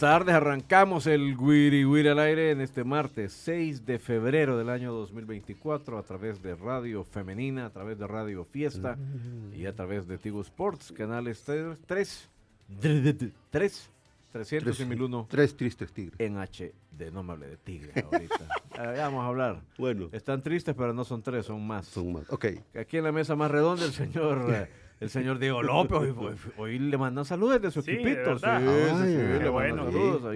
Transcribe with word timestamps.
Buenas 0.00 0.20
tardes, 0.20 0.34
arrancamos 0.36 1.06
el 1.08 1.36
Wiri 1.36 1.84
Wiri 1.84 2.08
al 2.08 2.20
aire 2.20 2.52
en 2.52 2.60
este 2.60 2.84
martes 2.84 3.32
6 3.32 3.84
de 3.84 3.98
febrero 3.98 4.56
del 4.56 4.68
año 4.68 4.92
2024 4.92 5.98
a 5.98 6.02
través 6.04 6.40
de 6.40 6.54
Radio 6.54 7.02
Femenina, 7.02 7.66
a 7.66 7.70
través 7.70 7.98
de 7.98 8.06
Radio 8.06 8.44
Fiesta 8.44 8.96
y 9.52 9.66
a 9.66 9.74
través 9.74 10.06
de 10.06 10.18
Tigo 10.18 10.40
Sports, 10.42 10.92
canales 10.92 11.42
3, 11.42 11.78
3, 11.84 12.28
3 13.50 13.90
300 14.30 14.78
y 14.78 14.84
1001. 14.84 15.26
Tres 15.28 15.56
tristes 15.56 15.92
tigres. 15.92 16.20
En 16.20 16.36
HD, 16.36 17.10
no 17.10 17.24
me 17.24 17.32
hable 17.32 17.48
de 17.48 17.56
tigre 17.56 17.92
ahorita. 18.00 18.36
Ah, 18.80 18.92
vamos 18.96 19.24
a 19.24 19.26
hablar. 19.26 19.60
Bueno. 19.76 20.08
Están 20.12 20.40
tristes, 20.40 20.72
pero 20.76 20.94
no 20.94 21.02
son 21.02 21.20
tres, 21.20 21.46
son 21.46 21.66
más. 21.66 21.88
Son 21.88 22.12
más, 22.12 22.30
ok. 22.30 22.46
Aquí 22.78 22.98
en 22.98 23.02
la 23.02 23.10
mesa 23.10 23.34
más 23.34 23.50
redonda 23.50 23.84
el 23.84 23.90
señor... 23.90 24.68
el 25.00 25.10
señor 25.10 25.38
Diego 25.38 25.62
López. 25.62 26.14
Hoy, 26.56 26.78
le 26.78 26.98
mandan 26.98 27.24
saludos 27.24 27.60
de 27.60 27.70
su 27.70 27.80
equipito. 27.80 28.38
Sí, 28.38 28.44
qué 28.44 29.48
bueno, 29.48 29.84
saludos. 29.84 30.34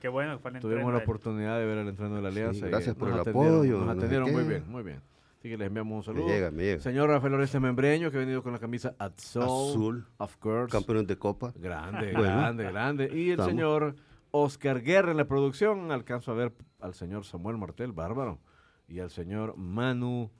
Qué, 0.00 0.08
bueno 0.08 0.36
que 0.36 0.50
fue 0.50 0.60
Tuvimos 0.60 0.92
la 0.92 0.98
oportunidad 0.98 1.58
de 1.58 1.66
ver 1.66 1.78
el 1.78 1.88
entreno 1.88 2.16
de 2.16 2.22
la 2.22 2.28
Alianza. 2.28 2.66
gracias 2.66 2.94
por 2.94 3.10
el 3.10 3.20
apoyo. 3.20 3.78
Nos 3.78 3.96
atendieron 3.96 4.32
muy 4.32 4.44
bien, 4.44 4.64
muy 4.68 4.82
bien. 4.82 5.00
Así 5.38 5.50
que 5.50 5.58
les 5.58 5.66
enviamos 5.66 5.96
un 5.98 6.02
saludo. 6.02 6.26
Llega, 6.26 6.50
llega. 6.50 6.80
Señor 6.80 7.10
Rafael 7.10 7.34
Oreste 7.34 7.60
Membreño, 7.60 8.10
que 8.10 8.16
ha 8.16 8.20
venido 8.20 8.42
con 8.42 8.52
la 8.52 8.58
camisa 8.58 8.94
Azul. 8.98 9.42
Azul. 9.42 10.06
Of 10.16 10.36
course. 10.36 10.72
Campeón 10.72 11.06
de 11.06 11.18
Copa. 11.18 11.52
Grande, 11.56 12.12
grande, 12.12 12.64
grande. 12.64 13.10
Y 13.12 13.32
el 13.32 13.42
señor 13.42 13.94
Oscar 14.30 14.80
Guerra 14.80 15.10
en 15.10 15.18
la 15.18 15.26
producción. 15.26 15.92
Alcanzo 15.92 16.32
a 16.32 16.34
ver 16.34 16.54
al 16.80 16.94
señor 16.94 17.26
Samuel 17.26 17.58
Martel, 17.58 17.92
bárbaro. 17.92 18.40
Y 18.88 19.00
al 19.00 19.10
señor 19.10 19.54
Manu 19.58 20.30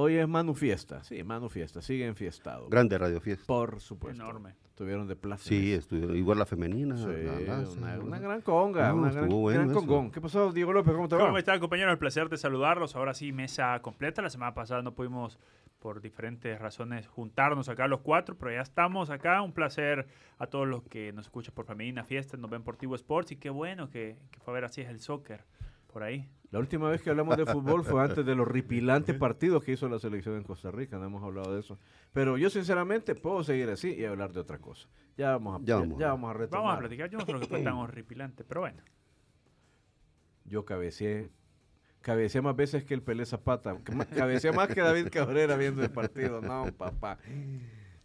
Hoy 0.00 0.14
es 0.14 0.28
Manu 0.28 0.54
Fiesta, 0.54 1.02
sí, 1.02 1.24
Manu 1.24 1.48
Fiesta, 1.48 1.82
sigue 1.82 2.06
enfiestado. 2.06 2.68
Grande 2.68 2.96
Radio 2.98 3.20
Fiesta. 3.20 3.44
Por 3.48 3.80
supuesto. 3.80 4.22
Enorme. 4.22 4.54
Estuvieron 4.68 5.08
de 5.08 5.16
plaza. 5.16 5.42
Sí, 5.42 5.72
estuvieron, 5.72 6.16
igual 6.16 6.38
la 6.38 6.46
femenina. 6.46 6.96
Sí, 6.96 7.02
una, 7.02 8.20
gran 8.20 8.40
conga, 8.42 8.94
una 8.94 9.10
gran, 9.10 9.28
gran 9.28 9.72
congón. 9.72 10.12
¿Qué 10.12 10.20
pasó, 10.20 10.52
Diego 10.52 10.72
López? 10.72 10.94
¿Cómo 10.94 11.08
te 11.08 11.16
va? 11.16 11.26
¿Cómo 11.26 11.36
está, 11.36 11.58
compañero? 11.58 11.90
El 11.90 11.98
placer 11.98 12.28
de 12.28 12.36
saludarlos. 12.36 12.94
Ahora 12.94 13.12
sí, 13.12 13.32
mesa 13.32 13.76
completa. 13.82 14.22
La 14.22 14.30
semana 14.30 14.54
pasada 14.54 14.82
no 14.82 14.94
pudimos, 14.94 15.36
por 15.80 16.00
diferentes 16.00 16.56
razones, 16.60 17.08
juntarnos 17.08 17.68
acá 17.68 17.88
los 17.88 17.98
cuatro, 17.98 18.36
pero 18.38 18.52
ya 18.52 18.60
estamos 18.60 19.10
acá. 19.10 19.42
Un 19.42 19.52
placer 19.52 20.06
a 20.38 20.46
todos 20.46 20.68
los 20.68 20.84
que 20.84 21.12
nos 21.12 21.26
escuchan 21.26 21.52
por 21.56 21.66
Femenina 21.66 22.04
Fiesta, 22.04 22.36
nos 22.36 22.48
ven 22.48 22.62
por 22.62 22.76
Tivo 22.76 22.94
Sports 22.94 23.32
y 23.32 23.36
qué 23.36 23.50
bueno 23.50 23.90
que, 23.90 24.16
que 24.30 24.38
fue 24.38 24.52
a 24.52 24.54
ver 24.54 24.64
así 24.64 24.80
es 24.80 24.90
el 24.90 25.00
soccer 25.00 25.44
por 25.92 26.02
ahí. 26.02 26.28
La 26.50 26.58
última 26.58 26.88
vez 26.88 27.02
que 27.02 27.10
hablamos 27.10 27.36
de 27.36 27.44
fútbol 27.44 27.84
fue 27.84 28.02
antes 28.02 28.24
de 28.24 28.34
los 28.34 28.48
ripilantes 28.48 29.14
partidos 29.16 29.62
que 29.62 29.72
hizo 29.72 29.86
la 29.88 29.98
selección 29.98 30.36
en 30.36 30.44
Costa 30.44 30.70
Rica, 30.70 30.96
no 30.96 31.04
hemos 31.04 31.22
hablado 31.22 31.52
de 31.52 31.60
eso. 31.60 31.78
Pero 32.12 32.38
yo 32.38 32.48
sinceramente 32.48 33.14
puedo 33.14 33.44
seguir 33.44 33.68
así 33.68 33.94
y 33.94 34.06
hablar 34.06 34.32
de 34.32 34.40
otra 34.40 34.58
cosa. 34.58 34.88
Ya 35.16 35.32
vamos 35.32 35.60
a, 35.60 35.64
ya, 35.64 35.76
vamos, 35.76 35.98
ya 35.98 36.08
vamos 36.08 36.30
a 36.30 36.32
retomar. 36.32 36.62
Vamos 36.62 36.76
a 36.76 36.78
platicar, 36.80 37.10
yo 37.10 37.18
no 37.18 37.26
creo 37.26 37.40
que 37.40 37.46
fue 37.46 37.62
tan 37.62 37.74
horripilante, 37.74 38.44
pero 38.44 38.62
bueno. 38.62 38.82
Yo 40.44 40.64
cabeceé, 40.64 41.30
cabeceé 42.00 42.40
más 42.40 42.56
veces 42.56 42.82
que 42.84 42.94
el 42.94 43.02
Pelé 43.02 43.26
Zapata, 43.26 43.76
cabeceé 44.16 44.52
más 44.52 44.68
que 44.68 44.80
David 44.80 45.08
Cabrera 45.10 45.54
viendo 45.56 45.82
el 45.82 45.90
partido, 45.90 46.40
no, 46.40 46.72
papá. 46.72 47.18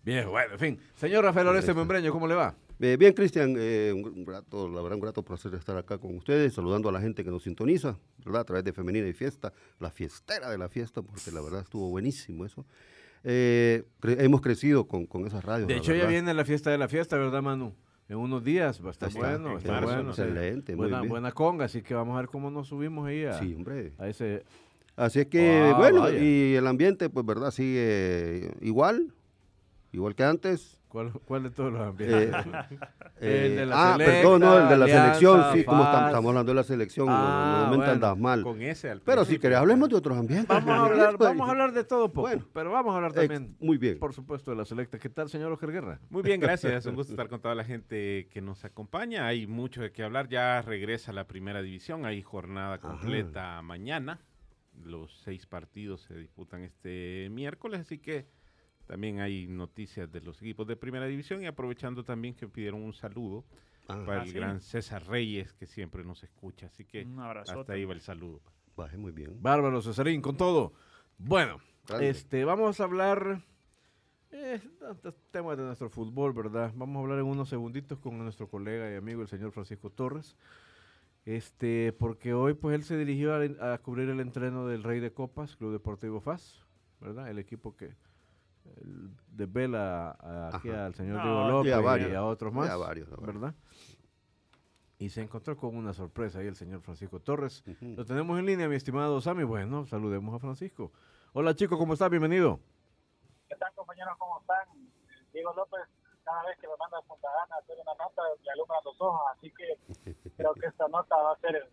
Bien, 0.04 0.30
bueno, 0.30 0.54
en 0.54 0.60
fin. 0.60 0.80
Señor 0.96 1.24
Rafael 1.24 1.48
Oreste 1.48 1.74
Membreño, 1.74 2.12
¿cómo 2.12 2.28
le 2.28 2.36
va? 2.36 2.56
Eh, 2.86 2.98
bien, 2.98 3.14
Cristian, 3.14 3.56
eh, 3.58 3.94
un 3.94 4.26
grato, 4.26 4.68
la 4.68 4.82
verdad, 4.82 4.96
un 4.96 5.00
grato 5.00 5.24
placer 5.24 5.54
estar 5.54 5.78
acá 5.78 5.98
con 5.98 6.18
ustedes, 6.18 6.54
saludando 6.54 6.90
a 6.90 6.92
la 6.92 7.00
gente 7.00 7.24
que 7.24 7.32
nos 7.32 7.44
sintoniza, 7.44 7.98
¿verdad? 8.26 8.42
A 8.42 8.44
través 8.44 8.66
de 8.66 8.74
Femenina 8.74 9.08
y 9.08 9.14
Fiesta, 9.14 9.54
la 9.80 9.90
fiestera 9.90 10.50
de 10.50 10.58
la 10.58 10.68
fiesta, 10.68 11.02
porque 11.02 11.32
la 11.32 11.40
verdad 11.40 11.62
estuvo 11.62 11.88
buenísimo 11.88 12.44
eso. 12.46 12.66
Eh, 13.24 13.86
hemos 14.02 14.42
crecido 14.42 14.86
con, 14.86 15.06
con 15.06 15.26
esas 15.26 15.46
radios. 15.46 15.70
De 15.70 15.78
hecho, 15.78 15.96
ya 15.96 16.08
viene 16.08 16.34
la 16.34 16.44
fiesta 16.44 16.72
de 16.72 16.78
la 16.78 16.90
fiesta, 16.90 17.16
¿verdad, 17.16 17.42
Manu? 17.42 17.74
En 18.10 18.18
unos 18.18 18.44
días 18.44 18.82
a 18.84 18.90
estar 18.90 19.14
bueno, 19.14 19.58
está 19.58 19.80
bueno. 19.80 20.10
Excelente, 20.10 20.76
buena, 20.76 21.04
buena 21.04 21.32
conga, 21.32 21.64
así 21.64 21.84
que 21.84 21.94
vamos 21.94 22.16
a 22.16 22.20
ver 22.20 22.28
cómo 22.28 22.52
nos 22.52 22.68
subimos 22.68 23.08
ahí 23.08 23.24
a, 23.24 23.40
sí, 23.40 23.54
hombre. 23.56 23.94
a 23.98 24.10
ese... 24.10 24.44
Así 24.98 25.22
es 25.22 25.28
que, 25.28 25.72
ah, 25.74 25.78
bueno, 25.78 26.12
y 26.12 26.54
el 26.56 26.68
ambiente, 26.68 27.10
pues, 27.10 27.26
¿verdad? 27.26 27.52
Sigue 27.52 28.52
igual, 28.60 29.14
igual 29.94 30.16
que 30.16 30.26
antes. 30.26 30.83
¿Cuál, 30.94 31.42
de 31.42 31.50
todos 31.50 31.74
los 31.74 31.81
ambientes? 31.81 32.36
Eh, 33.19 33.45
el 33.48 33.56
de 33.56 33.66
la 33.66 33.94
ah, 33.94 33.98
perdón, 33.98 34.42
no, 34.42 34.60
el 34.60 34.69
de 34.69 34.78
la 34.78 34.86
selección, 34.86 35.44
sí, 35.51 35.63
como 35.63 35.84
estamos, 35.84 36.30
hablando 36.30 36.51
de 36.51 36.54
la 36.54 36.63
selección, 36.63 37.07
ah, 37.10 37.62
normalmente 37.62 37.92
andas 37.94 38.16
mal. 38.16 38.44
Con 38.44 38.62
ese 38.62 38.95
Pero 39.04 39.25
si 39.25 39.40
querés, 39.40 39.57
hablemos 39.57 39.90
de 39.90 39.95
otros 39.95 40.16
ambientes. 40.16 40.48
Vamos 40.48 40.69
a 40.69 40.86
hablar, 40.86 41.18
vamos 41.18 41.48
a 41.48 41.51
hablar 41.51 41.74
de 41.74 41.84
todo 41.84 42.10
poco, 42.10 42.28
bueno, 42.28 42.45
pero 42.54 42.72
vamos 42.72 42.94
a 42.94 42.98
hablar 42.98 43.12
también, 43.12 43.56
muy 43.60 43.78
bien. 43.80 43.98
por 43.98 44.13
supuesto, 44.13 44.51
de 44.51 44.57
la 44.57 44.66
selecta. 44.66 45.00
¿Qué 45.00 45.10
tal, 45.10 45.30
señor 45.30 45.51
Oscar 45.51 45.72
Guerra? 45.72 46.00
Muy 46.12 46.22
bien, 46.22 46.40
gracias. 46.40 46.86
Un 46.86 46.94
gusto 46.94 47.13
estar 47.13 47.28
con 47.28 47.42
toda 47.42 47.56
la 47.56 47.63
gente 47.63 48.28
que 48.31 48.42
nos 48.42 48.63
acompaña. 48.63 49.25
Hay 49.25 49.48
mucho 49.48 49.81
de 49.81 49.92
qué 49.92 50.04
hablar. 50.04 50.30
Ya 50.30 50.62
regresa 50.62 51.12
la 51.12 51.25
primera 51.25 51.63
división. 51.63 52.06
Hay 52.06 52.22
jornada 52.22 52.78
completa 52.78 53.60
mañana. 53.63 54.19
Los 54.84 55.12
seis 55.24 55.48
partidos 55.48 56.01
se 56.01 56.16
disputan 56.16 56.62
este 56.62 57.30
miércoles, 57.31 57.81
así 57.81 57.98
que 57.98 58.28
también 58.94 59.22
hay 59.22 59.48
noticias 59.48 60.12
de 60.12 60.22
los 60.22 60.40
equipos 60.40 60.68
de 60.68 60.75
primera 60.75 61.07
división 61.07 61.42
y 61.42 61.48
aprovechando 61.48 62.04
también 62.04 62.36
que 62.36 62.48
pidieron 62.48 62.84
un 62.84 62.94
saludo 62.94 63.44
ah. 63.88 64.04
para 64.06 64.22
el 64.22 64.30
ah, 64.30 64.31
gran 64.31 64.62
César 64.62 65.04
Reyes 65.07 65.51
que 65.54 65.66
siempre 65.66 66.04
nos 66.04 66.24
escucha. 66.24 66.68
Así 66.68 66.86
que 66.86 67.07
hasta 67.44 67.74
ahí 67.74 67.86
va 67.86 67.95
el 67.95 68.01
saludo. 68.01 68.40
Baje 68.78 68.95
muy 68.98 69.12
bien. 69.12 69.42
Bárbaro 69.42 69.81
Cesarín, 69.81 70.22
con 70.22 70.38
todo. 70.38 70.74
Bueno, 71.18 71.57
este, 72.01 72.45
vamos 72.45 72.80
a 72.80 72.84
hablar 72.84 73.42
eh, 74.30 74.62
temas 75.31 75.57
de 75.57 75.63
nuestro 75.63 75.89
fútbol, 75.89 76.31
¿verdad? 76.31 76.72
Vamos 76.75 76.98
a 76.98 77.00
hablar 77.00 77.18
en 77.18 77.25
unos 77.25 77.50
segunditos 77.50 77.98
con 77.98 78.16
nuestro 78.19 78.48
colega 78.48 78.92
y 78.92 78.96
amigo, 78.96 79.24
el 79.24 79.28
señor 79.28 79.54
Francisco 79.54 79.89
Torres. 79.89 80.38
Este, 81.25 81.94
porque 81.94 82.36
hoy 82.36 82.54
pues 82.54 82.75
él 82.75 82.84
se 82.84 82.96
dirigió 82.96 83.34
a, 83.34 83.74
a 83.74 83.78
cubrir 83.80 84.07
el 84.10 84.19
entreno 84.19 84.68
del 84.68 84.84
Rey 84.84 85.00
de 85.00 85.12
Copas, 85.12 85.56
Club 85.56 85.72
Deportivo 85.72 86.22
FAS, 86.22 86.63
¿verdad? 87.01 87.28
El 87.31 87.39
equipo 87.39 87.75
que 87.75 87.96
de 89.27 89.45
Vela 89.45 90.18
aquí 90.54 90.69
al 90.69 90.94
señor 90.95 91.21
Diego 91.21 91.48
López 91.48 92.10
y 92.12 92.13
a, 92.13 92.24
otros 92.24 92.54
más, 92.54 92.69
¿verdad? 93.19 93.54
Y 95.00 95.10
se 95.10 95.21
encontró 95.21 95.57
con 95.57 95.75
una 95.75 95.94
sorpresa 95.94 96.39
ahí 96.39 96.48
el 96.48 96.56
señor 96.56 96.81
Francisco 96.81 97.19
Torres. 97.19 97.63
Lo 97.81 98.06
tenemos 98.06 98.39
en 98.39 98.45
línea, 98.45 98.69
mi 98.69 98.75
estimado 98.75 99.19
Sammy. 99.19 99.44
Bueno, 99.44 99.86
saludemos 99.86 100.33
a 100.36 100.39
Francisco. 100.39 100.92
Hola 101.33 101.56
chicos, 101.56 101.77
¿cómo 101.77 101.94
está? 101.94 102.07
Bienvenido. 102.10 102.60
¿Qué 103.50 103.56
tal 103.56 103.74
compañeros? 103.74 104.15
¿Cómo 104.18 104.39
están? 104.39 104.68
Diego 105.33 105.51
López, 105.56 105.81
cada 106.24 106.44
vez 106.45 106.57
que 106.60 106.68
me 106.68 106.74
manda 106.80 107.00
a 107.00 107.01
Santa 107.01 107.27
Ana 107.44 107.56
a 107.56 107.60
hacer 107.60 107.75
una 107.81 107.92
nota, 107.94 108.21
me 108.45 108.51
alumbra 108.51 108.77
los 108.86 109.01
ojos, 109.01 109.21
así 109.36 109.51
que 109.51 110.30
creo 110.38 110.54
que 110.54 110.68
esta 110.68 110.88
nota 110.88 111.15
va 111.18 111.33
a 111.33 111.38
ser 111.39 111.69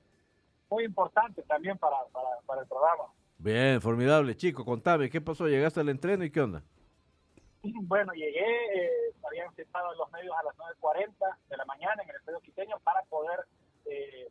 muy 0.70 0.84
importante 0.84 1.42
también 1.42 1.76
para, 1.78 1.96
para, 2.12 2.28
para 2.46 2.62
el 2.62 2.69
programa. 2.69 3.04
Bien, 3.38 3.81
formidable. 3.81 4.37
Chico, 4.37 4.64
contame, 4.64 5.08
¿qué 5.10 5.20
pasó? 5.20 5.46
¿Llegaste 5.46 5.81
al 5.81 5.88
entreno 5.88 6.25
y 6.25 6.31
qué 6.31 6.40
onda? 6.40 6.62
Bueno, 7.83 8.12
llegué, 8.12 8.41
eh, 8.41 9.15
habían 9.27 9.55
citado 9.55 9.95
los 9.95 10.11
medios 10.12 10.35
a 10.37 10.43
las 10.45 10.57
9.40 10.57 11.37
de 11.49 11.57
la 11.57 11.65
mañana 11.65 12.03
en 12.03 12.11
el 12.11 12.17
estadio 12.17 12.41
quiteño 12.41 12.79
para 12.81 13.03
poder 13.05 13.47
eh, 13.87 14.29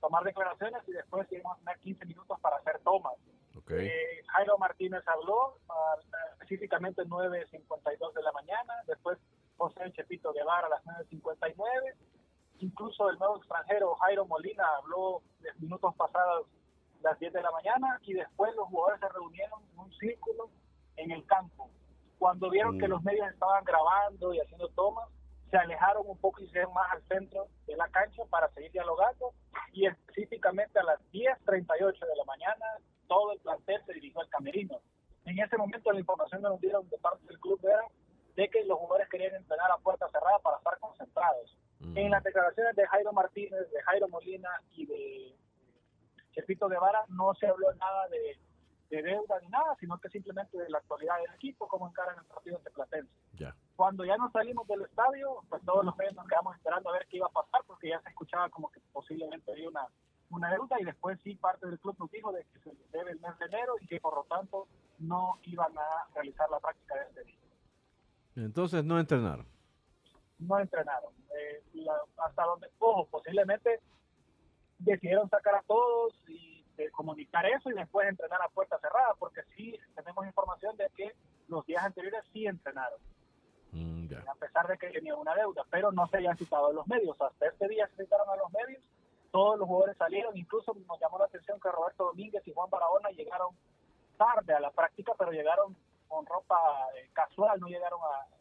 tomar 0.00 0.24
declaraciones 0.24 0.82
y 0.86 0.92
después 0.92 1.26
íbamos 1.32 1.56
a 1.56 1.60
tener 1.60 1.78
15 1.78 2.06
minutos 2.06 2.38
para 2.40 2.56
hacer 2.56 2.80
tomas. 2.80 3.14
Eh, 3.70 4.22
Jairo 4.26 4.58
Martínez 4.58 5.02
habló 5.06 5.58
específicamente 6.34 7.02
9.52 7.02 8.12
de 8.12 8.22
la 8.22 8.32
mañana, 8.32 8.74
después 8.86 9.18
José 9.56 9.92
Chepito 9.92 10.32
Guevara 10.32 10.66
a 10.66 10.70
las 10.70 10.84
9.59 10.84 11.94
incluso 12.58 13.10
el 13.10 13.18
nuevo 13.18 13.38
extranjero 13.38 13.94
Jairo 13.96 14.24
Molina 14.26 14.64
habló 14.78 15.22
minutos 15.58 15.94
pasados 15.96 16.46
las 17.02 17.18
10 17.18 17.32
de 17.32 17.42
la 17.42 17.50
mañana 17.50 17.98
y 18.02 18.14
después 18.14 18.54
los 18.54 18.68
jugadores 18.68 19.00
se 19.00 19.08
reunieron 19.08 19.60
en 19.72 19.78
un 19.78 19.92
círculo 19.94 20.50
en 20.96 21.10
el 21.10 21.24
campo. 21.26 21.68
Cuando 22.22 22.50
vieron 22.50 22.78
que 22.78 22.86
mm. 22.86 22.90
los 22.90 23.02
medios 23.02 23.28
estaban 23.32 23.64
grabando 23.64 24.32
y 24.32 24.38
haciendo 24.38 24.68
tomas, 24.68 25.08
se 25.50 25.56
alejaron 25.56 26.04
un 26.06 26.16
poco 26.18 26.40
y 26.40 26.46
se 26.50 26.64
más 26.68 26.86
al 26.92 27.02
centro 27.08 27.48
de 27.66 27.74
la 27.74 27.88
cancha 27.88 28.22
para 28.30 28.48
seguir 28.50 28.70
dialogando 28.70 29.32
y 29.72 29.86
específicamente 29.86 30.78
a 30.78 30.84
las 30.84 31.00
10.38 31.10 31.98
de 31.98 32.16
la 32.16 32.24
mañana 32.24 32.64
todo 33.08 33.32
el 33.32 33.40
plantel 33.40 33.82
se 33.84 33.94
dirigió 33.94 34.20
al 34.20 34.28
camerino. 34.28 34.78
En 35.24 35.36
ese 35.40 35.56
momento 35.56 35.90
la 35.90 35.98
información 35.98 36.42
que 36.42 36.48
nos 36.48 36.60
dieron 36.60 36.88
de 36.90 36.98
parte 36.98 37.26
del 37.26 37.40
club 37.40 37.58
era 37.64 37.82
de 38.36 38.48
que 38.48 38.62
los 38.66 38.78
jugadores 38.78 39.08
querían 39.08 39.34
entrenar 39.34 39.72
a 39.72 39.78
puerta 39.78 40.08
cerrada 40.12 40.38
para 40.38 40.58
estar 40.58 40.78
concentrados. 40.78 41.58
Mm. 41.80 41.98
En 41.98 42.10
las 42.12 42.22
declaraciones 42.22 42.76
de 42.76 42.86
Jairo 42.86 43.12
Martínez, 43.12 43.68
de 43.68 43.82
Jairo 43.82 44.06
Molina 44.06 44.62
y 44.76 44.86
de 44.86 45.34
Chepito 46.34 46.68
Guevara 46.68 47.04
no 47.08 47.34
se 47.34 47.48
habló 47.48 47.74
nada 47.74 48.06
de, 48.10 48.38
deuda 49.00 49.40
ni 49.40 49.48
nada, 49.48 49.76
sino 49.80 49.96
que 49.98 50.08
simplemente 50.10 50.58
de 50.58 50.68
la 50.68 50.78
actualidad 50.78 51.14
del 51.24 51.34
equipo, 51.36 51.68
cómo 51.68 51.88
encaran 51.88 52.18
el 52.18 52.24
partido 52.24 52.58
de 52.58 52.70
Platense. 52.70 53.12
Cuando 53.76 54.04
ya 54.04 54.16
nos 54.16 54.32
salimos 54.32 54.66
del 54.68 54.82
estadio, 54.82 55.42
pues 55.48 55.62
todos 55.64 55.84
los 55.84 55.96
medios 55.96 56.14
nos 56.14 56.26
quedamos 56.26 56.54
esperando 56.56 56.90
a 56.90 56.92
ver 56.92 57.06
qué 57.08 57.16
iba 57.16 57.26
a 57.26 57.30
pasar, 57.30 57.62
porque 57.66 57.88
ya 57.88 58.00
se 58.02 58.10
escuchaba 58.10 58.48
como 58.50 58.70
que 58.70 58.80
posiblemente 58.92 59.50
había 59.50 59.68
una, 59.68 59.86
una 60.30 60.50
deuda 60.50 60.76
y 60.80 60.84
después 60.84 61.18
sí 61.22 61.36
parte 61.36 61.66
del 61.66 61.78
club 61.78 61.96
nos 61.98 62.10
dijo 62.10 62.32
de 62.32 62.44
que 62.52 62.58
se 62.60 62.76
debe 62.92 63.12
el 63.12 63.20
mes 63.20 63.38
de 63.38 63.46
enero 63.46 63.74
y 63.80 63.86
que 63.86 64.00
por 64.00 64.14
lo 64.14 64.24
tanto 64.24 64.68
no 64.98 65.38
iban 65.44 65.72
a 65.78 66.14
realizar 66.14 66.50
la 66.50 66.60
práctica 66.60 66.94
de 66.96 67.02
este 67.02 67.24
día. 67.24 67.38
Entonces 68.36 68.84
no 68.84 68.98
entrenaron. 68.98 69.46
No 70.38 70.58
entrenaron. 70.58 71.12
Eh, 71.38 71.62
hasta 72.18 72.44
donde, 72.44 72.68
ojo, 72.78 73.06
posiblemente 73.08 73.80
decidieron 74.78 75.28
sacar 75.28 75.54
a 75.54 75.62
todos 75.62 76.14
y 76.28 76.51
comunicar 76.92 77.46
eso 77.46 77.70
y 77.70 77.74
después 77.74 78.08
entrenar 78.08 78.40
a 78.42 78.48
puerta 78.48 78.78
cerrada, 78.78 79.14
porque 79.18 79.42
sí 79.56 79.78
tenemos 79.94 80.26
información 80.26 80.76
de 80.76 80.88
que 80.96 81.12
los 81.48 81.64
días 81.66 81.84
anteriores 81.84 82.24
sí 82.32 82.46
entrenaron. 82.46 82.98
Mm, 83.72 84.08
a 84.28 84.34
pesar 84.34 84.66
de 84.68 84.76
que 84.76 84.90
tenían 84.90 85.18
una 85.18 85.34
deuda, 85.34 85.64
pero 85.70 85.90
no 85.92 86.06
se 86.08 86.18
habían 86.18 86.36
citado 86.36 86.66
a 86.66 86.72
los 86.72 86.86
medios. 86.86 87.18
Hasta 87.20 87.46
este 87.46 87.68
día 87.68 87.88
se 87.88 88.04
citaron 88.04 88.28
a 88.28 88.36
los 88.36 88.50
medios, 88.52 88.82
todos 89.30 89.58
los 89.58 89.66
jugadores 89.66 89.96
salieron, 89.96 90.36
incluso 90.36 90.74
nos 90.86 91.00
llamó 91.00 91.18
la 91.18 91.24
atención 91.24 91.58
que 91.58 91.70
Roberto 91.70 92.04
Domínguez 92.04 92.46
y 92.46 92.52
Juan 92.52 92.68
Barahona 92.68 93.08
llegaron 93.10 93.54
tarde 94.18 94.52
a 94.52 94.60
la 94.60 94.70
práctica, 94.70 95.12
pero 95.18 95.32
llegaron 95.32 95.74
con 96.06 96.26
ropa 96.26 96.58
eh, 96.96 97.08
casual, 97.14 97.58
no 97.60 97.68
llegaron 97.68 97.98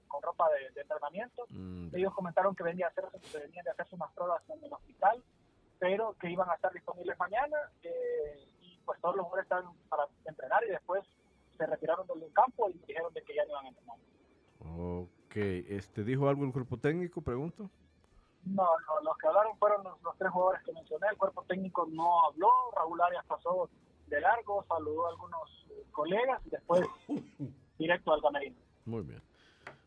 con 0.07 0.21
ropa 0.21 0.49
de, 0.49 0.81
entrenamiento. 0.81 1.45
Mm, 1.49 1.95
Ellos 1.95 2.13
comentaron 2.13 2.53
que 2.53 2.63
venían, 2.63 2.89
a 2.89 2.91
hacer, 2.91 3.05
venían 3.33 3.63
de 3.63 3.71
hacerse 3.71 3.95
unas 3.95 4.11
pruebas 4.11 4.43
en 4.49 4.63
el 4.63 4.73
hospital 4.73 5.23
pero 5.81 6.15
que 6.19 6.29
iban 6.29 6.47
a 6.47 6.53
estar 6.53 6.71
disponibles 6.71 7.17
mañana 7.17 7.57
eh, 7.81 8.47
y 8.61 8.77
pues 8.85 9.01
todos 9.01 9.15
los 9.15 9.25
jugadores 9.25 9.45
estaban 9.45 9.73
para 9.89 10.03
entrenar 10.25 10.63
y 10.63 10.69
después 10.69 11.03
se 11.57 11.65
retiraron 11.65 12.05
del 12.05 12.31
campo 12.33 12.69
y 12.69 12.73
dijeron 12.85 13.11
de 13.15 13.23
que 13.23 13.33
ya 13.33 13.43
no 13.45 13.53
iban 13.53 13.65
a 13.65 13.69
entrenar. 13.69 13.97
Ok, 14.77 15.35
este, 15.73 16.03
¿dijo 16.03 16.29
algo 16.29 16.45
el 16.45 16.53
cuerpo 16.53 16.77
técnico, 16.77 17.23
pregunto? 17.23 17.67
No, 18.45 18.63
no, 18.63 19.01
los 19.03 19.17
que 19.17 19.27
hablaron 19.27 19.57
fueron 19.57 19.83
los, 19.83 20.17
tres 20.19 20.29
jugadores 20.29 20.61
que 20.63 20.71
mencioné, 20.71 21.07
el 21.09 21.17
cuerpo 21.17 21.43
técnico 21.47 21.87
no 21.89 22.27
habló, 22.27 22.49
Raúl 22.75 23.01
Arias 23.01 23.25
pasó 23.25 23.67
de 24.05 24.21
largo, 24.21 24.63
saludó 24.67 25.07
a 25.07 25.09
algunos 25.09 25.67
colegas 25.91 26.45
y 26.45 26.49
después 26.51 26.85
directo 27.79 28.13
al 28.13 28.21
camerino. 28.21 28.55
Muy 28.85 29.01
bien. 29.01 29.23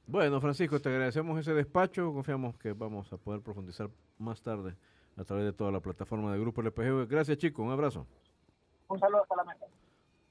Bueno, 0.08 0.40
Francisco, 0.40 0.80
te 0.80 0.88
agradecemos 0.88 1.38
ese 1.38 1.54
despacho, 1.54 2.12
confiamos 2.12 2.58
que 2.58 2.72
vamos 2.72 3.12
a 3.12 3.16
poder 3.16 3.42
profundizar 3.42 3.90
más 4.18 4.42
tarde 4.42 4.76
a 5.16 5.24
través 5.24 5.44
de 5.44 5.52
toda 5.52 5.70
la 5.70 5.80
plataforma 5.80 6.32
de 6.32 6.40
Grupo 6.40 6.62
LPG. 6.62 7.08
Gracias, 7.08 7.38
chicos. 7.38 7.64
Un 7.64 7.72
abrazo. 7.72 8.06
Un 8.88 8.98
saludo 8.98 9.22
hasta 9.22 9.36
la 9.36 9.44
meta. 9.44 9.66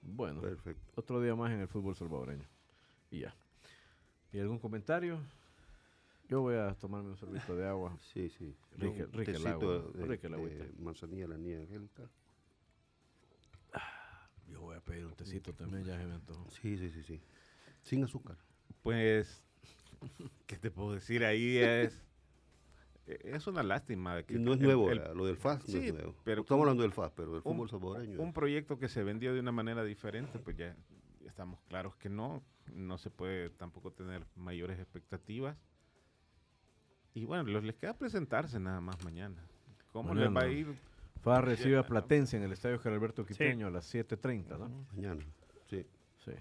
Bueno, 0.01 0.41
Perfecto. 0.41 0.91
otro 0.95 1.21
día 1.21 1.35
más 1.35 1.51
en 1.51 1.61
el 1.61 1.67
fútbol 1.67 1.95
salvadoreño. 1.95 2.47
Y 3.09 3.21
ya. 3.21 3.33
¿Y 4.31 4.39
algún 4.39 4.59
comentario? 4.59 5.19
Yo 6.27 6.41
voy 6.41 6.55
a 6.55 6.73
tomarme 6.75 7.09
un 7.09 7.17
sorbito 7.17 7.55
de 7.55 7.67
agua. 7.67 7.97
Sí, 8.13 8.29
sí. 8.29 8.55
Rica, 8.77 9.05
rica 9.11 9.31
el 9.31 9.47
agua. 9.47 9.79
De, 9.93 10.05
rica 10.05 10.27
el 10.27 10.33
agüita. 10.33 10.65
manzanilla, 10.79 11.27
la 11.27 11.37
niña 11.37 11.59
angélica. 11.59 12.03
Ah, 13.73 14.27
yo 14.47 14.61
voy 14.61 14.75
a 14.75 14.81
pedir 14.81 15.05
un 15.05 15.13
tecito 15.13 15.53
también, 15.53 15.83
ya 15.85 15.97
se 15.97 16.05
me 16.05 16.19
Sí, 16.49 16.77
sí, 16.77 16.89
sí, 16.89 17.03
sí. 17.03 17.21
Sin 17.81 18.03
azúcar. 18.03 18.37
Pues, 18.81 19.43
¿qué 20.45 20.57
te 20.57 20.69
puedo 20.71 20.93
decir? 20.93 21.23
Ahí 21.23 21.57
es 21.57 22.01
es 23.05 23.47
una 23.47 23.63
lástima. 23.63 24.23
Que 24.23 24.39
no 24.39 24.53
es 24.53 24.59
nuevo, 24.59 24.91
lo 24.91 25.25
del 25.25 25.37
FAS 25.37 25.67
no 25.67 25.79
es 25.79 25.93
nuevo. 25.93 26.15
Pero 26.23 26.41
Estamos 26.41 26.63
hablando 26.63 26.83
del 26.83 26.93
FAS, 26.93 27.11
pero 27.15 27.35
el 27.35 27.41
fútbol 27.41 27.69
salvadoreño. 27.69 28.21
Un 28.21 28.33
proyecto 28.33 28.77
que 28.77 28.87
se 28.87 29.03
vendió 29.03 29.33
de 29.33 29.39
una 29.39 29.51
manera 29.51 29.83
diferente, 29.83 30.39
pues 30.39 30.57
ya, 30.57 30.75
estamos 31.25 31.59
claros 31.67 31.95
que 31.95 32.09
no. 32.09 32.43
No 32.73 32.97
se 32.97 33.09
puede 33.09 33.49
tampoco 33.49 33.91
tener 33.91 34.25
mayores 34.35 34.79
expectativas. 34.79 35.57
Y 37.13 37.25
bueno, 37.25 37.43
les 37.43 37.75
queda 37.75 37.97
presentarse 37.97 38.59
nada 38.59 38.81
más 38.81 39.03
mañana. 39.03 39.45
¿Cómo 39.91 40.15
les 40.15 40.33
va 40.33 40.41
a 40.41 40.47
ir? 40.47 40.73
FAS 41.21 41.43
recibe 41.43 41.77
a 41.77 41.83
Platense 41.83 42.37
en 42.37 42.43
el 42.43 42.51
Estadio 42.51 42.79
Geralberto 42.79 43.25
Quiteño 43.25 43.67
a 43.67 43.69
las 43.69 43.93
7.30, 43.93 44.57
¿no? 44.57 44.87
Mañana, 44.93 45.23
sí. 45.69 45.85
Sí. 46.25 46.31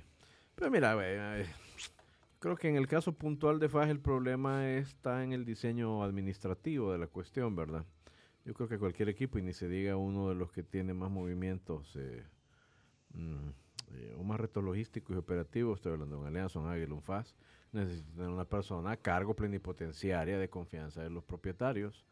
Pero 0.55 0.71
mira, 0.71 0.97
eh, 1.01 1.47
Creo 2.43 2.57
que 2.57 2.69
en 2.69 2.75
el 2.75 2.89
caso 2.89 3.13
puntual 3.13 3.61
de 3.61 3.69
FAJ 3.69 3.89
el 3.91 4.01
problema 4.01 4.69
está 4.69 5.23
en 5.23 5.33
el 5.33 5.45
diseño 5.45 6.03
administrativo 6.03 6.91
de 6.91 6.99
la 6.99 7.07
cuestión, 7.07 7.55
¿verdad? 7.55 7.87
Yo 8.45 8.53
creo 8.53 8.69
que 8.69 8.81
cualquier 8.81 9.09
equipo, 9.09 9.39
y 9.39 9.43
ni 9.43 9.53
se 9.53 9.69
diga 9.69 9.97
uno 9.97 10.29
de 10.29 10.35
los 10.35 10.51
que 10.51 10.65
tiene 10.65 10.93
más 10.93 11.09
movimientos 11.09 11.95
eh, 11.95 12.25
mm, 13.15 13.49
eh, 13.93 14.17
o 14.19 14.25
más 14.25 14.41
retos 14.41 14.65
logísticos 14.65 15.15
y 15.15 15.21
operativos, 15.21 15.79
estoy 15.79 15.93
hablando 15.93 16.17
de 16.17 16.23
un 16.23 16.27
Alianza, 16.27 16.59
un 16.59 16.67
Águila, 16.67 16.95
un 16.95 17.03
FAS, 17.03 17.37
necesita 17.71 18.11
tener 18.11 18.31
una 18.31 18.45
persona 18.45 18.91
a 18.91 18.97
cargo 18.97 19.37
plenipotenciaria 19.37 20.37
de 20.37 20.51
confianza 20.51 21.01
de 21.01 21.11
los 21.11 21.23
propietarios. 21.23 22.05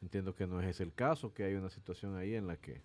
Entiendo 0.00 0.36
que 0.36 0.46
no 0.46 0.60
es 0.60 0.68
ese 0.68 0.84
el 0.84 0.94
caso, 0.94 1.34
que 1.34 1.42
hay 1.42 1.54
una 1.54 1.70
situación 1.70 2.14
ahí 2.14 2.36
en 2.36 2.46
la 2.46 2.56
que 2.56 2.82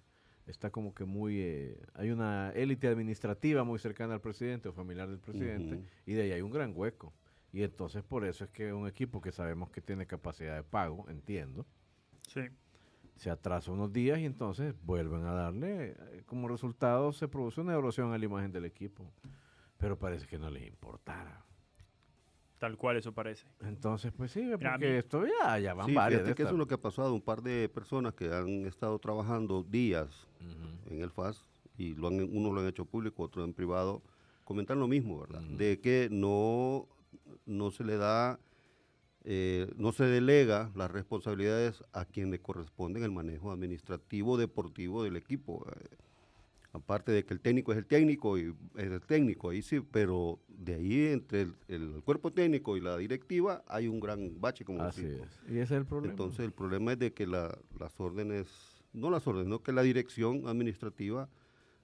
está 0.48 0.70
como 0.70 0.94
que 0.94 1.06
muy... 1.06 1.40
Eh, 1.40 1.80
hay 1.94 2.12
una 2.12 2.52
élite 2.52 2.88
administrativa 2.88 3.64
muy 3.64 3.80
cercana 3.80 4.14
al 4.14 4.22
presidente 4.22 4.70
o 4.70 4.74
familiar 4.74 5.10
del 5.10 5.20
presidente 5.20 5.82
y 6.06 6.14
de 6.14 6.24
ahí 6.24 6.32
hay 6.32 6.42
un 6.42 6.52
gran 6.52 6.74
hueco. 6.76 7.14
Y 7.52 7.64
entonces 7.64 8.04
por 8.04 8.26
eso 8.26 8.44
es 8.44 8.50
que 8.52 8.74
un 8.74 8.88
equipo 8.88 9.22
que 9.22 9.32
sabemos 9.32 9.70
que 9.70 9.82
tiene 9.82 10.06
capacidad 10.06 10.56
de 10.56 10.64
pago, 10.64 11.06
entiendo, 11.10 11.66
sí. 12.28 12.42
se 13.16 13.30
atrasa 13.30 13.72
unos 13.72 13.92
días 13.92 14.20
y 14.20 14.26
entonces 14.26 14.76
vuelven 14.84 15.24
a 15.24 15.34
darle, 15.34 15.92
eh, 15.92 16.24
como 16.26 16.48
resultado 16.48 17.12
se 17.14 17.28
produce 17.28 17.62
una 17.62 17.74
erosión 17.74 18.14
a 18.14 18.18
la 18.18 18.26
imagen 18.26 18.52
del 18.52 18.66
equipo. 18.66 19.12
Pero 19.78 19.98
parece 20.00 20.26
que 20.26 20.40
no 20.40 20.50
les 20.50 20.68
importara. 20.68 21.46
Tal 22.60 22.76
cual 22.76 22.98
eso 22.98 23.14
parece. 23.14 23.46
Entonces, 23.62 24.12
pues 24.12 24.32
sí, 24.32 24.50
porque 24.60 24.98
esto 24.98 25.24
ya, 25.26 25.60
ya 25.60 25.74
van 25.76 25.94
varias. 25.94 26.34
que 26.34 26.42
eso 26.42 26.52
es 26.52 26.58
lo 26.58 26.66
que 26.68 26.74
ha 26.74 26.82
pasado. 26.82 27.14
Un 27.14 27.22
par 27.22 27.44
de 27.44 27.70
personas 27.70 28.14
que 28.16 28.34
han 28.34 28.66
estado 28.66 28.98
trabajando 29.00 29.64
días 29.64 30.28
en 30.90 31.02
el 31.02 31.12
FAS 31.12 31.48
y 31.78 31.94
lo 31.94 32.08
han, 32.08 32.20
uno 32.20 32.52
lo 32.52 32.62
han 32.62 32.68
hecho 32.68 32.86
público, 32.86 33.24
otro 33.24 33.44
en 33.44 33.54
privado, 33.54 34.02
comentan 34.44 34.80
lo 34.80 34.88
mismo, 34.88 35.20
¿verdad? 35.20 35.42
De 35.42 35.80
que 35.80 36.08
no, 36.12 36.88
no 37.46 37.70
se 37.70 37.84
le 37.84 37.98
da, 37.98 38.40
eh, 39.24 39.72
no 39.76 39.92
se 39.92 40.06
delega 40.06 40.72
las 40.74 40.90
responsabilidades 40.90 41.84
a 41.94 42.06
quien 42.06 42.32
le 42.32 42.40
corresponde 42.40 43.04
el 43.04 43.12
manejo 43.12 43.52
administrativo 43.52 44.38
deportivo 44.38 45.04
del 45.04 45.16
equipo. 45.16 45.68
Eh, 45.70 45.98
aparte 46.74 47.12
de 47.12 47.26
que 47.26 47.34
el 47.34 47.40
técnico 47.40 47.72
es 47.72 47.78
el 47.78 47.86
técnico 47.86 48.38
y 48.38 48.54
es 48.76 48.86
el 48.86 49.02
técnico, 49.02 49.50
ahí 49.50 49.62
sí, 49.62 49.80
pero 49.80 50.40
de 50.48 50.76
ahí 50.76 51.08
entre 51.08 51.48
el, 51.68 52.02
cuerpo 52.04 52.32
técnico 52.32 52.78
y 52.78 52.82
la 52.82 52.98
directiva 52.98 53.64
hay 53.68 53.88
un 53.88 54.00
gran 54.00 54.40
bache, 54.40 54.66
como 54.66 54.84
Así 54.84 55.06
es. 55.06 55.42
Y 55.50 55.60
ese 55.60 55.76
es 55.76 55.80
el 55.80 55.86
problema. 55.86 56.12
Entonces 56.12 56.40
el 56.40 56.52
problema 56.52 56.94
es 56.94 57.00
de 57.00 57.14
que 57.14 57.28
las 57.28 57.56
órdenes, 58.00 58.48
no 58.94 59.10
las 59.10 59.26
órdenes, 59.28 59.48
no 59.48 59.62
que 59.62 59.72
la 59.72 59.82
dirección 59.82 60.48
administrativa 60.48 61.30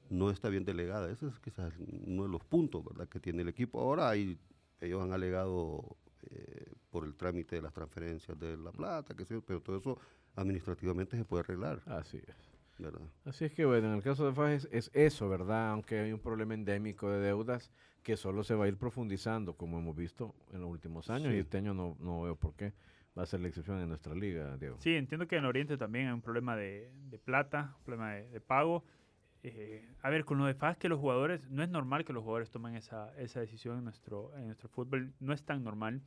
no 0.10 0.30
está 0.30 0.50
bien 0.50 0.66
delegada. 0.66 1.12
Ese 1.12 1.28
es 1.28 1.40
quizás 1.40 1.74
uno 2.06 2.24
de 2.24 2.30
los 2.30 2.44
puntos, 2.44 2.84
¿verdad?, 2.84 3.08
que 3.08 3.20
tiene 3.20 3.42
el 3.42 3.48
equipo. 3.48 3.80
Ahora 3.80 4.10
hay, 4.10 4.38
ellos 4.80 5.02
han 5.02 5.14
alegado 5.14 5.98
eh, 6.30 6.72
por 6.90 7.06
el 7.06 7.16
trámite 7.16 7.56
de 7.56 7.62
las 7.62 7.74
transferencias 7.74 8.38
de 8.40 8.58
la 8.58 8.72
plata, 8.72 9.16
que 9.16 9.26
pero 9.26 9.62
todo 9.62 9.78
eso 9.78 9.98
administrativamente 10.36 11.18
se 11.18 11.26
puede 11.26 11.42
arreglar. 11.42 11.82
Así 11.86 12.18
es. 12.18 12.53
Así 13.26 13.46
es 13.46 13.54
que 13.54 13.66
bueno, 13.66 13.88
en 13.88 13.96
el 13.96 14.04
caso 14.04 14.26
de 14.26 14.34
Fajes 14.34 14.68
es 14.72 14.90
eso, 14.94 15.30
¿verdad? 15.30 15.70
Aunque 15.70 16.00
hay 16.00 16.12
un 16.12 16.20
problema 16.20 16.54
endémico 16.54 17.10
de 17.10 17.20
deudas 17.20 17.72
que 18.02 18.18
solo 18.18 18.44
se 18.44 18.56
va 18.56 18.66
a 18.66 18.68
ir 18.68 18.78
profundizando, 18.78 19.56
como 19.56 19.80
hemos 19.80 19.96
visto 19.96 20.36
en 20.52 20.62
los 20.62 20.70
últimos 20.70 21.10
años, 21.10 21.34
y 21.34 21.38
este 21.38 21.58
año 21.58 21.74
no, 21.74 21.96
no 22.00 22.24
veo 22.24 22.36
por 22.36 22.56
qué 22.56 22.74
va 23.18 23.24
a 23.24 23.26
ser 23.26 23.40
la 23.40 23.48
excepción 23.48 23.80
en 23.80 23.88
nuestra 23.88 24.14
liga, 24.16 24.58
Diego. 24.58 24.78
Sí, 24.80 24.96
entiendo 24.96 25.28
que 25.28 25.38
en 25.38 25.46
Oriente 25.46 25.78
también 25.78 26.08
hay 26.08 26.14
un 26.14 26.22
problema 26.22 26.56
de, 26.56 26.92
plata, 27.24 27.76
un 27.78 27.84
problema 27.84 28.14
de, 28.14 28.42
pago. 28.42 28.84
Eh, 29.44 29.88
a 30.02 30.10
ver, 30.10 30.26
con 30.26 30.38
lo 30.38 30.46
de 30.46 30.54
FAS 30.54 30.78
que 30.78 30.90
los 30.90 31.00
jugadores, 31.00 31.50
no 31.50 31.64
es 31.64 31.70
normal 31.70 32.06
que 32.06 32.14
los 32.14 32.24
jugadores 32.24 32.50
tomen 32.50 32.76
esa, 32.76 33.14
esa 33.18 33.40
decisión 33.40 33.78
en 33.78 33.84
nuestro, 33.84 34.36
en 34.38 34.46
nuestro 34.46 34.70
fútbol, 34.70 35.14
no 35.20 35.34
es 35.34 35.44
tan 35.44 35.64
normal. 35.64 36.02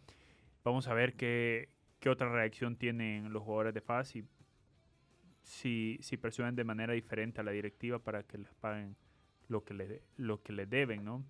Vamos 0.64 0.88
a 0.88 0.94
ver 0.94 1.14
qué, 1.14 1.68
qué 2.00 2.10
otra 2.10 2.30
reacción 2.30 2.76
tienen 2.76 3.32
los 3.32 3.42
jugadores 3.42 3.74
de 3.74 3.80
FAS 3.80 4.16
y 4.16 4.24
si, 5.46 5.96
si 6.02 6.16
presionan 6.16 6.56
de 6.56 6.64
manera 6.64 6.92
diferente 6.92 7.40
a 7.40 7.44
la 7.44 7.52
directiva 7.52 7.98
para 8.00 8.22
que 8.24 8.36
les 8.38 8.52
paguen 8.54 8.96
lo 9.48 9.62
que 9.64 9.74
le, 9.74 10.02
lo 10.16 10.42
que 10.42 10.52
les 10.52 10.68
deben, 10.68 11.04
¿no? 11.04 11.24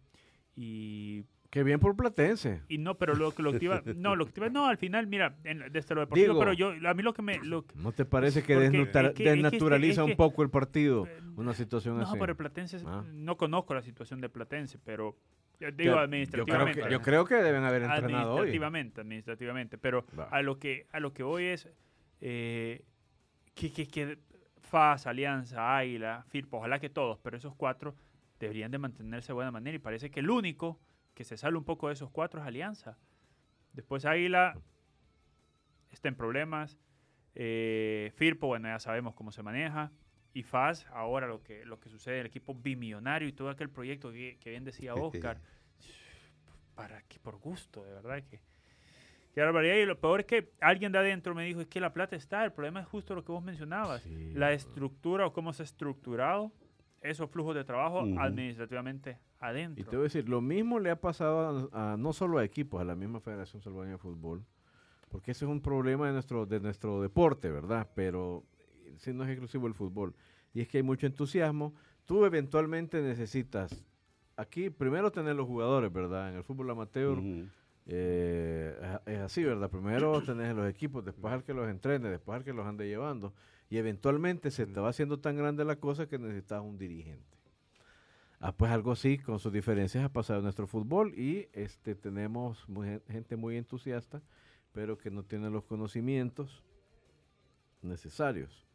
Y 0.54 1.25
Qué 1.50 1.62
bien 1.62 1.78
por 1.78 1.94
Platense. 1.96 2.62
y 2.68 2.78
no, 2.78 2.96
pero 2.99 3.14
lo, 3.14 3.30
que- 3.32 3.42
lo 3.42 3.54
iba, 3.62 3.82
no, 3.96 4.16
lo 4.16 4.26
iba- 4.35 4.49
no, 4.49 4.66
al 4.66 4.78
final, 4.78 5.06
mira, 5.06 5.37
en- 5.44 5.70
desde 5.70 5.94
lo 5.94 6.00
deportivo, 6.00 6.32
Digo- 6.32 6.38
pero 6.40 6.52
yo, 6.54 6.70
a 6.88 6.94
mí 6.94 7.02
lo 7.02 7.12
que 7.12 7.23
me, 7.23 7.38
lo 7.44 7.64
¿No 7.75 7.92
te 7.92 8.04
parece 8.06 8.42
que, 8.42 8.56
desnutra- 8.56 9.08
es 9.08 9.14
que- 9.14 9.23
es 9.25 9.28
que 9.28 9.42
desnaturaliza 9.42 10.00
es 10.00 10.06
que- 10.06 10.11
un 10.12 10.16
poco 10.16 10.42
el 10.42 10.50
partido? 10.50 11.06
Eh, 11.06 11.20
Una 11.37 11.52
situación 11.52 11.99
no, 11.99 12.02
así. 12.04 12.18
pero 12.18 12.32
el 12.32 12.37
Platense, 12.37 12.78
Ah. 12.87 13.04
no 13.12 13.37
conozco 13.37 13.75
la 13.75 13.82
situación 13.82 14.20
de 14.23 14.28
Platense, 14.30 14.78
pero 14.82 15.16
eh, 15.61 15.66
digo 15.66 15.73
yo, 15.73 15.92
creo 15.92 15.99
administrativamente. 15.99 16.82
que, 16.82 16.90
yo 16.90 17.00
creo 17.02 17.25
que 17.26 17.35
deben 17.37 17.62
haber 17.64 17.82
entrenado 17.82 18.30
hoy. 18.32 18.38
administrativamente, 18.40 19.00
administrativamente, 19.02 19.78
pero 19.78 20.06
Va. 20.18 20.25
a 20.25 20.40
lo 20.42 20.58
que 20.58 20.87
a 20.92 21.00
lo 21.00 21.12
que 21.12 21.23
voy 21.23 21.44
es 21.44 21.68
eh, 22.23 22.82
que, 23.57 23.73
que, 23.73 23.89
que 23.89 24.19
FAS, 24.61 25.07
Alianza, 25.07 25.77
Águila, 25.79 26.25
Firpo, 26.29 26.59
ojalá 26.59 26.79
que 26.79 26.91
todos, 26.91 27.19
pero 27.19 27.37
esos 27.37 27.55
cuatro 27.55 27.97
deberían 28.39 28.71
de 28.71 28.79
mantenerse 28.79 29.29
de 29.29 29.33
buena 29.33 29.51
manera 29.51 29.75
y 29.75 29.79
parece 29.81 30.11
que 30.11 30.21
el 30.21 30.31
único 30.31 30.79
que 31.15 31.25
se 31.25 31.37
sale 31.39 31.57
un 31.57 31.65
poco 31.65 31.89
de 31.89 31.95
esos 31.95 32.11
cuatro 32.11 32.41
es 32.41 32.47
Alianza. 32.47 32.99
Después 33.73 34.05
Águila 34.05 34.61
está 35.91 36.09
en 36.09 36.17
problemas, 36.17 36.79
eh, 37.35 38.13
Firpo, 38.15 38.47
bueno, 38.49 38.69
ya 38.69 38.79
sabemos 38.79 39.15
cómo 39.15 39.33
se 39.33 39.43
maneja. 39.43 39.91
Y 40.35 40.43
FAS, 40.43 40.87
ahora 40.93 41.27
lo 41.27 41.43
que, 41.43 41.65
lo 41.65 41.81
que 41.81 41.89
sucede, 41.89 42.21
el 42.21 42.27
equipo 42.27 42.55
bimillonario 42.55 43.27
y 43.27 43.33
todo 43.33 43.49
aquel 43.49 43.71
proyecto 43.71 44.13
que, 44.13 44.37
que 44.39 44.51
bien 44.51 44.65
decía 44.65 44.95
Oscar, 44.95 45.41
para 46.75 47.01
que 47.03 47.19
por 47.19 47.39
gusto, 47.39 47.83
de 47.85 47.95
verdad 47.95 48.23
que 48.23 48.43
qué 49.37 49.43
barbaridad. 49.43 49.76
Y 49.76 49.85
lo 49.85 50.00
peor 50.00 50.21
es 50.21 50.26
que 50.26 50.50
alguien 50.62 50.93
de 50.93 50.99
adentro 50.99 51.35
me 51.35 51.45
dijo, 51.45 51.61
es 51.61 51.66
que 51.66 51.78
la 51.78 51.93
plata 51.93 52.16
está, 52.16 52.43
el 52.43 52.52
problema 52.52 52.81
es 52.81 52.87
justo 52.87 53.14
lo 53.14 53.23
que 53.23 53.33
vos 53.33 53.45
mencionabas, 53.45 54.02
Sí. 54.02 54.33
la 54.35 54.52
estructura 54.55 55.26
o 55.26 55.33
cómo 55.35 55.52
se 55.52 55.62
ha 55.62 55.64
estructurado 55.66 56.50
esos 57.02 57.31
flujos 57.31 57.55
de 57.55 57.62
trabajo 57.62 58.00
administrativamente 58.19 59.19
adentro. 59.38 59.83
Y 59.83 59.85
te 59.85 59.95
voy 59.97 60.05
a 60.05 60.09
decir, 60.09 60.26
lo 60.28 60.40
mismo 60.40 60.78
le 60.81 60.90
ha 60.90 60.99
pasado 61.00 61.69
a, 61.73 61.93
a- 61.93 61.97
no 61.99 62.14
solo 62.14 62.38
a 62.38 62.45
equipos, 62.45 62.81
a 62.81 62.85
la 62.85 62.97
misma 62.97 63.21
Federación 63.21 63.61
Salvadoreña 63.61 63.97
de 63.97 63.99
Fútbol, 63.99 64.43
porque 65.11 65.33
ese 65.33 65.45
es 65.45 65.50
un 65.50 65.61
problema 65.61 66.07
de 66.07 66.14
nuestro, 66.14 66.47
de 66.47 66.59
nuestro 66.59 67.02
deporte, 67.02 67.50
¿verdad? 67.50 67.90
Pero 67.95 68.43
si 68.97 69.12
no 69.12 69.23
es 69.25 69.28
exclusivo 69.31 69.66
el 69.66 69.75
fútbol. 69.75 70.14
Y 70.55 70.62
es 70.62 70.69
que 70.69 70.78
hay 70.78 70.83
mucho 70.83 71.07
entusiasmo. 71.07 71.75
Tú 72.07 72.25
eventualmente 72.25 73.02
necesitas, 73.02 73.85
aquí 74.37 74.71
primero 74.71 75.12
tener 75.12 75.37
los 75.37 75.47
jugadores, 75.47 75.93
¿verdad? 75.93 76.31
En 76.31 76.37
el 76.37 76.43
fútbol 76.43 76.71
amateur 76.71 77.19
Ujú. 77.19 77.47
Eh, 77.87 78.99
es- 79.07 79.19
así, 79.21 79.45
¿verdad? 79.45 79.71
Primero 79.71 80.21
tenés 80.26 80.55
los 80.55 80.69
equipos, 80.69 81.05
después 81.05 81.33
al 81.33 81.45
que 81.45 81.55
los 81.55 81.69
entrene, 81.69 82.09
después 82.11 82.37
al 82.37 82.45
que 82.45 82.52
los 82.52 82.66
ande 82.66 82.87
llevando. 82.88 83.33
Y 83.69 83.78
eventualmente 83.78 84.50
se 84.50 84.66
te 84.66 84.78
va 84.81 84.90
haciendo 84.90 85.19
tan 85.19 85.37
grande 85.37 85.64
la 85.64 85.76
cosa 85.76 86.07
que 86.09 86.19
necesitas 86.19 86.62
un 86.62 86.78
dirigente. 86.78 87.37
Ah, 88.38 88.52
pues 88.52 88.71
algo 88.71 88.93
así, 88.93 89.19
con 89.19 89.38
sus 89.38 89.52
diferencias, 89.52 90.05
ha 90.05 90.12
pasado 90.12 90.40
en 90.40 90.45
nuestro 90.45 90.66
fútbol 90.66 91.14
y 91.19 91.49
este, 91.52 91.95
tenemos 91.95 92.69
muy 92.69 93.00
gente 93.09 93.35
muy 93.35 93.57
entusiasta, 93.57 94.21
pero 94.73 94.99
que 94.99 95.11
no 95.11 95.23
tiene 95.23 95.49
los 95.49 95.64
conocimientos 95.64 96.62
necesarios, 97.83 98.66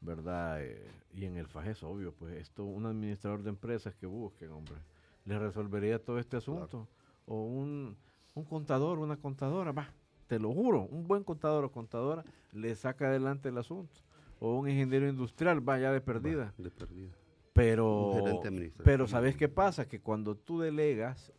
¿verdad? 0.00 0.62
Eh, 0.64 0.90
y 1.14 1.24
en 1.26 1.36
el 1.36 1.46
FAJ 1.46 1.68
es 1.68 1.82
obvio, 1.84 2.12
pues 2.12 2.34
esto, 2.36 2.64
un 2.64 2.86
administrador 2.86 3.42
de 3.42 3.50
empresas 3.50 3.94
que 3.94 4.06
busquen, 4.06 4.50
hombre, 4.50 4.76
le 5.24 5.38
resolvería 5.38 6.02
todo 6.02 6.18
este 6.18 6.36
asunto. 6.36 6.88
O 7.26 7.44
un, 7.44 7.96
un 8.38 8.44
contador, 8.44 8.98
una 8.98 9.16
contadora, 9.16 9.72
va, 9.72 9.92
te 10.26 10.38
lo 10.38 10.52
juro, 10.52 10.82
un 10.82 11.06
buen 11.06 11.24
contador 11.24 11.64
o 11.64 11.72
contadora 11.72 12.24
le 12.52 12.74
saca 12.74 13.08
adelante 13.08 13.48
el 13.48 13.58
asunto. 13.58 14.00
O 14.40 14.56
un 14.58 14.68
ingeniero 14.68 15.08
industrial, 15.08 15.66
va 15.68 15.78
ya 15.78 15.92
de 15.92 16.00
perdida. 16.00 16.54
Va, 16.58 16.62
de 16.62 16.70
perdida. 16.70 17.12
Pero, 17.52 18.40
pero 18.84 19.08
¿sabes 19.08 19.36
qué 19.36 19.48
pasa? 19.48 19.88
Que 19.88 20.00
cuando 20.00 20.36
tú 20.36 20.60
delegas, 20.60 21.32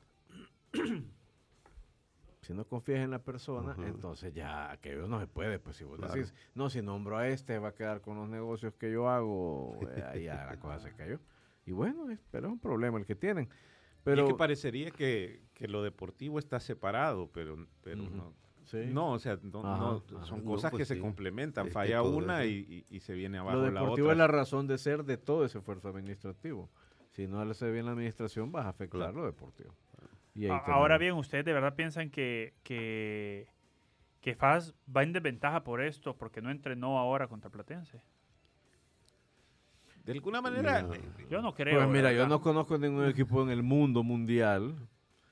si 2.42 2.54
no 2.54 2.66
confías 2.66 3.00
en 3.00 3.12
la 3.12 3.20
persona, 3.20 3.74
entonces 3.86 4.34
ya 4.34 4.70
aquello 4.70 5.08
no 5.08 5.22
se 5.22 5.28
puede. 5.28 5.60
Pues 5.60 5.78
si 5.78 5.86
vos 5.86 5.98
Claro. 5.98 6.14
decís, 6.14 6.34
no, 6.56 6.70
si 6.70 6.82
nombro 6.82 7.18
a 7.18 7.30
este, 7.30 7.58
va 7.58 7.70
a 7.70 7.74
quedar 7.74 8.02
con 8.02 8.18
los 8.18 8.28
negocios 8.28 8.74
que 8.76 8.92
yo 8.92 9.08
hago, 9.08 9.80
eh, 9.96 10.04
ahí 10.06 10.24
ya 10.26 10.46
la 10.46 10.60
cosa 10.60 10.80
se 10.80 10.92
cayó. 10.94 11.20
Y 11.66 11.72
bueno, 11.72 12.06
pero 12.32 12.48
es 12.48 12.54
un 12.54 12.60
problema 12.60 12.98
el 12.98 13.06
que 13.06 13.16
tienen. 13.16 13.48
Pero 14.04 14.24
Pero, 14.24 14.28
que 14.28 14.34
parecería 14.36 14.92
que, 14.92 15.42
que 15.54 15.68
lo 15.68 15.84
deportivo 15.84 16.40
está 16.40 16.60
separado, 16.60 17.30
pero, 17.34 17.68
pero 17.82 18.04
no. 18.04 18.34
sí. 18.64 18.86
No, 18.88 19.12
o 19.14 19.20
sea, 19.20 19.38
no- 19.42 19.60
Ajá, 19.60 19.78
no, 19.78 20.04
ajá. 20.18 20.26
son 20.26 20.40
No, 20.40 20.46
cosas 20.52 20.72
pues 20.72 20.88
que 20.88 20.96
se 20.96 21.00
complementan. 21.02 21.68
Es 21.68 21.74
Falla 21.74 22.02
una 22.02 22.46
y, 22.46 22.86
y- 22.90 22.96
y 22.96 23.00
se 23.02 23.14
viene 23.14 23.38
abajo 23.40 23.58
Lo 23.58 23.72
la 23.72 23.82
deportivo 23.82 24.08
otra. 24.08 24.12
es 24.14 24.18
la 24.18 24.28
razón 24.28 24.68
de 24.68 24.78
ser 24.78 25.04
de 25.04 25.18
todo 25.18 25.44
ese 25.46 25.58
esfuerzo 25.58 25.90
administrativo. 25.90 26.70
Si 27.10 27.28
no 27.28 27.44
le 27.44 27.52
hace 27.52 27.70
bien 27.72 27.86
la 27.86 27.92
administración, 27.92 28.52
vas 28.52 28.66
a 28.66 28.70
afectar 28.70 29.00
Claro. 29.02 29.20
lo 29.22 29.26
deportivo. 29.26 29.76
Y 30.36 30.46
ahí 30.46 30.52
A- 30.52 30.58
Ahora 30.60 30.98
tenemos- 30.98 31.00
bien, 31.00 31.14
¿ustedes 31.16 31.44
de 31.46 31.54
verdad 31.54 31.76
piensan 31.76 32.10
que, 32.10 32.54
que, 32.64 33.48
que 34.22 34.36
FAS 34.36 34.74
va 34.96 35.04
en 35.04 35.12
desventaja 35.14 35.64
por 35.64 35.82
esto, 35.82 36.16
porque 36.16 36.42
no 36.42 36.52
entrenó 36.52 36.98
ahora 37.00 37.28
contra 37.28 37.50
Platense? 37.50 38.02
De 40.06 40.14
alguna 40.14 40.42
manera, 40.42 40.80
eh, 40.82 41.02
Yo 41.30 41.42
no 41.42 41.54
creo. 41.54 41.78
Pues 41.78 41.90
mira, 41.90 42.12
yo 42.14 42.28
no 42.28 42.42
conozco 42.42 42.78
ningún 42.78 43.06
equipo 43.06 43.44
en 43.44 43.50
el 43.50 43.64
mundo 43.64 44.04
mundial 44.04 44.76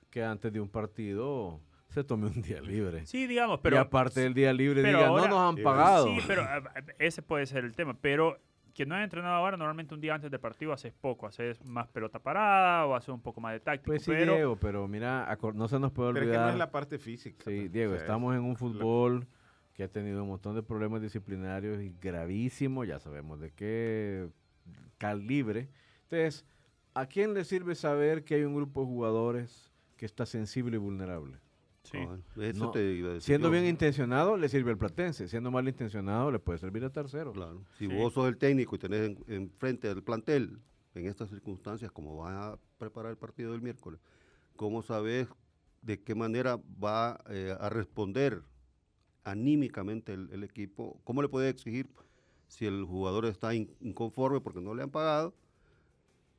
que 0.09 0.24
antes 0.24 0.51
de 0.53 0.59
un 0.59 0.69
partido 0.69 1.59
se 1.89 2.03
tome 2.03 2.27
un 2.27 2.41
día 2.41 2.62
libre. 2.62 3.05
Sí, 3.05 3.27
digamos, 3.27 3.59
y 3.59 3.63
pero... 3.63 3.79
aparte 3.79 4.21
del 4.21 4.33
día 4.33 4.53
libre 4.53 4.81
pero 4.83 4.97
diga, 5.00 5.09
ahora- 5.09 5.24
no 5.24 5.29
nos 5.29 5.57
han 5.57 5.63
pagado. 5.63 6.07
Sí, 6.07 6.19
pero 6.27 6.43
a- 6.43 6.57
a- 6.57 6.74
ese 7.00 7.21
puede 7.21 7.45
ser 7.45 7.63
el 7.65 7.75
tema. 7.75 7.95
Pero 8.00 8.38
que 8.74 8.86
no 8.86 8.93
haya 8.93 9.05
entrenado 9.05 9.33
ahora, 9.33 9.57
normalmente 9.57 9.95
un 9.95 10.01
día 10.01 10.13
antes 10.13 10.29
del 10.29 10.39
partido 10.39 10.71
haces 10.71 10.93
poco. 10.93 11.25
Haces 11.25 11.63
más 11.65 11.88
pelota 11.88 12.19
parada 12.19 12.86
o 12.86 12.93
haces 12.93 13.09
un 13.09 13.21
poco 13.21 13.41
más 13.41 13.53
de 13.53 13.59
táctico. 13.59 13.88
Pues 13.88 14.03
sí, 14.03 14.12
pero 14.12 14.33
Diego, 14.36 14.55
pero 14.57 14.88
mira, 14.88 15.36
no 15.55 15.67
se 15.67 15.79
nos 15.79 15.91
puede 15.91 16.13
pero 16.13 16.25
es 16.25 16.31
que 16.31 16.38
no 16.38 16.41
olvidar. 16.43 16.53
es 16.53 16.59
la 16.59 16.69
parte 16.71 17.00
física. 17.00 17.43
Sí, 17.45 17.62
pues, 17.62 17.71
Diego, 17.71 17.93
o 17.93 17.95
sea, 17.95 18.03
estamos 18.03 18.36
en 18.36 18.43
un 18.43 18.55
fútbol 18.55 19.25
que 19.74 19.83
ha 19.83 19.88
tenido 19.88 20.21
un 20.24 20.29
montón 20.29 20.55
de 20.55 20.62
problemas 20.62 21.01
disciplinarios 21.01 21.81
y 21.81 21.91
gravísimos, 22.00 22.88
ya 22.88 23.00
sabemos 23.00 23.39
de 23.39 23.51
qué 23.51 24.27
calibre. 24.97 25.69
Entonces, 26.03 26.45
¿a 26.93 27.05
quién 27.05 27.33
le 27.33 27.43
sirve 27.43 27.75
saber 27.75 28.24
que 28.24 28.36
hay 28.36 28.43
un 28.43 28.55
grupo 28.55 28.81
de 28.81 28.88
jugadores 28.88 29.71
que 29.97 30.05
está 30.05 30.25
sensible 30.25 30.75
y 30.77 30.79
vulnerable? 30.79 31.38
sí. 31.83 31.97
cabal, 31.97 32.21
eso 32.41 32.65
No, 32.65 32.71
te 32.71 32.83
iba 32.93 33.09
a 33.09 33.13
decir 33.13 33.25
Siendo 33.27 33.47
yo. 33.47 33.51
bien 33.53 33.65
intencionado, 33.65 34.36
le 34.38 34.50
sirve 34.50 34.71
al 34.71 34.77
Platense. 34.77 35.27
Siendo 35.29 35.51
mal 35.51 35.67
intencionado, 35.67 36.31
le 36.31 36.39
puede 36.39 36.59
servir 36.59 36.83
a 36.83 36.89
tercero. 36.89 37.31
Claro. 37.31 37.63
Si 37.77 37.88
Sí. 37.88 37.93
vos 37.95 38.13
sos 38.13 38.27
el 38.27 38.38
técnico 38.38 38.75
y 38.75 38.79
tenés 38.79 39.01
en- 39.09 39.24
enfrente 39.27 39.88
al 39.89 40.03
plantel 40.03 40.59
en 40.95 41.05
estas 41.05 41.29
circunstancias, 41.29 41.91
como 41.91 42.17
va 42.17 42.53
a 42.53 42.59
preparar 42.77 43.12
el 43.12 43.17
partido 43.17 43.51
del 43.53 43.62
miércoles, 43.62 44.00
¿cómo 44.57 44.81
sabes 44.81 45.27
de 45.81 46.01
qué 46.01 46.13
manera 46.15 46.59
va 46.83 47.19
eh, 47.29 47.55
a 47.57 47.69
responder 47.69 48.41
anímicamente 49.24 50.13
el, 50.13 50.29
el 50.31 50.43
equipo? 50.43 51.00
¿Cómo 51.03 51.21
le 51.21 51.29
puede 51.29 51.50
exigir 51.50 51.88
si 52.48 52.66
el 52.66 52.84
jugador 52.86 53.25
está 53.25 53.54
in- 53.54 53.75
inconforme 53.82 54.42
porque 54.42 54.62
no 54.62 54.74
le 54.74 54.84
han 54.84 54.89
pagado? 54.89 55.34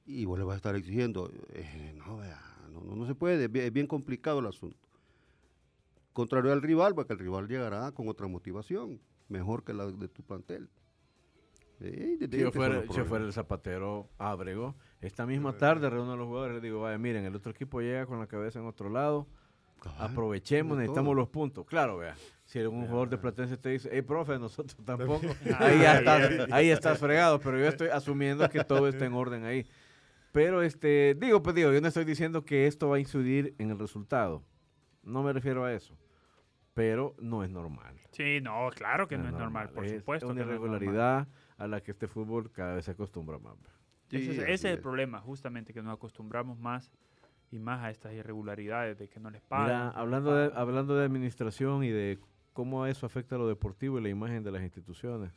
Y 0.06 0.24
vos 0.24 0.38
le 0.38 0.44
vas 0.44 0.54
a 0.54 0.56
estar 0.56 0.74
exigiendo. 0.76 1.30
eh, 1.52 1.92
no, 1.96 2.16
vea, 2.16 2.40
no, 2.72 2.80
no, 2.80 2.96
no 2.96 3.06
se 3.06 3.14
puede, 3.14 3.44
es 3.44 3.52
bien, 3.52 3.66
es 3.66 3.72
bien 3.72 3.86
complicado 3.86 4.38
el 4.40 4.46
asunto. 4.46 4.78
Contrario 6.12 6.52
al 6.52 6.62
rival, 6.62 6.94
porque 6.94 7.12
el 7.12 7.18
rival 7.18 7.46
llegará 7.46 7.92
con 7.92 8.08
otra 8.08 8.26
motivación, 8.26 9.00
mejor 9.28 9.62
que 9.64 9.72
la 9.74 9.86
de 9.86 10.08
tu 10.08 10.22
plantel. 10.22 10.68
Eh, 11.80 12.16
Si 12.18 12.38
yo 12.38 12.50
fuera, 12.50 12.82
si 12.82 12.88
yo 12.88 13.04
fuera 13.04 13.24
el 13.24 13.32
zapatero 13.32 14.08
Ábrego, 14.18 14.74
esta 15.00 15.26
misma 15.26 15.52
tarde 15.58 15.88
reúno 15.88 16.14
a 16.14 16.16
los 16.16 16.26
jugadores 16.26 16.54
y 16.54 16.56
les 16.56 16.62
digo, 16.64 16.80
vaya, 16.80 16.98
miren, 16.98 17.24
el 17.24 17.36
otro 17.36 17.52
equipo 17.52 17.80
llega 17.80 18.06
con 18.06 18.18
la 18.18 18.26
cabeza 18.26 18.58
en 18.58 18.66
otro 18.66 18.88
lado, 18.90 19.28
aprovechemos, 19.98 20.76
necesitamos 20.76 21.10
todo. 21.10 21.14
los 21.14 21.28
puntos. 21.28 21.66
Claro, 21.66 21.98
vea, 21.98 22.16
si 22.48 22.58
algún 22.58 22.86
jugador 22.86 23.10
de 23.10 23.18
Platense 23.18 23.58
te 23.58 23.68
dice, 23.68 23.90
hey, 23.92 24.00
profe, 24.00 24.38
nosotros 24.38 24.74
tampoco, 24.84 25.20
Ah, 25.52 25.58
ahí, 25.66 25.78
ya 25.78 25.82
ya, 25.82 25.98
estás, 25.98 26.52
ahí 26.52 26.70
estás 26.70 26.98
fregado, 26.98 27.38
pero 27.40 27.58
yo 27.58 27.66
estoy 27.66 27.88
asumiendo 27.88 28.48
que 28.48 28.64
todo 28.64 28.88
está 28.88 29.04
en 29.04 29.12
orden 29.12 29.44
ahí. 29.44 29.66
Pero, 30.32 30.62
este, 30.62 31.14
digo, 31.18 31.42
pues 31.42 31.54
digo, 31.54 31.72
yo 31.72 31.80
no 31.80 31.88
estoy 31.88 32.04
diciendo 32.06 32.44
que 32.44 32.66
esto 32.66 32.88
va 32.88 32.96
a 32.96 33.00
incidir 33.00 33.54
en 33.58 33.70
el 33.70 33.78
resultado. 33.78 34.42
No 35.02 35.22
me 35.22 35.32
refiero 35.32 35.64
a 35.64 35.72
eso. 35.74 35.94
Pero 36.74 37.14
no 37.20 37.42
es 37.44 37.50
normal. 37.50 37.96
Sí, 38.12 38.40
no, 38.40 38.70
claro 38.74 39.08
que 39.08 39.18
no, 39.18 39.26
es 39.26 39.32
normal, 39.34 39.70
por 39.70 39.84
Es 39.84 39.92
supuesto. 39.98 40.26
una 40.28 40.34
no 40.36 40.40
es 40.40 40.46
normal. 40.60 40.82
irregularidad 40.82 41.28
a 41.58 41.66
la 41.66 41.80
que 41.82 41.90
este 41.90 42.08
fútbol 42.08 42.50
cada 42.52 42.74
vez 42.76 42.84
se 42.86 42.92
acostumbra 42.92 43.38
más. 43.38 43.56
Ese, 44.10 44.30
es, 44.30 44.36
Sí, 44.36 44.42
ese 44.42 44.52
es 44.52 44.64
el 44.64 44.74
es. 44.76 44.80
problema, 44.80 45.20
justamente, 45.20 45.74
que 45.74 45.82
nos 45.82 45.92
acostumbramos 45.94 46.58
más 46.58 46.90
y 47.50 47.58
más 47.58 47.82
a 47.82 47.90
estas 47.90 48.12
irregularidades 48.14 48.98
de 48.98 49.08
que 49.08 49.18
no 49.20 49.30
les 49.30 49.42
pagan. 49.42 49.66
Mira, 49.66 49.88
hablando 49.90 50.34
de, 50.34 50.52
hablando 50.54 50.94
de 50.96 51.04
administración 51.04 51.82
y 51.84 51.90
de 51.90 52.18
cómo 52.58 52.84
eso 52.86 53.06
afecta 53.06 53.36
a 53.36 53.38
lo 53.38 53.46
deportivo 53.46 54.00
y 54.00 54.02
la 54.02 54.08
imagen 54.08 54.42
de 54.42 54.50
las 54.50 54.60
instituciones. 54.64 55.30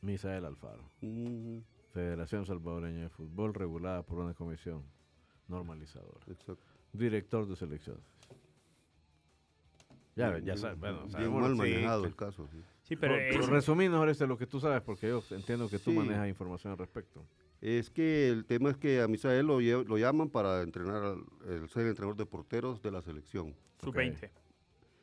Misael 0.00 0.44
Alfaro, 0.44 0.84
Federación 1.92 2.46
Salvadoreña 2.46 3.02
de 3.02 3.08
Fútbol, 3.08 3.52
regulada 3.52 4.04
por 4.04 4.18
una 4.20 4.32
comisión 4.32 4.84
normalizadora. 5.48 6.20
exacto. 6.28 6.62
Director 6.92 7.48
de 7.48 7.56
selecciones. 7.56 8.04
Ya, 10.14 10.38
ya 10.38 10.56
sabes, 10.56 10.78
bueno, 10.78 10.98
Bien 11.00 11.10
sabemos 11.10 11.42
mal 11.42 11.56
manejado 11.56 12.02
sí. 12.02 12.06
el 12.06 12.14
caso. 12.14 12.46
sí. 12.52 12.62
Sí, 12.84 12.94
pero 12.94 13.14
Pero 13.16 13.40
es- 13.42 13.48
resumimos, 13.50 14.08
este, 14.08 14.24
lo 14.28 14.38
que 14.38 14.46
tú 14.46 14.60
sabes, 14.60 14.82
porque 14.82 15.08
yo 15.08 15.20
entiendo 15.30 15.68
que 15.68 15.80
tú 15.80 15.90
Sí. 15.90 15.96
manejas 15.96 16.28
información 16.28 16.70
al 16.70 16.78
respecto. 16.78 17.24
Es 17.60 17.90
que 17.90 18.28
el 18.28 18.44
tema 18.44 18.70
es 18.70 18.76
que 18.76 19.00
a 19.00 19.08
Misael 19.08 19.46
lo, 19.46 19.60
llaman 19.60 20.28
para 20.28 20.62
entrenar, 20.62 21.02
al, 21.02 21.24
el 21.48 21.68
ser 21.68 21.86
entrenador 21.86 22.16
de 22.16 22.26
porteros 22.26 22.82
de 22.82 22.90
la 22.90 23.02
selección. 23.02 23.54
sub-20. 23.82 24.30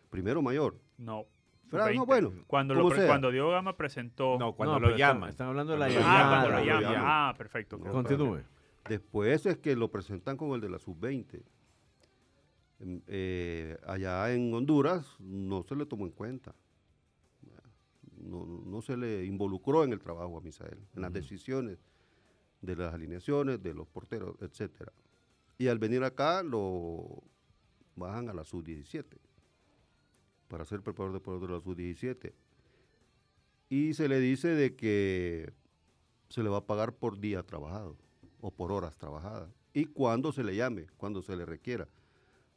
Primero 0.09 0.41
mayor. 0.41 0.79
No. 0.97 1.25
Pero, 1.69 1.85
no, 1.87 1.93
sub-20. 1.93 2.05
bueno, 2.05 2.31
Cuando, 2.45 2.75
lo 2.75 2.83
como 2.83 2.95
sea. 2.95 3.07
cuando 3.07 3.31
Diego 3.31 3.49
Gama 3.49 3.75
presentó. 3.75 4.37
No, 4.37 4.53
cuando 4.53 4.73
No, 4.75 4.79
lo 4.79 4.85
pero 4.87 4.95
están- 4.95 5.15
llaman. 5.15 5.29
Están 5.29 5.47
hablando 5.47 5.73
de 5.73 5.79
la 5.79 5.89
lo 5.89 5.93
ah, 5.93 5.97
llamada. 5.97 6.41
cuando 6.43 6.59
lo 6.59 6.65
llaman. 6.81 7.01
Ah, 7.03 7.33
perfecto. 7.37 7.77
No, 7.77 7.91
Continúe. 7.91 8.41
Después 8.87 9.45
es 9.45 9.57
que 9.57 9.75
lo 9.75 9.89
presentan 9.89 10.37
con 10.37 10.51
el 10.51 10.61
de 10.61 10.69
la 10.69 10.77
sub-20. 10.77 11.41
Em, 12.79 13.01
eh, 13.07 13.77
allá 13.87 14.31
en 14.33 14.53
Honduras 14.53 15.15
no 15.19 15.63
se 15.63 15.75
le 15.75 15.85
tomó 15.85 16.05
en 16.05 16.11
cuenta. 16.11 16.53
No, 18.17 18.45
no 18.45 18.81
se 18.81 18.95
le 18.95 19.25
involucró 19.25 19.83
en 19.83 19.91
el 19.91 19.99
trabajo 19.99 20.37
a 20.37 20.41
Misael, 20.41 20.77
en 20.95 21.01
las 21.01 21.11
decisiones 21.11 21.77
de 22.63 22.75
las 22.75 22.93
alineaciones, 22.93 23.61
de 23.61 23.73
los 23.73 23.87
porteros, 23.87 24.35
etcétera. 24.41 24.91
Y 25.57 25.67
al 25.67 25.79
venir 25.79 26.03
acá 26.03 26.41
lo 26.41 27.21
bajan 27.95 28.29
a 28.29 28.33
la 28.33 28.43
sub-17 28.43 29.05
para 30.47 30.65
ser 30.65 30.81
preparador 30.81 31.13
de 31.13 31.19
porteros 31.19 31.49
de 31.49 31.55
la 31.55 31.61
sub-17. 31.61 32.33
Y 33.69 33.93
se 33.93 34.07
le 34.07 34.19
dice 34.19 34.49
de 34.49 34.75
que 34.75 35.53
se 36.29 36.41
le 36.41 36.49
va 36.49 36.57
a 36.57 36.65
pagar 36.65 36.95
por 36.95 37.19
día 37.19 37.43
trabajado 37.43 37.97
o 38.39 38.51
por 38.51 38.71
horas 38.71 38.95
trabajadas. 38.97 39.49
Y 39.73 39.85
cuando 39.85 40.31
se 40.31 40.43
le 40.43 40.55
llame, 40.55 40.87
cuando 40.97 41.21
se 41.21 41.35
le 41.35 41.45
requiera. 41.45 41.87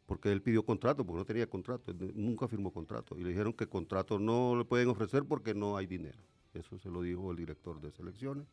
Porque 0.04 0.30
él 0.30 0.40
pidió 0.40 0.64
contrato, 0.64 1.04
porque 1.04 1.18
no 1.18 1.24
tenía 1.24 1.48
contrato, 1.48 1.92
nunca 2.14 2.46
firmó 2.46 2.72
contrato. 2.72 3.18
Y 3.18 3.24
le 3.24 3.30
dijeron 3.30 3.52
que 3.52 3.66
contrato 3.66 4.20
no 4.20 4.56
le 4.56 4.64
pueden 4.64 4.88
ofrecer 4.88 5.24
porque 5.24 5.52
no 5.52 5.76
hay 5.76 5.86
dinero. 5.86 6.18
Eso 6.54 6.78
se 6.78 6.90
lo 6.90 7.02
dijo 7.02 7.32
el 7.32 7.36
director 7.36 7.80
de 7.80 7.90
selecciones. 7.90 8.46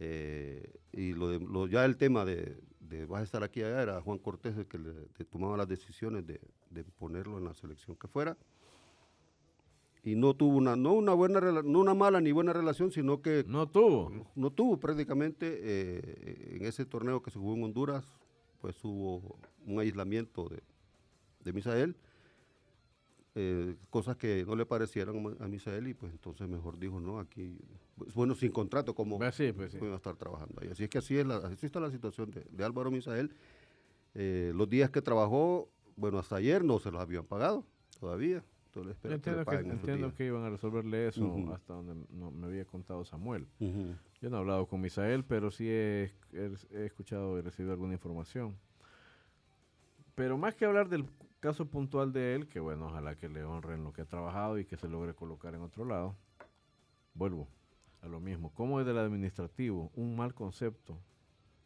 Eh, 0.00 0.72
y 0.92 1.12
lo 1.12 1.28
de- 1.28 1.38
lo- 1.40 1.66
ya 1.66 1.84
el 1.84 1.96
tema 1.96 2.24
de, 2.24 2.58
de 2.80 3.06
vas 3.06 3.20
a 3.20 3.24
estar 3.24 3.42
aquí 3.42 3.62
allá 3.62 3.82
era 3.82 4.00
Juan 4.00 4.18
Cortés 4.18 4.56
el 4.56 4.66
que 4.66 4.78
le, 4.78 4.92
tomaba 5.30 5.56
las 5.56 5.68
decisiones 5.68 6.26
de, 6.26 6.40
de 6.70 6.84
ponerlo 6.84 7.38
en 7.38 7.44
la 7.44 7.54
selección 7.54 7.96
que 7.96 8.08
fuera. 8.08 8.36
Y 10.04 10.16
no 10.16 10.34
tuvo 10.34 10.56
una, 10.56 10.74
no 10.74 10.92
una 10.94 11.14
buena, 11.14 11.40
no 11.40 11.78
una 11.78 11.94
mala 11.94 12.20
ni 12.20 12.32
buena 12.32 12.52
relación, 12.52 12.90
sino 12.90 13.22
que 13.22 13.44
No 13.46 13.68
tuvo. 13.68 14.10
no 14.34 14.50
tuvo 14.50 14.78
prácticamente 14.80 15.60
eh, 15.62 16.56
en 16.56 16.64
ese 16.66 16.84
torneo 16.84 17.22
que 17.22 17.30
se 17.30 17.38
jugó 17.38 17.54
en 17.54 17.62
Honduras, 17.62 18.04
pues 18.60 18.76
hubo 18.84 19.38
un 19.64 19.78
aislamiento 19.78 20.48
de, 20.48 20.60
de 21.44 21.52
Misael, 21.52 21.94
eh, 23.34 23.76
cosas 23.90 24.16
que 24.16 24.44
no 24.46 24.54
le 24.56 24.66
parecieron 24.66 25.36
a 25.40 25.48
Misael 25.48 25.88
y 25.88 25.94
pues 25.94 26.12
entonces 26.12 26.48
mejor 26.48 26.78
dijo, 26.78 27.00
no, 27.00 27.18
aquí, 27.18 27.56
pues, 27.96 28.12
bueno, 28.14 28.34
sin 28.34 28.52
contrato, 28.52 28.94
como 28.94 29.18
Pues 29.18 29.34
sí, 29.34 29.52
pues 29.52 29.72
sí. 29.72 29.78
pueden 29.78 29.94
estar 29.94 30.16
trabajando 30.16 30.60
ahí. 30.60 30.68
Así 30.68 30.84
es 30.84 30.90
que 30.90 30.98
así, 30.98 31.16
es 31.16 31.26
la, 31.26 31.36
así 31.36 31.64
está 31.66 31.80
la 31.80 31.90
situación 31.90 32.30
de, 32.30 32.44
de 32.50 32.64
Álvaro 32.64 32.90
Misael. 32.90 33.34
Eh, 34.14 34.52
los 34.54 34.68
días 34.68 34.90
que 34.90 35.00
trabajó, 35.00 35.70
bueno, 35.96 36.18
hasta 36.18 36.36
ayer 36.36 36.62
no 36.64 36.78
se 36.78 36.90
los 36.90 37.00
habían 37.00 37.24
pagado 37.24 37.64
todavía. 37.98 38.44
Entonces 38.66 38.96
Yo 39.02 39.08
que 39.08 39.14
entiendo, 39.14 39.44
que, 39.44 39.54
esos 39.56 39.70
entiendo 39.70 40.14
que 40.14 40.26
iban 40.26 40.44
a 40.44 40.50
resolverle 40.50 41.08
eso 41.08 41.26
Ujú. 41.26 41.52
hasta 41.52 41.74
donde 41.74 41.94
no, 42.10 42.30
me 42.30 42.46
había 42.46 42.64
contado 42.64 43.04
Samuel. 43.04 43.46
Ujú. 43.60 43.94
Yo 44.20 44.30
no 44.30 44.36
he 44.36 44.40
hablado 44.40 44.66
con 44.66 44.80
Misael, 44.80 45.24
pero 45.24 45.50
sí 45.50 45.66
he, 45.68 46.10
he- 46.32 46.54
he 46.70 46.86
escuchado 46.86 47.38
y 47.38 47.42
recibido 47.42 47.72
alguna 47.72 47.92
información. 47.94 48.56
Pero 50.14 50.36
más 50.38 50.54
que 50.54 50.64
hablar 50.64 50.88
del 50.88 51.04
caso 51.42 51.66
puntual 51.66 52.12
de 52.12 52.36
él, 52.36 52.46
que 52.48 52.60
bueno, 52.60 52.86
ojalá 52.86 53.16
que 53.16 53.28
le 53.28 53.42
honren 53.44 53.82
lo 53.82 53.92
que 53.92 54.02
ha 54.02 54.04
trabajado 54.06 54.58
y 54.60 54.64
que 54.64 54.76
se 54.76 54.88
logre 54.88 55.12
colocar 55.12 55.52
en 55.56 55.60
otro 55.62 55.84
lado, 55.84 56.14
vuelvo 57.14 57.48
a 58.00 58.06
lo 58.06 58.20
mismo. 58.20 58.52
¿Cómo 58.54 58.78
desde 58.78 58.92
el 58.92 58.98
administrativo 58.98 59.90
un 59.96 60.14
mal 60.14 60.34
concepto 60.34 61.00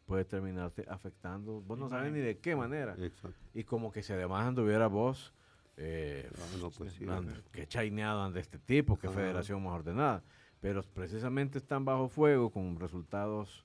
puede 0.07 0.25
terminarte 0.25 0.83
afectando? 0.89 1.61
Vos 1.61 1.77
no 1.77 1.89
sabes 1.89 2.11
ni 2.11 2.19
de 2.19 2.39
qué 2.39 2.55
manera. 2.55 2.95
Exacto. 2.97 3.37
Y 3.53 3.63
como 3.65 3.91
que 3.91 4.01
si 4.01 4.13
además 4.13 4.47
anduviera 4.47 4.87
vos, 4.87 5.31
eh, 5.77 6.27
Ah, 6.35 6.57
no, 6.59 6.71
pues 6.71 6.93
sí, 6.93 7.05
and- 7.07 7.27
¿verdad? 7.27 7.43
que 7.51 7.67
chaineado 7.67 8.23
ante 8.23 8.39
este 8.39 8.57
tipo, 8.57 8.97
que 8.97 9.09
federación 9.09 9.63
más 9.63 9.73
ordenada. 9.73 10.23
Pero 10.59 10.81
precisamente 10.81 11.59
están 11.59 11.85
bajo 11.85 12.09
fuego 12.09 12.49
con 12.49 12.79
resultados, 12.79 13.63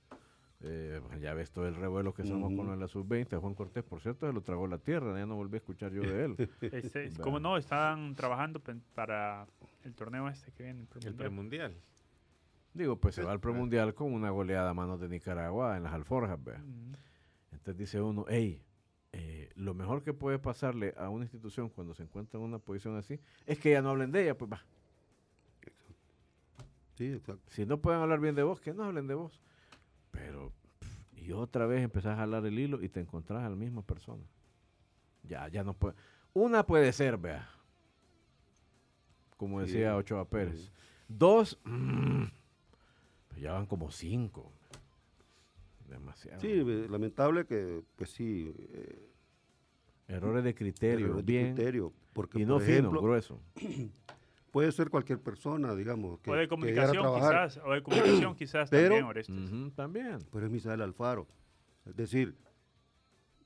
eh, 0.64 1.00
pues 1.08 1.20
ya 1.20 1.34
ves 1.34 1.50
todo 1.50 1.66
el 1.66 1.74
revuelo 1.74 2.14
que 2.14 2.24
somos 2.24 2.50
con 2.50 2.58
Ujú. 2.60 2.64
lo 2.66 2.70
de 2.72 2.78
la 2.78 2.88
sub-20. 2.88 3.38
Juan 3.40 3.54
Cortés, 3.54 3.82
por 3.82 4.00
cierto, 4.00 4.26
se 4.26 4.32
lo 4.32 4.42
tragó 4.42 4.66
la 4.66 4.78
tierra, 4.78 5.18
ya 5.18 5.26
no 5.26 5.34
volví 5.36 5.54
a 5.54 5.56
escuchar 5.58 5.92
yo 5.92 6.02
de 6.02 6.24
él. 6.24 6.36
Este. 6.60 7.10
¿Cómo 7.20 7.40
no? 7.40 7.56
Están 7.56 8.14
trabajando 8.14 8.60
para 8.94 9.46
el 9.84 9.94
torneo 9.94 10.28
este 10.28 10.52
que 10.52 10.62
viene. 10.64 10.80
El 10.80 11.06
El 11.06 11.14
premundial. 11.14 11.18
premundial. 11.18 11.74
Digo, 12.74 12.96
pues 12.96 13.14
se 13.14 13.22
va 13.22 13.32
al 13.32 13.40
premundial 13.40 13.92
con 13.94 14.12
una 14.12 14.30
goleada 14.30 14.70
a 14.70 14.74
manos 14.74 14.98
de 15.00 15.08
Nicaragua 15.08 15.76
en 15.76 15.82
las 15.82 15.92
alforjas. 15.92 16.38
Entonces 17.50 17.76
dice 17.76 18.00
uno, 18.00 18.24
hey, 18.28 18.62
eh, 19.12 19.50
lo 19.56 19.74
mejor 19.74 20.02
que 20.02 20.14
puede 20.14 20.38
pasarle 20.38 20.94
a 20.96 21.10
una 21.10 21.24
institución 21.24 21.68
cuando 21.68 21.92
se 21.94 22.02
encuentra 22.04 22.38
en 22.40 22.44
una 22.46 22.58
posición 22.58 22.96
así 22.96 23.20
es 23.46 23.58
que 23.58 23.72
ya 23.72 23.82
no 23.82 23.90
hablen 23.90 24.10
de 24.10 24.22
ella, 24.22 24.38
pues 24.38 24.50
va. 24.50 24.64
Sí, 26.94 27.12
exacto. 27.12 27.42
Si 27.50 27.66
no 27.66 27.78
pueden 27.78 28.00
hablar 28.00 28.20
bien 28.20 28.34
de 28.34 28.42
vos, 28.42 28.60
que 28.60 28.72
no 28.72 28.84
hablen 28.84 29.06
de 29.06 29.14
vos. 29.14 29.40
Pero, 30.12 30.52
pff, 30.78 31.18
y 31.18 31.32
otra 31.32 31.66
vez 31.66 31.82
empezás 31.82 32.12
a 32.14 32.16
jalar 32.18 32.46
el 32.46 32.56
hilo 32.58 32.80
y 32.82 32.88
te 32.88 33.00
encontrás 33.00 33.42
a 33.42 33.50
la 33.50 33.56
misma 33.56 33.82
persona. 33.82 34.22
Ya, 35.24 35.48
ya 35.48 35.64
no 35.64 35.74
puede. 35.74 35.96
Una 36.32 36.64
puede 36.64 36.92
ser, 36.92 37.18
vea. 37.18 37.48
Como 39.36 39.60
decía 39.60 39.96
Ochoa 39.96 40.24
Pérez. 40.28 40.70
Dos, 41.08 41.58
mm, 41.64 42.24
pues 43.28 43.40
ya 43.40 43.52
van 43.52 43.66
como 43.66 43.90
cinco. 43.90 44.52
Demasiado. 45.88 46.40
Sí, 46.40 46.62
lamentable 46.88 47.44
que, 47.46 47.82
pues 47.96 48.10
sí, 48.10 48.54
eh, 48.56 49.08
Errores 50.08 50.44
de 50.44 50.54
criterio, 50.54 51.06
errores 51.06 51.26
de 51.26 51.32
bien. 51.32 51.54
criterio, 51.54 51.92
porque 52.12 52.40
y 52.40 52.44
no 52.46 52.54
por 52.54 52.62
fino, 52.62 52.90
grueso. 52.90 53.40
puede 54.52 54.70
ser 54.70 54.90
cualquier 54.90 55.18
persona, 55.20 55.74
digamos, 55.74 56.20
que, 56.20 56.30
o 56.30 56.34
de 56.34 56.46
que 56.46 56.56
llegara 56.56 56.90
a 56.90 56.94
comunicación 56.94 57.02
trabajar, 57.02 57.48
quizás. 57.48 57.64
O 57.64 57.72
de 57.72 57.82
comunicación 57.82 58.34
quizás 58.36 58.70
Pero- 58.70 58.84
también, 58.84 59.04
Orestes. 59.04 59.74
También. 59.74 60.18
pero 60.30 60.46
es 60.46 60.52
Misael 60.52 60.82
Alfaro. 60.82 61.26
Es 61.86 61.96
decir, 61.96 62.36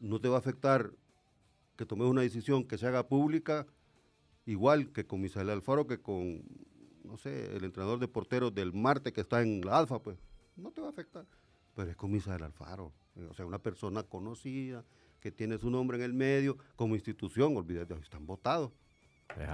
no 0.01 0.21
te 0.21 0.29
va 0.29 0.37
a 0.37 0.39
afectar 0.41 0.91
que 1.77 1.87
tomes 1.87 2.07
una 2.09 2.21
decisión 2.21 2.65
que 2.65 2.77
se 2.77 2.87
haga 2.87 3.07
pública 3.09 3.67
igual 4.45 4.93
que 4.93 5.07
con 5.07 5.21
Misael 5.21 5.49
Alfaro, 5.51 5.87
que 5.87 5.99
con, 6.01 6.43
no 7.05 7.17
sé, 7.17 7.57
el 7.57 7.65
entrenador 7.65 7.99
de 7.99 8.09
porteros 8.09 8.55
del 8.55 8.73
Marte 8.73 9.13
que 9.13 9.21
está 9.23 9.43
en 9.43 9.61
la 9.63 9.79
Alfa, 9.79 10.03
pues 10.03 10.19
no 10.57 10.71
te 10.71 10.81
va 10.81 10.89
a 10.89 10.91
afectar. 10.91 11.25
Pero 11.75 11.91
es 11.91 11.97
con 11.97 12.11
Misael 12.13 12.43
Alfaro, 12.43 12.93
o 13.29 13.35
sea, 13.35 13.47
una 13.47 13.59
persona 13.59 14.03
conocida, 14.03 14.85
que 15.21 15.31
tiene 15.33 15.59
su 15.59 15.71
nombre 15.71 15.97
en 15.99 16.05
el 16.05 16.15
medio, 16.15 16.57
como 16.77 16.95
institución, 16.95 17.57
olvídate, 17.57 17.95
están 17.95 18.27
votados. 18.27 18.71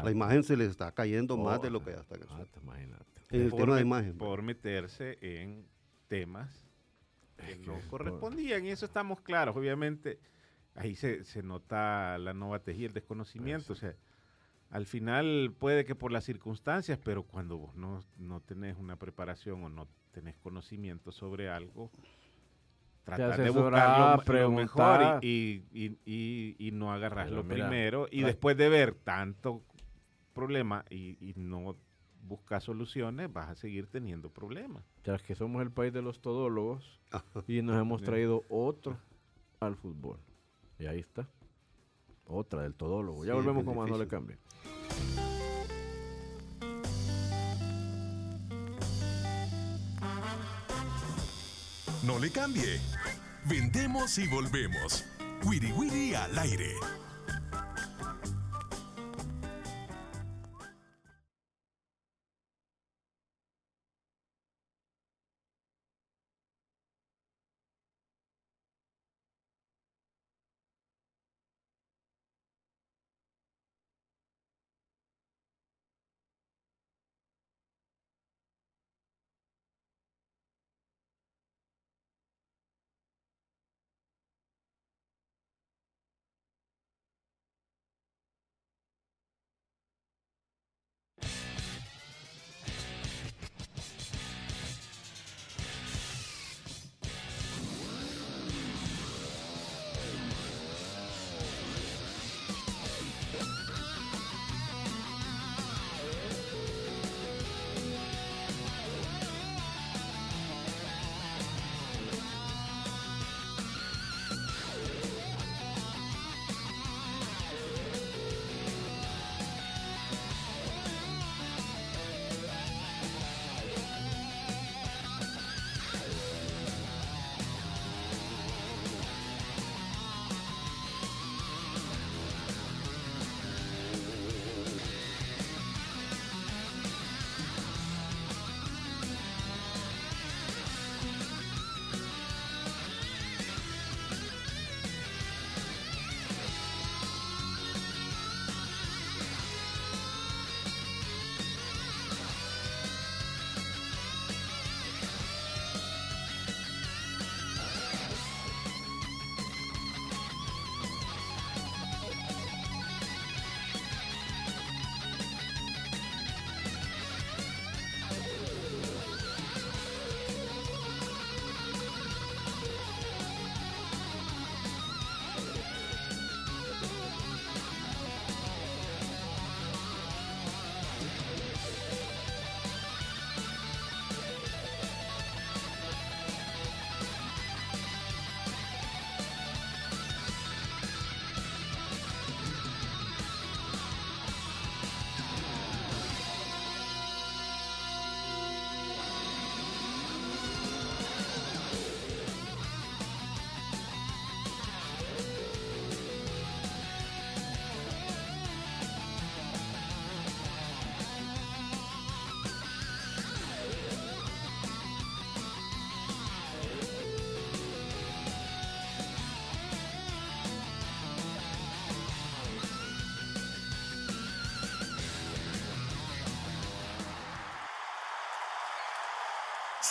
La 0.05 0.11
imagen 0.11 0.45
se 0.45 0.57
les 0.57 0.71
está 0.71 0.93
cayendo 0.93 1.37
más 1.37 1.61
de 1.61 1.71
lo 1.71 1.83
que 1.83 1.93
ya 1.93 2.01
está 2.01 2.17
ah, 2.31 2.45
imagínate. 2.63 3.05
En 3.31 3.43
el 3.43 3.51
por 3.51 3.61
tema 3.61 3.77
de 3.77 3.83
imagen. 3.83 4.19
Por 4.19 4.43
meterse 4.43 5.19
en 5.21 5.67
temas 6.09 6.67
que 7.37 7.53
Es 7.53 7.61
no 7.61 7.81
que, 7.81 7.87
correspondían. 7.89 8.65
Y 8.65 8.71
eso 8.71 8.87
estamos 8.87 9.21
claros. 9.21 9.57
Obviamente, 9.57 10.21
ahí 10.75 10.95
se, 10.95 11.25
se 11.25 11.43
nota 11.43 12.19
la 12.19 12.35
novatez 12.35 12.77
y 12.77 12.85
el 12.85 12.93
desconocimiento. 12.93 13.73
O 13.73 13.77
sea, 13.77 13.95
al 14.71 14.87
final 14.87 15.55
puede 15.59 15.85
que 15.85 15.95
por 15.95 16.13
las 16.13 16.25
circunstancias, 16.25 16.99
pero 17.03 17.25
cuando 17.25 17.59
vos 17.59 17.75
no, 17.75 18.03
no 18.19 18.41
tenés 18.41 18.79
una 18.79 18.97
preparación 18.97 19.65
o 19.65 19.69
no 19.69 19.89
tenés 20.13 20.37
conocimiento 20.39 21.13
sobre 21.13 21.51
algo, 21.51 21.91
tratar 23.05 23.41
de 23.43 23.51
buscar 23.51 24.25
lo, 24.27 24.33
lo 24.41 24.51
mejor 24.51 25.19
y, 25.23 25.65
y- 25.73 25.87
y- 25.87 25.99
y- 26.07 26.57
y 26.69 26.71
no 26.73 26.93
agarras 26.93 27.25
Pero 27.27 27.37
lo 27.38 27.45
mira, 27.45 27.69
primero. 27.69 28.07
Y 28.11 28.21
tra- 28.23 28.27
después 28.27 28.57
de 28.57 28.69
ver 28.69 28.95
tanto 28.95 29.62
problema 30.33 30.85
y, 30.91 31.17
y 31.21 31.35
no 31.37 31.77
buscar 32.23 32.62
soluciones, 32.62 33.33
vas 33.33 33.49
a 33.51 33.55
seguir 33.57 33.87
teniendo 33.88 34.31
problemas. 34.31 34.85
Ya 35.05 35.19
que 35.19 35.35
somos 35.35 35.61
el 35.62 35.71
país 35.73 35.93
de 35.93 36.03
los 36.03 36.21
todólogos 36.21 37.01
y 37.49 37.61
nos 37.62 37.81
hemos 37.81 38.03
traído 38.03 38.45
otro 38.49 38.97
al 39.61 39.77
fútbol. 39.77 40.19
Y 40.79 40.87
ahí 40.87 41.01
está. 41.01 41.29
Otra 42.27 42.62
del 42.62 42.75
todólogo. 42.75 43.25
Ya 43.25 43.33
Sí, 43.33 43.37
volvemos 43.37 43.65
con 43.65 43.77
más, 43.77 43.91
no 43.91 43.99
le 43.99 44.07
cambie. 44.09 44.38
No 52.03 52.19
le 52.19 52.31
cambie. 52.31 52.81
Vendemos 53.45 54.19
y 54.19 54.27
volvemos. 54.27 55.05
Wiri 55.45 55.71
Wiri 55.73 56.15
al 56.15 56.37
aire. 56.37 56.75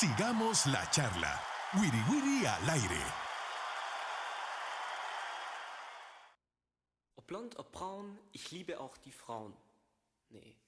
Sigamos 0.01 0.65
la 0.65 0.83
charla. 0.89 1.39
Wiri 1.73 2.01
Wiri 2.09 2.43
al 2.47 2.69
aire. 2.69 3.03
Ob 7.17 7.27
blond, 7.27 7.55
ob 7.59 7.71
braun, 7.71 8.17
ich 8.31 8.49
liebe 8.49 8.79
auch 8.79 8.97
die 8.97 9.11
Frauen. 9.11 9.53
Nee. 10.29 10.61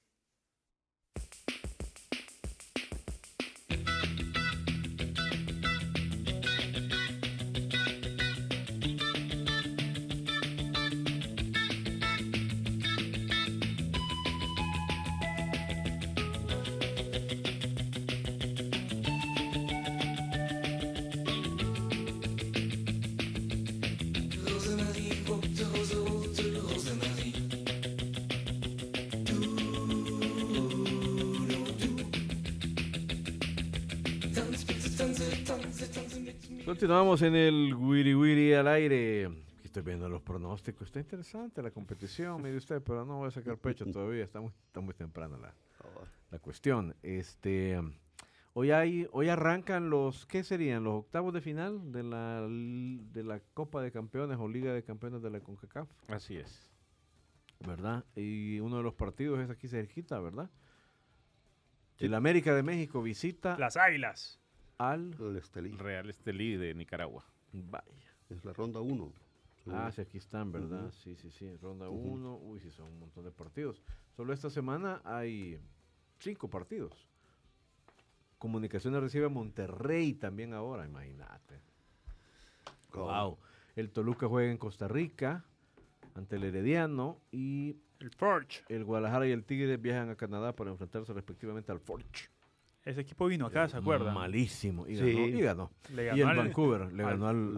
Continuamos 36.74 37.22
en 37.22 37.36
el 37.36 37.76
Wiri 37.76 38.16
Wiri 38.16 38.54
al 38.56 38.68
aire. 38.68 39.28
Aquí 39.28 39.66
Estoy 39.66 39.84
viendo 39.84 40.10
los 40.10 40.24
pronósticos. 40.24 40.88
Está 40.88 41.02
interesante 41.02 41.62
la 41.62 41.70
competición, 41.70 42.42
mire 42.42 42.58
usted, 42.58 42.82
pero 42.82 43.06
no 43.06 43.18
voy 43.18 43.28
a 43.28 43.32
sacar 43.32 43.60
pecho 43.60 43.86
todavía. 43.86 44.24
Está 44.24 44.42
muy, 44.42 44.52
está 44.66 44.80
muy 44.80 44.96
temprana 44.96 45.38
la, 45.38 45.54
la 46.32 46.40
cuestión. 46.40 46.96
Este, 47.04 47.80
hoy 48.54 48.72
hay, 48.72 49.08
hoy 49.12 49.30
arrancan 49.30 49.92
los, 49.92 50.26
¿qué 50.26 50.44
serían? 50.44 50.84
Los 50.84 50.96
octavos 51.02 51.32
de 51.32 51.42
final 51.42 51.92
de 51.92 52.02
la, 52.02 52.42
de 52.42 53.24
la 53.24 53.40
Copa 53.54 53.84
de 53.84 53.92
Campeones 53.92 54.40
o 54.40 54.48
Liga 54.48 54.74
de 54.74 54.82
Campeones 54.82 55.22
de 55.22 55.30
la 55.30 55.42
CONCACAF, 55.42 55.88
Así 56.08 56.38
es. 56.38 56.72
¿verdad? 57.60 58.04
Y 58.16 58.60
uno 58.62 58.78
de 58.78 58.84
los 58.84 58.96
partidos 58.96 59.40
es 59.42 59.52
aquí 59.52 59.68
cerquita, 59.68 60.20
¿verdad? 60.20 60.50
El 62.00 62.16
América 62.16 62.56
de 62.56 62.64
México 62.64 63.04
visita 63.04 63.60
Las 63.60 63.78
águilas. 63.78 64.43
Al... 64.92 65.16
El 65.20 65.38
Estelí. 65.38 65.72
Real 65.72 66.10
Estelí 66.10 66.58
de 66.58 66.74
Nicaragua. 66.74 67.26
Vaya. 67.52 68.16
Es 68.30 68.44
la 68.46 68.54
ronda 68.54 68.82
1. 68.82 69.14
Ah, 69.72 69.92
sí, 69.94 70.02
aquí 70.02 70.18
están, 70.18 70.52
¿verdad? 70.52 70.92
Sí, 70.92 71.16
sí, 71.16 71.32
sí. 71.32 71.56
Ronda 71.58 71.90
1. 71.90 72.38
Uy, 72.38 72.60
sí, 72.60 72.70
son 72.72 72.88
un 72.88 73.00
montón 73.00 73.24
de 73.24 73.32
partidos. 73.32 73.82
Solo 74.16 74.34
esta 74.34 74.50
semana 74.50 75.02
hay 75.06 75.60
cinco 76.20 76.50
partidos. 76.50 77.08
Comunicaciones 78.38 79.02
recibe 79.02 79.28
a 79.28 79.30
Monterrey 79.30 80.14
también 80.14 80.54
ahora, 80.54 80.86
imagínate. 80.86 81.62
Wow. 82.94 83.38
El 83.76 83.90
Toluca 83.92 84.28
juega 84.28 84.52
en 84.52 84.58
Costa 84.58 84.88
Rica 84.88 85.46
ante 86.14 86.36
el 86.36 86.44
Herediano 86.44 87.20
y 87.32 87.78
El 88.00 88.12
Forge. 88.12 88.64
el 88.68 88.84
Guadalajara 88.84 89.28
y 89.28 89.32
el 89.32 89.46
Tigre 89.46 89.78
viajan 89.78 90.10
a 90.10 90.16
Canadá 90.16 90.54
para 90.56 90.72
enfrentarse 90.72 91.14
respectivamente 91.14 91.72
al 91.72 91.80
Forge. 91.80 92.30
Ese 92.86 93.02
equipo 93.02 93.28
vino 93.28 93.46
acá, 93.46 93.70
¿se 93.70 93.78
acuerdan? 93.78 94.14
Malísimo. 94.14 94.86
Y 94.88 94.98
Sí. 94.98 95.14
ganó. 95.14 95.28
Y 95.28 95.42
ganó. 95.42 95.72
Le 95.94 96.16
Y 96.18 96.22
el 96.22 96.28
al- 96.28 96.38
Vancouver 96.38 96.92
le 96.92 97.04
ganó 97.04 97.28
al, 97.28 97.56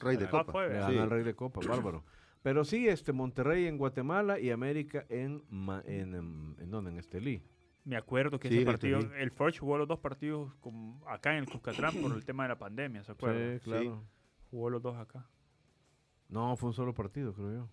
Rey 0.00 0.16
de 0.16 0.28
Copa. 0.28 0.52
fue. 0.52 0.68
Le 0.68 0.74
Sí. 0.74 0.80
ganó 0.80 1.02
al 1.02 1.10
Rey 1.10 1.24
de 1.24 1.34
Copa, 1.34 1.60
bárbaro. 1.66 2.04
Pero 2.42 2.64
sí, 2.64 2.88
este 2.88 3.12
Monterrey 3.12 3.66
en 3.66 3.76
Guatemala 3.76 4.38
y 4.38 4.50
América 4.50 5.04
en 5.08 5.42
en, 5.84 6.56
en, 6.58 6.70
dónde? 6.70 6.90
en 6.90 6.98
Estelí. 6.98 7.42
Me 7.84 7.96
acuerdo 7.96 8.38
que 8.38 8.48
Sí, 8.48 8.54
ese 8.54 8.62
en 8.62 8.66
partido, 8.68 8.98
Estelí. 9.00 9.22
el 9.22 9.30
Forge 9.32 9.58
jugó 9.58 9.76
los 9.78 9.88
dos 9.88 9.98
partidos 9.98 10.54
con- 10.60 11.00
acá 11.08 11.32
en 11.32 11.38
el 11.38 11.48
Cuscatlán 11.48 11.94
por 12.00 12.12
el 12.12 12.24
tema 12.24 12.44
de 12.44 12.50
la 12.50 12.58
pandemia, 12.58 13.02
¿se 13.02 13.12
acuerdan? 13.12 13.58
Sí, 13.58 13.64
claro. 13.64 14.04
Jugó 14.50 14.70
los 14.70 14.80
dos 14.82 14.96
acá. 14.96 15.26
No, 16.28 16.54
fue 16.56 16.68
un 16.68 16.74
solo 16.74 16.94
partido, 16.94 17.32
creo 17.34 17.52
yo. 17.52 17.68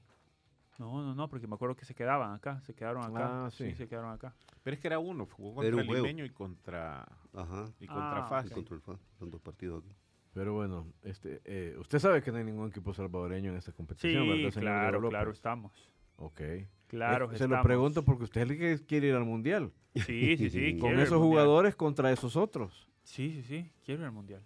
No, 0.78 1.02
no, 1.02 1.16
no, 1.16 1.28
porque 1.28 1.48
me 1.48 1.56
acuerdo 1.56 1.76
que 1.76 1.86
se 1.86 1.96
quedaban 1.96 2.34
acá, 2.34 2.62
se 2.62 2.74
quedaron 2.76 3.04
acá. 3.04 3.46
Ah, 3.48 3.50
sí. 3.52 3.74
se 3.74 3.88
quedaron 3.88 4.12
acá. 4.12 4.36
Pero 4.64 4.76
es 4.76 4.80
que 4.80 4.88
era 4.88 5.00
uno, 5.00 5.26
jugó 5.26 5.64
Era 5.64 5.76
contra 5.76 5.92
un 5.92 5.96
el. 5.98 6.04
Limeño 6.04 6.26
y 6.26 6.30
contra, 6.30 7.02
Ajá. 7.34 7.66
y 7.80 7.88
contra 7.88 8.26
Ah, 8.26 8.30
FAS. 8.30 8.46
Y 8.48 8.50
contra 8.52 8.76
el. 8.76 8.82
Son 9.18 9.32
dos 9.32 9.42
partidos 9.42 9.84
aquí. 9.84 9.96
Pero 10.34 10.54
bueno, 10.54 10.86
este, 11.02 11.42
eh, 11.46 11.76
usted 11.80 11.98
sabe 11.98 12.22
que 12.22 12.32
no 12.32 12.38
hay 12.38 12.44
ningún 12.44 12.70
equipo 12.70 12.94
salvadoreño 12.94 13.50
en 13.52 13.58
esta 13.58 13.72
Sí, 13.72 13.78
competición, 13.78 14.28
¿verdad, 14.28 14.52
señor 14.52 14.62
claro, 14.62 15.10
claro, 15.10 15.32
estamos. 15.32 15.92
Ok. 16.18 16.42
Claro, 16.86 17.26
Eh, 17.26 17.30
se 17.30 17.34
estamos. 17.46 17.58
lo 17.58 17.64
pregunto 17.64 18.06
porque 18.06 18.26
usted 18.26 18.42
es 18.42 18.50
el 18.52 18.58
que 18.58 18.86
quiere 18.86 19.08
ir 19.08 19.16
al 19.16 19.26
Mundial. 19.26 19.72
Sí, 19.96 20.38
sí, 20.38 20.50
sí. 20.52 20.78
Con 20.80 21.00
esos 21.00 21.18
jugadores 21.20 21.76
contra 21.76 22.12
esos 22.12 22.36
otros. 22.36 22.88
Sí, 23.02 23.32
sí, 23.32 23.44
sí, 23.44 23.72
quiero 23.84 24.02
ir 24.02 24.06
al 24.06 24.12
Mundial. 24.12 24.44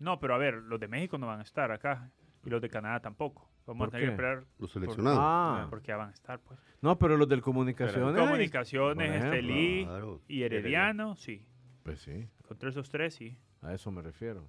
No, 0.00 0.18
pero 0.18 0.34
a 0.34 0.38
ver, 0.38 0.54
los 0.54 0.80
de 0.80 0.88
México 0.88 1.18
no 1.18 1.28
van 1.28 1.38
a 1.38 1.42
estar 1.42 1.70
acá 1.70 2.10
y 2.44 2.50
los 2.50 2.60
de 2.60 2.68
Canadá 2.68 3.00
tampoco. 3.00 3.48
Vamos 3.68 3.86
¿Por 3.86 3.88
a 3.88 3.90
tener 3.92 4.06
que 4.06 4.10
esperar 4.12 4.44
Los 4.58 4.72
seleccionados. 4.72 5.18
Ah, 5.22 5.66
porque 5.70 5.88
ya 5.88 5.96
van 5.98 6.08
a 6.08 6.12
estar, 6.12 6.40
pues. 6.40 6.58
no, 6.80 6.98
pero 6.98 7.16
los 7.16 7.28
del 7.28 7.42
Comunicaciones. 7.42 8.18
Comunicaciones, 8.18 8.94
por 9.08 9.16
ejemplo, 9.16 9.34
Estelí 9.34 9.84
Claro. 9.84 10.22
y 10.26 10.42
Herediano, 10.42 11.14
sí. 11.16 11.44
Pues 11.82 12.00
sí, 12.00 12.26
Contra 12.46 12.70
esos 12.70 12.88
tres, 12.90 13.14
sí. 13.14 13.36
a 13.62 13.74
eso 13.74 13.90
me 13.92 14.02
refiero. 14.02 14.48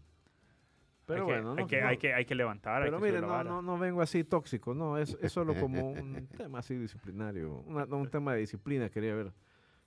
Pero 1.05 1.21
hay, 1.21 1.27
que, 1.27 1.33
bueno, 1.33 1.51
hay, 1.51 1.57
no- 1.63 1.67
que, 1.67 1.81
no- 1.81 1.87
hay, 1.87 1.97
que, 1.97 2.13
hay 2.13 2.25
que 2.25 2.35
levantar. 2.35 2.81
Pero 2.83 2.97
hay 2.97 3.01
que 3.03 3.09
mire, 3.09 3.21
no, 3.21 3.43
no, 3.43 3.61
no 3.61 3.77
vengo 3.77 4.01
así 4.01 4.23
tóxico, 4.23 4.73
no, 4.73 4.97
es, 4.97 5.17
es 5.21 5.31
solo 5.31 5.53
como 5.55 5.89
un 5.91 6.27
tema 6.27 6.59
así 6.59 6.75
disciplinario, 6.75 7.55
una- 7.65 7.85
no, 7.85 7.97
un 7.97 8.09
tema 8.09 8.33
de 8.33 8.39
disciplina, 8.41 8.89
quería 8.89 9.15
ver, 9.15 9.27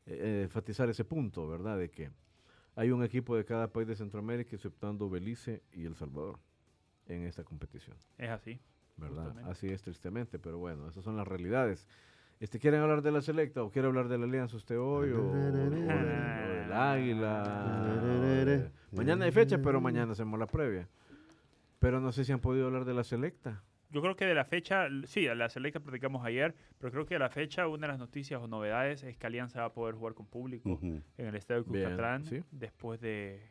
eh, 0.06 0.18
eh, 0.20 0.40
enfatizar 0.44 0.88
ese 0.90 1.04
punto, 1.04 1.48
¿verdad? 1.48 1.78
De 1.78 1.90
que 1.90 2.10
hay 2.74 2.90
un 2.90 3.02
equipo 3.04 3.36
de 3.36 3.44
cada 3.44 3.68
país 3.72 3.86
de 3.88 3.94
Centroamérica, 3.96 4.56
exceptuando 4.56 5.08
Belice 5.08 5.62
y 5.72 5.84
El 5.86 5.94
Salvador, 5.94 6.38
en 7.06 7.22
esta 7.24 7.44
competición, 7.44 7.96
Es 8.18 8.28
así. 8.30 8.60
¿Verdad? 8.96 9.24
Justamente. 9.24 9.50
Así 9.50 9.68
es 9.68 9.82
tristemente, 9.82 10.38
pero 10.38 10.58
bueno, 10.58 10.88
esas 10.88 11.04
son 11.04 11.16
las 11.16 11.26
realidades. 11.26 11.86
Este, 12.40 12.58
¿Quieren 12.58 12.80
hablar 12.80 13.02
de 13.02 13.12
la 13.12 13.20
selecta 13.22 13.62
o 13.62 13.70
quiere 13.70 13.86
hablar 13.88 14.08
de 14.08 14.18
la 14.18 14.24
alianza 14.24 14.56
usted 14.56 14.78
hoy 14.78 15.10
o, 15.12 15.30
o 15.30 15.34
del, 15.34 15.72
o 15.74 15.86
del 15.86 16.72
águila? 16.72 17.42
o 18.02 18.20
de- 18.44 18.70
Mañana 18.92 19.24
hay 19.26 19.32
fecha, 19.32 19.58
pero 19.62 19.80
mañana 19.80 20.12
hacemos 20.12 20.38
la 20.38 20.46
previa. 20.46 20.88
Pero 21.78 22.00
no 22.00 22.12
sé 22.12 22.24
si 22.24 22.32
han 22.32 22.40
podido 22.40 22.66
hablar 22.66 22.84
de 22.84 22.94
la 22.94 23.04
selecta. 23.04 23.62
Yo 23.90 24.00
creo 24.00 24.16
que 24.16 24.24
de 24.24 24.34
la 24.34 24.44
fecha, 24.44 24.86
sí, 25.04 25.28
a 25.28 25.34
la 25.34 25.48
selecta 25.50 25.78
platicamos 25.80 26.24
ayer, 26.24 26.54
pero 26.78 26.90
creo 26.90 27.04
que 27.06 27.14
de 27.14 27.18
la 27.20 27.28
fecha 27.28 27.68
una 27.68 27.86
de 27.86 27.92
las 27.92 27.98
noticias 27.98 28.40
o 28.40 28.48
novedades 28.48 29.02
es 29.02 29.16
que 29.18 29.26
Alianza 29.26 29.60
va 29.60 29.66
a 29.66 29.72
poder 29.72 29.94
jugar 29.94 30.14
con 30.14 30.26
público 30.26 30.70
Ujú. 30.70 31.02
en 31.18 31.26
el 31.26 31.34
estadio 31.34 31.62
Bien, 31.64 31.84
Cuscatlán 31.84 32.24
sí. 32.24 32.42
después 32.52 33.00
de 33.00 33.42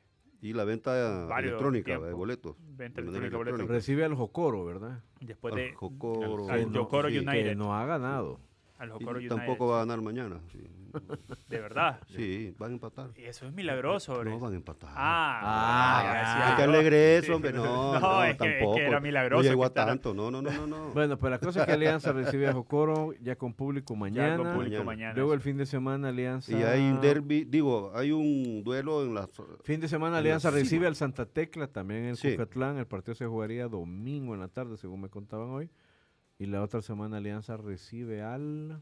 Y 0.42 0.54
la 0.54 0.64
venta 0.64 1.26
Varios 1.28 1.52
electrónica 1.52 1.86
tiempo. 1.86 2.06
de 2.08 2.14
boletos. 2.14 2.56
venta 2.58 3.00
de 3.02 3.08
electrónica 3.08 3.30
de 3.32 3.38
boletos. 3.38 3.60
electrónica. 3.60 3.74
Recibe 3.74 4.06
al 4.06 4.16
Jocoro, 4.16 4.66
¿verdad? 4.66 5.04
Después 5.20 5.54
Al 5.54 5.60
de 5.60 5.74
Jocoro. 5.74 6.50
al 6.50 6.72
no- 6.72 6.80
Jocoro 6.84 7.10
sí, 7.10 7.20
United. 7.20 7.50
Que 7.50 7.56
no 7.56 7.76
ha 7.76 7.86
ganado. 7.86 8.40
Al 8.82 8.90
Y 8.90 8.92
Jocoro 8.94 9.20
United. 9.20 9.36
tampoco 9.36 9.68
va 9.68 9.78
a 9.78 9.80
ganar 9.86 10.02
mañana. 10.02 10.40
Sí, 10.52 10.60
De 11.48 11.60
verdad. 11.62 12.02
Sí, 12.08 12.54
van 12.60 12.72
a 12.72 12.74
empatar. 12.74 13.12
Y 13.16 13.24
eso 13.24 13.46
es 13.48 13.54
milagroso, 13.54 14.14
bro. 14.20 14.30
No 14.30 14.40
van 14.40 14.52
a 14.52 14.56
empatar. 14.58 14.90
Ah, 14.94 15.40
Ah, 15.44 16.04
ya 16.04 16.14
ya. 16.14 16.20
decía 16.20 16.48
Ay, 16.50 16.56
qué 16.58 16.64
yo. 16.64 16.70
alegre 16.70 17.18
eso, 17.18 17.26
Sí. 17.28 17.32
hombre. 17.32 17.54
No, 17.54 17.64
No, 17.94 18.00
no, 18.00 18.24
es 18.26 18.36
que- 18.38 18.44
es 18.46 18.52
que 18.54 18.60
tampoco. 18.60 18.78
era 18.80 19.00
milagroso 19.00 19.44
No 19.44 19.50
llegó 19.50 19.62
que 19.62 19.68
a 19.68 19.86
tanto. 19.86 20.14
No, 20.14 20.30
no, 20.32 20.42
no, 20.42 20.52
no. 20.52 20.68
no. 20.68 20.90
Bueno, 20.94 21.18
pues 21.18 21.32
la 21.32 21.40
cosa 21.40 21.62
es 21.62 21.66
que 21.66 21.72
Alianza 21.72 22.12
recibe 22.12 22.48
a 22.50 22.54
Jocoro 22.54 23.14
ya 23.22 23.38
con 23.38 23.54
público 23.54 23.94
Ya 23.94 24.00
mañana. 24.02 24.38
con 24.38 24.48
público 24.54 24.64
Mañana. 24.78 24.84
mañana. 24.84 25.14
Luego 25.14 25.34
el 25.34 25.40
fin 25.42 25.56
de 25.58 25.66
semana 25.66 26.10
Alianza. 26.10 26.52
Y 26.52 26.62
hay 26.62 26.82
un 26.82 27.00
derby, 27.00 27.46
digo, 27.46 27.92
hay 27.96 28.12
un 28.12 28.62
duelo 28.64 29.04
en 29.04 29.14
las. 29.14 29.30
Fin 29.64 29.80
de 29.80 29.88
semana 29.88 30.14
la 30.14 30.20
Alianza 30.20 30.52
recibe 30.52 30.88
al 30.88 30.96
Santa 30.98 31.26
Tecla 31.26 31.68
también 31.68 32.04
en 32.06 32.16
Sí. 32.18 32.32
Cucatlán. 32.32 32.78
El 32.78 32.88
partido 32.88 33.16
se 33.16 33.26
jugaría 33.28 33.68
domingo 33.70 34.34
en 34.34 34.42
la 34.42 34.50
tarde, 34.50 34.76
según 34.78 35.00
me 35.02 35.10
contaban 35.10 35.50
hoy. 35.52 35.70
Y 36.42 36.48
la 36.48 36.64
otra 36.64 36.82
semana 36.82 37.18
Alianza 37.18 37.56
recibe 37.56 38.24
al... 38.24 38.82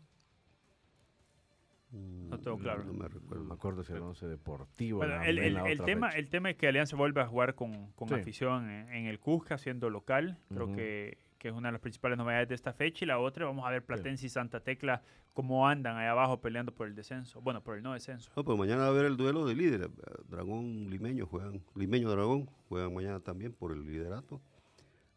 mm, 1.91 2.29
No 2.29 2.39
tengo 2.39 2.57
claro. 2.57 2.85
No 2.85 2.93
me 2.93 2.99
No 2.99 3.07
recuerdo. 3.09 3.43
me 3.43 3.53
acuerdo 3.53 3.83
si 3.83 3.91
era 3.91 4.01
Once 4.03 4.25
Deportivo. 4.25 4.99
Bueno, 4.99 5.15
la- 5.17 5.25
el, 5.27 5.81
tema, 5.83 6.07
fecha. 6.07 6.19
el 6.19 6.29
tema 6.29 6.49
es 6.51 6.55
que 6.55 6.67
Alianza 6.69 6.95
vuelve 6.95 7.19
a 7.21 7.27
jugar 7.27 7.55
con, 7.55 7.91
con 7.93 8.07
Sí. 8.07 8.13
afición 8.15 8.69
en, 8.69 8.89
en 8.93 9.05
el 9.07 9.19
Cusca, 9.19 9.57
siendo 9.57 9.89
local. 9.89 10.37
Creo 10.53 10.71
que, 10.73 11.17
que 11.37 11.49
es 11.49 11.53
una 11.53 11.67
de 11.67 11.73
las 11.73 11.81
principales 11.81 12.17
novedades 12.17 12.47
de 12.47 12.55
esta 12.55 12.71
fecha. 12.71 13.03
Y 13.03 13.07
la 13.09 13.19
otra, 13.19 13.45
vamos 13.45 13.65
a 13.65 13.71
ver 13.71 13.83
Platense 13.83 14.25
y 14.25 14.29
Santa 14.29 14.61
Tecla 14.61 15.01
cómo 15.33 15.67
andan 15.67 15.97
ahí 15.97 16.07
abajo 16.07 16.39
peleando 16.39 16.73
por 16.73 16.87
el 16.87 16.95
descenso. 16.95 17.41
Bueno, 17.41 17.61
por 17.61 17.75
el 17.75 17.83
no 17.83 17.91
descenso. 17.93 18.31
No, 18.37 18.43
pues 18.45 18.57
mañana 18.57 18.83
va 18.83 18.87
a 18.87 18.91
haber 18.91 19.05
el 19.05 19.17
duelo 19.17 19.45
de 19.45 19.55
líderes. 19.55 19.89
Dragón 20.29 20.89
Limeño 20.89 21.25
juegan, 21.25 21.61
Limeño 21.75 22.09
Dragón 22.09 22.45
juegan 22.69 22.93
mañana 22.93 23.19
también 23.19 23.51
por 23.51 23.71
el 23.73 23.85
liderato. 23.85 24.41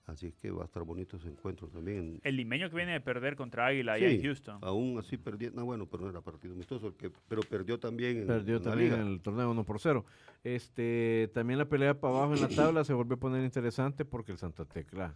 Así 0.07 0.27
es 0.27 0.35
que 0.35 0.51
va 0.51 0.62
a 0.62 0.65
estar 0.65 0.83
bonito 0.83 1.17
ese 1.17 1.29
encuentro 1.29 1.69
también. 1.69 2.21
El 2.25 2.37
limeño 2.37 2.69
que 2.69 2.75
viene 2.77 2.93
de 2.93 3.01
perder 3.01 3.37
contra 3.37 3.67
Águila 3.67 3.93
allá 3.93 4.09
en 4.09 4.21
Sí, 4.21 4.27
Houston. 4.27 4.59
Aún 4.61 4.99
así 4.99 5.17
perdiendo, 5.17 5.61
no, 5.61 5.65
bueno, 5.65 5.87
pero 5.87 6.03
no 6.03 6.11
era 6.11 6.21
partido 6.21 6.55
amistoso, 6.55 6.88
el 6.88 6.95
que, 6.95 7.11
pero 7.29 7.41
perdió 7.43 7.79
también 7.79 8.19
en, 8.19 8.27
Perdió 8.27 8.57
en 8.57 8.65
la 8.65 8.71
también 8.71 8.91
liga. 8.91 9.03
en 9.03 9.09
el 9.12 9.21
torneo 9.21 9.51
1 9.53 9.65
por 9.65 9.79
0. 9.81 10.05
Este, 10.43 11.31
también 11.33 11.59
la 11.59 11.67
pelea 11.69 11.99
para 12.01 12.17
abajo 12.17 12.35
en 12.35 12.41
la 12.43 12.49
tabla 12.49 12.83
se 12.85 12.93
volvió 12.93 13.15
a 13.15 13.21
poner 13.21 13.45
interesante 13.45 14.05
porque 14.05 14.33
el 14.33 14.38
Santa 14.38 14.65
Tecla 14.65 15.15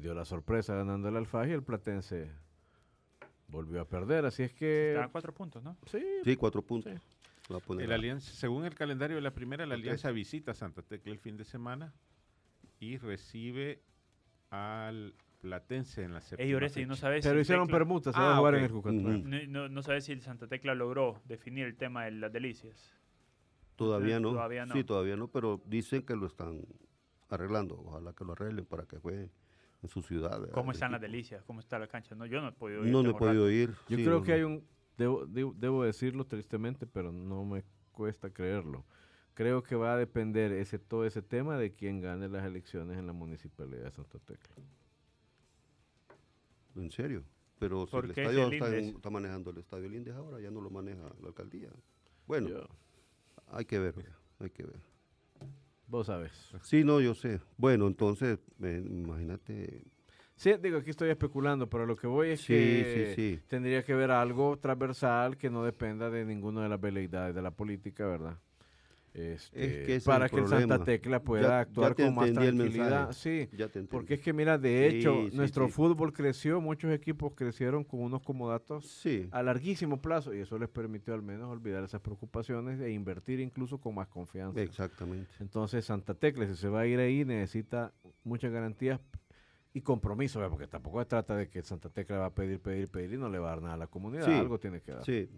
dio 0.00 0.12
la 0.14 0.24
sorpresa 0.24 0.74
ganando 0.74 1.08
el 1.08 1.16
Alfaje 1.16 1.50
y 1.50 1.54
el 1.54 1.62
Platense 1.62 2.30
volvió 3.48 3.80
a 3.80 3.84
perder. 3.84 4.24
Así 4.26 4.42
es 4.42 4.52
que... 4.52 4.90
Está 4.92 5.04
a 5.04 5.08
cuatro 5.08 5.32
puntos, 5.32 5.62
¿no? 5.62 5.76
Sí, 5.86 6.02
Sí, 6.24 6.36
cuatro 6.36 6.62
puntos. 6.62 6.92
Sí. 6.92 7.52
Va 7.52 7.56
a 7.58 7.60
poner 7.60 7.84
El 7.86 7.92
alianza, 7.92 8.32
según 8.32 8.64
el 8.64 8.74
calendario 8.74 9.16
de 9.16 9.22
la 9.22 9.32
primera, 9.32 9.66
la. 9.66 9.74
Alianza 9.74 10.10
visita 10.12 10.54
Santa 10.54 10.82
Tecla 10.82 11.12
el 11.12 11.18
fin 11.18 11.36
de 11.36 11.44
semana 11.44 11.92
y 12.78 12.96
recibe 12.98 13.82
al 14.50 15.14
Platense 15.40 16.02
en 16.02 16.12
la 16.12 16.20
séptima 16.20 16.46
Ey, 16.66 16.86
no 16.86 16.96
sabes 16.96 17.24
Pero 17.24 17.36
si 17.36 17.40
hicieron 17.42 17.66
Tecla- 17.66 17.78
permutas, 17.78 18.14
se 18.14 18.20
va 18.20 18.32
a 18.32 18.34
Ah, 18.34 18.38
jugar 18.38 18.54
en 18.56 18.64
el 18.64 18.70
Jucatán. 18.70 19.06
Ujú. 19.06 19.28
no, 19.28 19.46
no, 19.46 19.68
no 19.70 19.82
sabes 19.82 20.04
si 20.04 20.12
el 20.12 20.20
Santa 20.20 20.46
Tecla 20.46 20.74
logró 20.74 21.20
definir 21.24 21.64
el 21.66 21.76
tema 21.76 22.04
de 22.04 22.10
las 22.10 22.32
delicias. 22.32 22.94
Todavía 23.76 24.20
no. 24.20 24.32
Todavía 24.32 24.66
no. 24.66 24.74
Sí, 24.74 24.84
todavía 24.84 25.16
no, 25.16 25.28
pero 25.28 25.62
dicen 25.64 26.02
que 26.02 26.14
lo 26.14 26.26
están 26.26 26.60
arreglando. 27.30 27.76
Ojalá 27.86 28.12
que 28.12 28.24
lo 28.24 28.32
arreglen 28.32 28.66
para 28.66 28.84
que 28.84 28.98
juegue 28.98 29.30
en 29.82 29.88
su 29.88 30.02
ciudad. 30.02 30.38
¿verdad? 30.38 30.52
¿Cómo 30.52 30.72
están 30.72 30.92
las 30.92 31.00
delicias? 31.00 31.42
¿Cómo 31.44 31.60
está 31.60 31.78
la 31.78 31.86
cancha? 31.86 32.14
No, 32.14 32.26
yo 32.26 32.42
no 32.42 32.48
he 32.48 32.52
podido 32.52 32.84
ir. 32.84 32.92
No, 32.92 33.02
no 33.02 33.10
he 33.10 33.14
podido 33.14 33.50
ir. 33.50 33.70
Yo 33.88 33.96
sí, 33.96 34.04
creo 34.04 34.18
no, 34.18 34.22
que 34.22 34.32
no. 34.32 34.36
hay 34.36 34.42
un, 34.42 34.64
debo, 34.98 35.24
debo, 35.26 35.54
debo 35.56 35.84
decirlo 35.84 36.26
tristemente, 36.26 36.86
pero 36.86 37.10
no 37.12 37.46
me 37.46 37.64
cuesta 37.92 38.28
creerlo. 38.28 38.84
Creo 39.34 39.62
que 39.62 39.74
va 39.76 39.94
a 39.94 39.96
depender 39.96 40.52
ese 40.52 40.78
todo 40.78 41.06
ese 41.06 41.22
tema 41.22 41.56
de 41.56 41.72
quién 41.72 42.00
gane 42.00 42.28
las 42.28 42.44
elecciones 42.44 42.98
en 42.98 43.06
la 43.06 43.12
municipalidad 43.12 43.84
de 43.84 43.90
Santa 43.90 44.18
Tecla. 44.18 44.54
En 46.76 46.90
serio. 46.90 47.24
Pero 47.58 47.86
si 47.86 47.90
¿Por 47.92 48.04
el 48.06 48.10
estadio 48.12 48.46
el 48.48 48.52
está, 48.54 48.66
en- 48.68 48.74
Lindes? 48.76 48.96
está 48.96 49.10
manejando 49.10 49.50
el 49.50 49.58
estadio 49.58 49.88
Lindes 49.88 50.14
ahora, 50.14 50.40
ya 50.40 50.50
no 50.50 50.60
lo 50.60 50.70
maneja 50.70 51.02
la 51.20 51.28
alcaldía. 51.28 51.68
Bueno, 52.26 52.48
Yo- 52.48 52.68
hay 53.48 53.64
que 53.66 53.78
ver, 53.78 53.94
hay 54.38 54.50
que 54.50 54.62
ver. 54.64 54.80
vos 55.86 56.06
sabes. 56.06 56.32
Sí, 56.62 56.84
no, 56.84 57.00
yo 57.00 57.14
sé. 57.14 57.40
Bueno, 57.56 57.86
entonces, 57.86 58.38
eh, 58.62 58.82
imagínate. 58.86 59.84
Sí, 60.36 60.52
digo, 60.62 60.78
aquí 60.78 60.88
estoy 60.90 61.10
especulando, 61.10 61.68
pero 61.68 61.84
lo 61.84 61.96
que 61.96 62.06
voy 62.06 62.30
es 62.30 62.40
Sí, 62.40 62.46
que 62.54 63.14
sí, 63.14 63.36
sí. 63.36 63.42
tendría 63.46 63.84
que 63.84 63.94
ver 63.94 64.10
algo 64.10 64.58
transversal 64.58 65.36
que 65.36 65.50
no 65.50 65.62
dependa 65.64 66.08
de 66.08 66.24
ninguna 66.24 66.62
de 66.62 66.68
las 66.70 66.80
veleidades 66.80 67.34
de 67.34 67.42
la 67.42 67.50
política, 67.50 68.06
¿verdad? 68.06 68.38
Este, 69.12 69.82
que 69.84 69.96
es 69.96 70.04
para 70.04 70.26
el 70.26 70.30
que 70.30 70.36
el 70.38 70.46
Santa. 70.48 70.84
Tecla 70.84 71.22
pueda 71.22 71.42
Ya- 71.42 71.48
ya 71.48 71.60
actuar 71.60 71.94
te 71.94 72.04
con 72.04 72.14
más 72.14 72.32
tranquilidad. 72.32 73.12
Sí, 73.12 73.48
Ya 73.56 73.68
te 73.68 73.82
porque 73.82 74.14
es 74.14 74.20
que 74.20 74.32
mira, 74.32 74.56
de 74.56 74.86
hecho, 74.88 75.28
Sí, 75.30 75.36
nuestro 75.36 75.66
sí. 75.66 75.72
fútbol 75.72 76.12
creció, 76.12 76.60
muchos 76.60 76.92
equipos 76.92 77.32
crecieron 77.34 77.82
con 77.82 78.00
unos 78.02 78.22
comodatos 78.22 78.86
Sí, 78.86 79.28
a 79.32 79.42
larguísimo 79.42 80.00
plazo 80.00 80.32
y 80.34 80.38
eso 80.40 80.58
les 80.58 80.68
permitió 80.68 81.12
al 81.14 81.22
menos 81.22 81.50
olvidar 81.50 81.82
esas 81.82 82.00
preocupaciones 82.00 82.80
e 82.80 82.92
invertir 82.92 83.40
incluso 83.40 83.78
con 83.78 83.94
más 83.96 84.06
confianza. 84.08 84.60
exactamente. 84.62 85.30
Entonces 85.40 85.84
Santa 85.84 86.14
Tecla, 86.14 86.46
si 86.46 86.54
se 86.54 86.68
va 86.68 86.80
a 86.80 86.86
ir 86.86 87.00
ahí, 87.00 87.24
necesita 87.24 87.92
muchas 88.22 88.52
garantías 88.52 89.00
y 89.72 89.80
compromiso, 89.82 90.38
¿verdad? 90.40 90.50
porque 90.50 90.66
tampoco 90.66 90.98
se 91.00 91.06
trata 91.06 91.36
de 91.36 91.48
que 91.48 91.62
Santa 91.62 91.88
Tecla 91.90 92.18
va 92.18 92.26
a 92.26 92.34
pedir, 92.34 92.60
pedir, 92.60 92.88
pedir 92.88 93.12
y 93.14 93.18
no 93.18 93.28
le 93.28 93.38
va 93.38 93.48
a 93.48 93.50
dar 93.50 93.62
nada 93.62 93.74
a 93.74 93.78
la 93.78 93.86
comunidad, 93.86 94.26
Sí, 94.26 94.32
algo 94.32 94.58
tiene 94.58 94.80
que 94.80 94.92
dar. 94.92 95.04
Sí. 95.04 95.28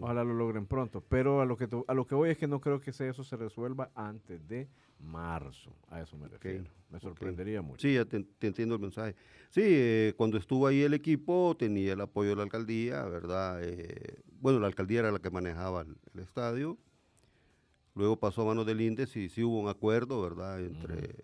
Ojalá 0.00 0.22
lo 0.22 0.34
logren 0.34 0.66
pronto, 0.66 1.00
pero 1.00 1.40
a 1.40 1.46
lo 1.46 1.56
que 1.56 1.66
tu- 1.66 1.84
a 1.88 1.94
lo 1.94 2.06
que 2.06 2.14
voy 2.14 2.30
es 2.30 2.36
que 2.38 2.46
no 2.46 2.60
creo 2.60 2.78
que 2.80 2.90
eso 2.90 3.24
se 3.24 3.36
resuelva 3.36 3.90
antes 3.94 4.46
de 4.46 4.68
marzo, 5.00 5.72
a 5.88 6.00
eso 6.02 6.16
me 6.18 6.28
refiero. 6.28 6.64
Me 6.90 7.00
sorprendería 7.00 7.62
mucho. 7.62 7.80
Sí, 7.80 7.94
ya 7.94 8.04
te, 8.04 8.22
te 8.22 8.46
entiendo 8.48 8.74
el 8.76 8.80
mensaje. 8.82 9.14
Sí, 9.50 9.62
eh, 9.64 10.14
cuando 10.16 10.36
estuvo 10.36 10.66
ahí 10.66 10.82
el 10.82 10.94
equipo 10.94 11.56
tenía 11.58 11.94
el 11.94 12.00
apoyo 12.02 12.30
de 12.30 12.36
la 12.36 12.42
alcaldía, 12.42 13.02
¿verdad? 13.04 13.60
Eh, 13.64 14.20
bueno, 14.40 14.60
la 14.60 14.66
alcaldía 14.66 15.00
era 15.00 15.10
la 15.10 15.18
que 15.18 15.30
manejaba 15.30 15.80
el, 15.82 15.96
el 16.14 16.20
estadio. 16.20 16.76
Luego 17.94 18.16
pasó 18.20 18.42
a 18.42 18.46
manos 18.46 18.66
del 18.66 18.80
INDES 18.82 19.16
y 19.16 19.28
sí 19.30 19.42
hubo 19.42 19.58
un 19.58 19.68
acuerdo, 19.68 20.20
¿verdad? 20.20 20.60
Entre, 20.60 21.14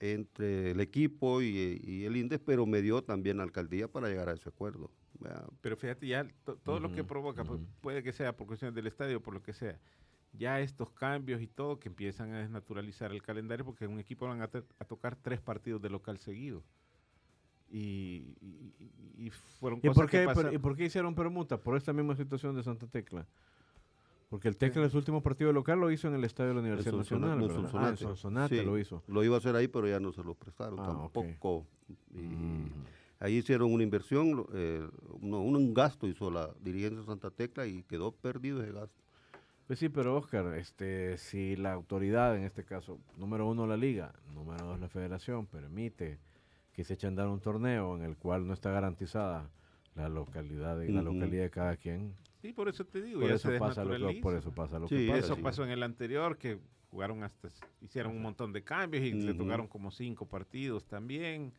entre 0.00 0.72
el 0.72 0.80
equipo 0.80 1.40
y, 1.42 1.80
y 1.82 2.04
el 2.04 2.16
INDES, 2.16 2.40
pero 2.44 2.66
me 2.66 2.82
dio 2.82 3.02
también 3.02 3.36
la 3.38 3.42
alcaldía 3.44 3.88
para 3.88 4.08
llegar 4.08 4.28
a 4.28 4.32
ese 4.32 4.48
acuerdo. 4.48 4.90
¿verdad? 5.20 5.46
Pero 5.60 5.76
fíjate, 5.76 6.06
ya 6.06 6.26
to- 6.44 6.56
todo 6.56 6.80
lo 6.80 6.92
que 6.92 7.04
provoca, 7.04 7.44
pu- 7.44 7.54
ujú. 7.54 7.66
puede 7.80 8.02
que 8.02 8.12
sea 8.12 8.36
por 8.36 8.46
cuestiones 8.46 8.74
del 8.74 8.86
estadio, 8.88 9.22
por 9.22 9.32
lo 9.32 9.42
que 9.42 9.52
sea, 9.52 9.78
ya 10.32 10.60
estos 10.60 10.90
cambios 10.90 11.40
y 11.40 11.46
todo 11.46 11.78
que 11.78 11.88
empiezan 11.88 12.32
a 12.32 12.40
desnaturalizar 12.40 13.12
el 13.12 13.22
calendario, 13.22 13.64
porque 13.64 13.84
en 13.84 13.92
un 13.92 14.00
equipo 14.00 14.26
van 14.26 14.42
a, 14.42 14.48
tocar 14.48 15.16
tres 15.16 15.40
partidos 15.40 15.80
de 15.80 15.90
local 15.90 16.18
seguido. 16.18 16.62
Y, 17.70 18.34
y- 18.40 18.74
y- 18.78 19.26
y 19.26 19.30
fueron 19.30 19.78
¿Y 19.78 19.82
cosas 19.88 19.94
por, 20.02 20.10
que 20.10 20.18
qué, 20.18 20.24
por- 20.24 20.34
pasan- 20.34 20.54
¿Y 20.54 20.58
por 20.58 20.76
qué 20.76 20.84
hicieron 20.84 21.14
permuta? 21.14 21.56
Por 21.58 21.76
esta 21.76 21.92
misma 21.92 22.14
situación 22.16 22.54
de 22.56 22.62
Santa 22.62 22.86
Tecla. 22.86 23.26
Porque 24.34 24.48
el 24.48 24.56
Tecla 24.56 24.82
en 24.82 24.90
su 24.90 24.96
último 24.96 25.22
partido 25.22 25.52
local 25.52 25.78
lo 25.78 25.92
hizo 25.92 26.08
en 26.08 26.14
el 26.14 26.24
estadio 26.24 26.48
de 26.48 26.54
la 26.54 26.60
Universidad 26.62 26.96
Nacional. 26.96 27.38
Ah, 27.72 27.90
en 27.90 27.96
Sonsonate. 27.96 28.58
Sí, 28.58 28.64
lo 28.64 28.76
hizo. 28.76 29.00
Lo 29.06 29.22
iba 29.22 29.36
a 29.36 29.38
hacer 29.38 29.54
ahí, 29.54 29.68
pero 29.68 29.86
ya 29.86 30.00
no 30.00 30.10
se 30.10 30.24
lo 30.24 30.34
prestaron 30.34 30.80
Ah, 30.80 30.86
tampoco. 30.86 31.64
Y 32.12 32.18
Mm. 32.18 32.66
Ahí 33.20 33.36
hicieron 33.36 33.72
una 33.72 33.84
inversión, 33.84 34.44
eh, 34.52 34.84
no, 35.20 35.40
un 35.40 35.72
gasto 35.72 36.08
hizo 36.08 36.32
la 36.32 36.52
dirigencia 36.60 36.98
de 36.98 37.06
Santa 37.06 37.30
Tecla 37.30 37.68
y 37.68 37.84
quedó 37.84 38.10
perdido 38.10 38.60
ese 38.60 38.72
gasto. 38.72 39.00
Pues 39.68 39.78
sí, 39.78 39.88
pero 39.88 40.16
Oscar, 40.16 40.52
este, 40.56 41.16
si 41.16 41.54
la 41.54 41.72
autoridad, 41.72 42.36
en 42.36 42.42
este 42.42 42.64
caso, 42.64 42.98
número 43.16 43.46
uno 43.46 43.68
la 43.68 43.76
liga, 43.76 44.14
número 44.34 44.66
dos 44.66 44.80
la 44.80 44.88
federación, 44.88 45.46
permite 45.46 46.18
que 46.72 46.82
se 46.82 46.94
eche 46.94 47.06
a 47.06 47.10
andar 47.10 47.28
un 47.28 47.38
torneo 47.38 47.96
en 47.96 48.02
el 48.02 48.16
cual 48.16 48.48
no 48.48 48.52
está 48.52 48.72
garantizada 48.72 49.48
la 49.94 50.08
localidad 50.08 50.76
de, 50.76 50.88
la 50.88 51.02
localidad 51.02 51.44
de 51.44 51.50
cada 51.50 51.76
quien, 51.76 52.16
Sí, 52.44 52.52
por 52.52 52.68
eso 52.68 52.84
te 52.84 53.00
digo, 53.00 53.20
por 53.20 53.30
ya 53.30 53.36
eso, 53.36 53.50
se 53.50 53.58
pasa 53.58 53.82
lo 53.82 53.88
que, 53.92 53.96
desnaturaliza. 53.96 54.22
por 54.22 54.34
eso 54.36 54.52
pasa 54.52 54.78
lo 54.78 54.86
Sí, 54.86 54.96
que 55.06 55.06
pasa. 55.06 55.18
Eso 55.24 55.34
sí. 55.36 55.40
pasó 55.40 55.64
en 55.64 55.70
el 55.70 55.82
anterior, 55.82 56.36
que 56.36 56.58
jugaron 56.90 57.22
hasta, 57.24 57.48
hicieron 57.80 58.14
un 58.14 58.20
montón 58.20 58.52
de 58.52 58.62
cambios 58.62 59.02
y 59.02 59.12
le 59.14 59.30
Ujú. 59.32 59.44
tocaron 59.44 59.66
como 59.66 59.90
cinco 59.90 60.28
partidos 60.28 60.84
también. 60.84 61.54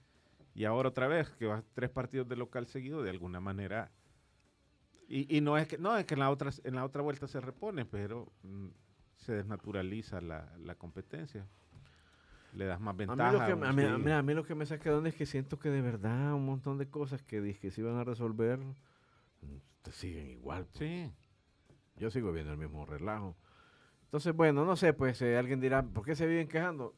Y 0.53 0.65
ahora 0.65 0.89
otra 0.89 1.07
vez, 1.07 1.31
que 1.31 1.47
va 1.47 1.63
tres 1.73 1.89
partidos 1.89 2.27
de 2.29 2.35
local 2.35 2.67
seguido, 2.67 3.01
de 3.01 3.09
alguna 3.09 3.39
manera. 3.39 3.89
Y, 5.09 5.35
y 5.35 5.41
no 5.41 5.57
es 5.57 5.67
que 5.67 5.79
no 5.79 5.97
es 5.97 6.05
que 6.05 6.13
en 6.13 6.19
la 6.19 6.29
otra 6.29 6.51
en 6.63 6.75
la 6.75 6.85
otra 6.85 7.01
vuelta 7.01 7.27
se 7.27 7.41
repone, 7.41 7.85
pero 7.85 8.31
mm, 8.43 8.67
se 9.17 9.33
desnaturaliza 9.33 10.21
la, 10.21 10.55
la 10.59 10.75
competencia. 10.75 11.47
Le 12.53 12.65
das 12.65 12.79
más 12.79 12.93
A 12.93 12.97
mí, 12.97 13.07
ventaja. 13.07 13.31
lo 13.31 13.39
que, 13.39 13.51
a, 13.51 13.55
mí, 13.73 13.83
a 13.83 13.97
mí- 13.97 14.11
a 14.11 14.21
mí 14.21 14.33
lo 14.35 14.43
que 14.45 14.53
me 14.53 14.67
saca 14.67 14.91
de 14.91 14.97
onda 14.97 15.09
es 15.09 15.15
que 15.15 15.25
siento 15.25 15.57
que 15.57 15.71
de 15.71 15.81
verdad 15.81 16.35
un 16.35 16.45
montón 16.45 16.77
de 16.77 16.87
cosas 16.91 17.23
que 17.23 17.41
dije 17.41 17.59
que 17.59 17.71
se 17.71 17.81
iban 17.81 17.95
a 17.97 18.03
resolver 18.03 18.59
te 19.85 19.91
siguen 19.91 20.29
igual. 20.29 20.65
pues. 20.65 20.79
Sí. 20.79 21.11
Yo 21.97 22.09
sigo 22.11 22.31
viendo 22.33 22.51
el 22.51 22.57
mismo 22.57 22.85
relajo. 22.85 23.35
Entonces, 24.05 24.33
bueno, 24.35 24.65
no 24.65 24.75
sé, 24.75 24.93
pues 24.93 25.21
eh, 25.21 25.37
alguien 25.37 25.61
dirá, 25.61 25.83
¿por 25.83 26.03
qué 26.05 26.15
se 26.15 26.25
viven 26.27 26.47
quejando? 26.47 26.93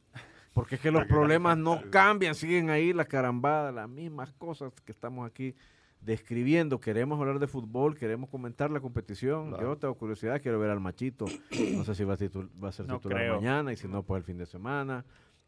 Porque 0.52 0.74
es 0.76 0.80
que 0.80 0.90
los 0.90 1.04
problemas 1.06 1.56
no 1.56 1.80
cambian, 1.90 2.34
siguen 2.34 2.70
ahí 2.70 2.92
la 2.92 3.04
carambada, 3.04 3.70
las 3.70 3.88
mismas 3.88 4.32
cosas 4.32 4.72
que 4.84 4.90
estamos 4.92 5.24
aquí 5.28 5.54
describiendo. 6.00 6.80
Queremos 6.80 7.18
hablar 7.20 7.38
de 7.38 7.46
fútbol, 7.46 7.96
queremos 7.96 8.28
comentar 8.30 8.70
la 8.70 8.80
competición. 8.80 9.48
Claro. 9.50 9.62
Yo 9.74 9.76
tengo 9.78 9.94
curiosidad, 9.94 10.40
quiero 10.40 10.58
ver 10.58 10.70
al 10.70 10.80
machito. 10.80 11.26
No 11.74 11.84
sé 11.84 11.94
si 11.94 12.04
va 12.04 12.14
a, 12.14 12.18
titul- 12.18 12.50
va 12.62 12.68
a 12.70 12.72
ser 12.72 12.86
No 12.86 12.96
titular 12.96 13.18
creo. 13.18 13.34
mañana 13.36 13.72
y 13.72 13.76
si 13.76 13.86
no, 13.88 14.02
pues 14.02 14.18
el 14.20 14.24
fin 14.24 14.38
de 14.38 14.46
semana. 14.46 15.04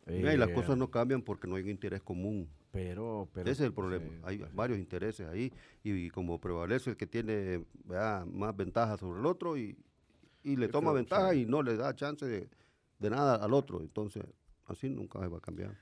Y 0.07 0.23
las 0.23 0.49
Eh, 0.51 0.55
cosas 0.55 0.77
no 0.77 0.91
cambian 0.91 1.23
porque 1.23 1.47
no 1.47 1.57
hay 1.57 1.63
un 1.63 1.71
interés 1.71 2.03
común. 2.03 2.49
Pero, 2.73 3.29
pero 3.33 3.51
Ese 3.51 3.63
es 3.65 3.67
el 3.69 3.75
problema. 3.75 4.07
sí, 4.07 4.21
hay 4.23 4.45
varios 4.55 4.79
intereses 4.79 5.27
ahí 5.29 5.53
y, 5.83 6.09
como 6.11 6.41
prevalece 6.41 6.91
el 6.91 6.97
que 6.97 7.07
tiene 7.07 7.65
¿verdad? 7.85 8.25
más 8.27 8.57
ventaja 8.57 8.97
sobre 8.97 9.21
el 9.21 9.27
otro 9.27 9.57
y, 9.57 9.77
y 10.45 10.57
le 10.57 10.67
Yo 10.67 10.73
toma 10.73 10.93
creo, 10.93 10.95
ventaja 10.95 11.33
sí. 11.33 11.41
y 11.43 11.47
no 11.47 11.63
le 11.63 11.77
da 11.77 11.95
chance 11.95 12.25
de, 12.27 12.49
de 12.99 13.11
nada 13.11 13.37
al 13.37 13.53
otro. 13.55 13.81
Entonces, 13.81 14.25
así 14.67 14.89
nunca 14.89 15.19
se 15.21 15.27
va 15.29 15.39
a 15.39 15.41
cambiar. 15.41 15.77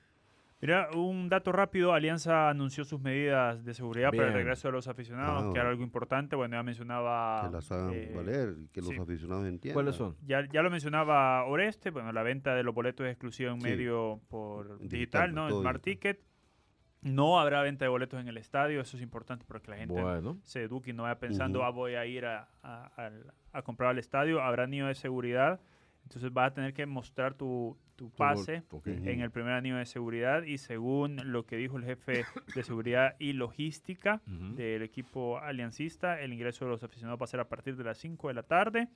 Mira, 0.61 0.89
un 0.93 1.29
dato 1.29 1.53
rápido, 1.53 1.93
Alianza 1.93 2.49
anunció 2.49 2.83
sus 2.83 2.99
medidas 2.99 3.63
de 3.63 3.73
seguridad 3.73 4.11
para 4.11 4.27
el 4.27 4.33
regreso 4.33 4.67
de 4.67 4.73
los 4.73 4.89
aficionados, 4.89 5.45
Ah, 5.47 5.49
que 5.53 5.59
era 5.59 5.69
algo 5.69 5.83
importante. 5.83 6.35
Bueno, 6.35 6.57
ya 6.57 6.63
mencionaba... 6.63 7.43
que 7.47 7.55
las 7.55 7.71
hagan 7.71 7.93
eh, 7.93 8.11
valer 8.13 8.55
y 8.59 8.67
que 8.67 8.81
sí. 8.81 8.91
los 8.93 8.99
aficionados 8.99 9.45
entiendan. 9.47 9.73
¿Cuáles 9.73 9.95
son? 9.95 10.17
Ya, 10.25 10.45
ya 10.51 10.61
lo 10.61 10.69
mencionaba 10.69 11.45
Oreste, 11.45 11.91
bueno, 11.91 12.11
la 12.11 12.23
venta 12.23 12.55
de 12.55 12.63
los 12.63 12.75
boletos 12.75 13.05
es 13.05 13.11
exclusiva 13.13 13.51
en 13.51 13.61
Sí. 13.61 13.67
medio 13.69 14.19
por 14.27 14.79
Digital, 14.79 14.89
digital, 14.89 15.33
¿no? 15.33 15.47
En 15.47 15.53
Smart 15.55 15.81
digital. 15.83 16.15
Ticket. 16.15 16.29
No 17.01 17.39
habrá 17.39 17.61
venta 17.61 17.85
de 17.85 17.89
boletos 17.89 18.19
en 18.19 18.27
el 18.27 18.35
estadio, 18.37 18.81
eso 18.81 18.97
es 18.97 19.03
importante 19.03 19.45
para 19.45 19.61
que 19.61 19.71
la 19.71 19.77
gente 19.77 19.93
Bueno, 20.01 20.37
se 20.43 20.63
eduque 20.63 20.89
y 20.89 20.93
no 20.93 21.03
vaya 21.03 21.17
pensando, 21.19 21.63
ah, 21.63 21.69
voy 21.69 21.95
a 21.95 22.05
ir 22.05 22.25
a, 22.25 22.49
a- 22.61 22.91
al- 22.97 23.33
a 23.53 23.61
comprar 23.61 23.91
al 23.91 23.99
estadio. 23.99 24.41
Habrá 24.41 24.65
anillo 24.65 24.87
de 24.87 24.95
seguridad, 24.95 25.61
entonces 26.03 26.33
vas 26.33 26.51
a 26.51 26.53
tener 26.53 26.73
que 26.73 26.85
mostrar 26.85 27.33
tu, 27.35 27.77
tu 27.99 28.09
pase 28.11 28.63
ok. 28.69 28.87
Ujú. 28.87 28.89
en 29.09 29.19
el 29.19 29.29
primer 29.29 29.51
anillo 29.53 29.75
de 29.75 29.85
seguridad 29.85 30.43
y 30.43 30.57
según 30.57 31.17
lo 31.33 31.45
que 31.45 31.57
dijo 31.57 31.77
el 31.77 31.83
jefe 31.83 32.23
de 32.55 32.63
seguridad 32.63 33.15
y 33.19 33.33
logística 33.33 34.21
Ujú. 34.25 34.55
del 34.55 34.81
equipo 34.83 35.37
aliancista, 35.39 36.21
el 36.21 36.31
ingreso 36.31 36.63
de 36.65 36.71
los 36.71 36.81
aficionados 36.83 37.19
va 37.19 37.25
a 37.25 37.27
ser 37.27 37.41
a 37.41 37.49
partir 37.49 37.75
de 37.75 37.83
las 37.83 37.97
5 37.97 38.29
de 38.29 38.33
la 38.35 38.43
tarde. 38.43 38.87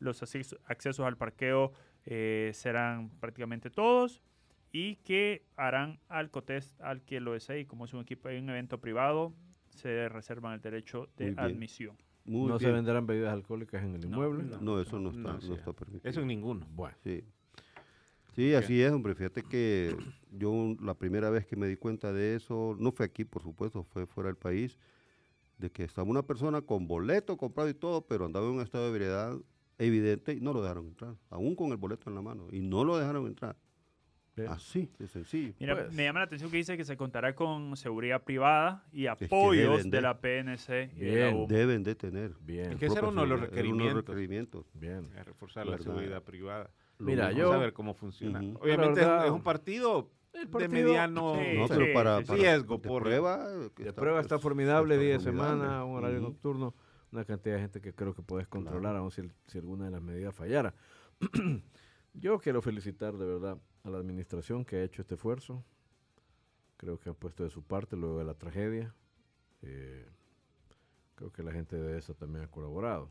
Los 0.00 0.22
acceso- 0.22 0.58
accesos 0.66 1.06
al 1.06 1.16
parqueo 1.16 1.72
eh, 2.04 2.50
serán 2.52 3.10
prácticamente 3.20 3.70
todos 3.70 4.22
y 4.72 4.96
que 4.96 5.44
harán 5.56 5.98
al 6.08 6.30
COTES, 6.30 6.74
al 6.80 7.02
que 7.02 7.20
lo 7.20 7.32
desee, 7.34 7.60
y 7.60 7.64
como 7.64 7.84
es 7.84 7.94
un 7.94 8.00
equipo 8.00 8.28
un 8.28 8.50
evento 8.50 8.78
privado, 8.80 9.32
se 9.70 10.08
reservan 10.08 10.54
el 10.54 10.60
derecho 10.60 11.08
de 11.16 11.26
Muy 11.26 11.34
bien. 11.34 11.38
admisión. 11.46 11.96
Muy 12.24 12.48
no 12.48 12.58
se 12.58 12.66
bien. 12.66 12.76
venderán 12.76 13.06
bebidas 13.06 13.32
alcalcohólicas 13.32 13.82
en 13.82 13.94
el 13.94 14.04
inmueble. 14.04 14.44
No, 14.60 14.78
eso 14.80 14.98
no 15.00 15.08
está, 15.10 15.20
No, 15.32 15.38
no, 15.38 15.54
está 15.54 15.72
permitido. 15.72 16.10
Eso 16.10 16.20
en 16.20 16.26
ninguno. 16.26 16.66
Bueno, 16.72 16.94
Sí. 17.02 17.24
Sí, 18.38 18.54
así 18.54 18.80
es, 18.80 18.92
hombre. 18.92 19.16
Fíjate 19.16 19.42
que 19.42 19.96
yo 20.30 20.76
la 20.80 20.94
primera 20.94 21.28
vez 21.28 21.44
que 21.44 21.56
me 21.56 21.66
di 21.66 21.74
cuenta 21.74 22.12
de 22.12 22.36
eso, 22.36 22.76
no 22.78 22.92
fue 22.92 23.06
aquí, 23.06 23.24
por 23.24 23.42
supuesto, 23.42 23.82
fue 23.82 24.06
fuera 24.06 24.28
del 24.28 24.36
país, 24.36 24.78
de 25.56 25.72
que 25.72 25.82
estaba 25.82 26.08
una 26.08 26.22
persona 26.22 26.60
con 26.62 26.86
boleto 26.86 27.36
comprado 27.36 27.68
y 27.68 27.74
todo, 27.74 28.06
pero 28.06 28.26
andaba 28.26 28.46
en 28.46 28.52
un 28.52 28.60
estado 28.60 28.84
de 28.84 28.90
ebriedad 28.90 29.36
evidente 29.76 30.34
y 30.34 30.40
no 30.40 30.52
lo 30.52 30.62
dejaron 30.62 30.86
entrar, 30.86 31.16
aún 31.30 31.56
con 31.56 31.72
el 31.72 31.78
boleto 31.78 32.08
en 32.10 32.14
la 32.14 32.22
mano, 32.22 32.46
y 32.52 32.60
no 32.60 32.84
lo 32.84 32.96
dejaron 32.96 33.26
entrar. 33.26 33.56
Así, 34.48 34.88
de 35.00 35.08
sencillo. 35.08 35.52
Mira, 35.58 35.74
Pues. 35.74 35.92
me 35.92 36.04
llama 36.04 36.20
la 36.20 36.26
atención 36.26 36.48
que 36.48 36.58
dice 36.58 36.76
que 36.76 36.84
se 36.84 36.96
contará 36.96 37.34
con 37.34 37.76
seguridad 37.76 38.22
privada 38.22 38.86
y 38.92 39.06
apoyos 39.06 39.82
de 39.82 39.90
de. 39.90 40.00
la 40.00 40.20
PNC 40.20 40.92
y 40.94 41.00
de 41.00 41.14
Bien. 41.16 41.40
la. 41.40 41.46
Deben 41.48 41.82
de 41.82 41.96
tener. 41.96 42.36
Bien, 42.42 42.70
Es 42.70 42.76
que 42.76 42.86
ese 42.86 42.98
era 42.98 43.08
uno 43.08 43.22
de 43.22 43.26
los 43.26 43.38
uno 43.38 43.46
de 43.46 43.50
requerimientos. 43.50 44.04
requerimientos. 44.06 44.66
bien. 44.74 45.08
A 45.18 45.24
reforzar 45.24 45.66
la 45.66 45.76
seguridad 45.78 46.22
privada. 46.22 46.70
Mira, 46.98 47.26
mismo. 47.28 47.38
yo- 47.40 47.46
Vamos 47.48 47.60
a 47.60 47.64
ver 47.64 47.72
cómo 47.72 47.94
funciona. 47.94 48.38
Obviamente 48.38 49.00
es 49.00 49.06
un- 49.06 49.12
verdad- 49.12 49.26
es 49.26 49.32
un 49.32 49.42
partido, 49.42 50.10
de 50.32 50.68
mediano 50.68 51.34
Sí, 51.34 51.56
No, 51.56 51.66
sí, 51.68 51.74
pero 51.76 51.94
para, 51.94 52.18
sí, 52.18 52.24
para- 52.26 52.38
riesgo 52.38 52.76
de 52.78 52.88
por 52.88 53.02
prueba. 53.02 53.46
que 53.74 53.82
De 53.84 53.88
está, 53.90 54.00
prueba 54.00 54.18
pues, 54.18 54.26
está 54.26 54.38
formidable, 54.38 54.94
está 54.94 55.02
día 55.04 55.12
de 55.14 55.20
formidable. 55.20 55.52
semana, 55.60 55.84
un 55.84 55.96
horario 55.96 56.20
nocturno, 56.20 56.74
una 57.10 57.24
cantidad 57.24 57.54
de 57.56 57.60
gente 57.62 57.80
que 57.80 57.92
creo 57.94 58.14
que 58.14 58.22
puedes 58.22 58.46
controlar, 58.46 58.94
aun 58.96 59.10
si, 59.10 59.22
alguna 59.58 59.86
de 59.86 59.90
las 59.92 60.02
medidas 60.02 60.34
fallara. 60.34 60.74
Yo 62.14 62.38
quiero 62.38 62.62
felicitar 62.62 63.16
de 63.16 63.24
verdad 63.26 63.58
a 63.84 63.90
la 63.90 63.98
administración 63.98 64.64
que 64.64 64.76
ha 64.76 64.82
hecho 64.84 65.02
este 65.02 65.14
esfuerzo. 65.14 65.64
Creo 66.76 66.98
que 66.98 67.08
han 67.08 67.14
puesto 67.16 67.42
de 67.44 67.50
su 67.50 67.62
parte 67.64 67.96
luego 67.96 68.18
de 68.18 68.24
la 68.24 68.34
tragedia. 68.34 68.94
Eh, 69.62 70.06
creo 71.16 71.32
que 71.32 71.42
la 71.42 71.52
gente 71.52 71.76
de 71.76 71.98
esa 71.98 72.14
también 72.14 72.44
ha 72.44 72.48
colaborado. 72.48 73.10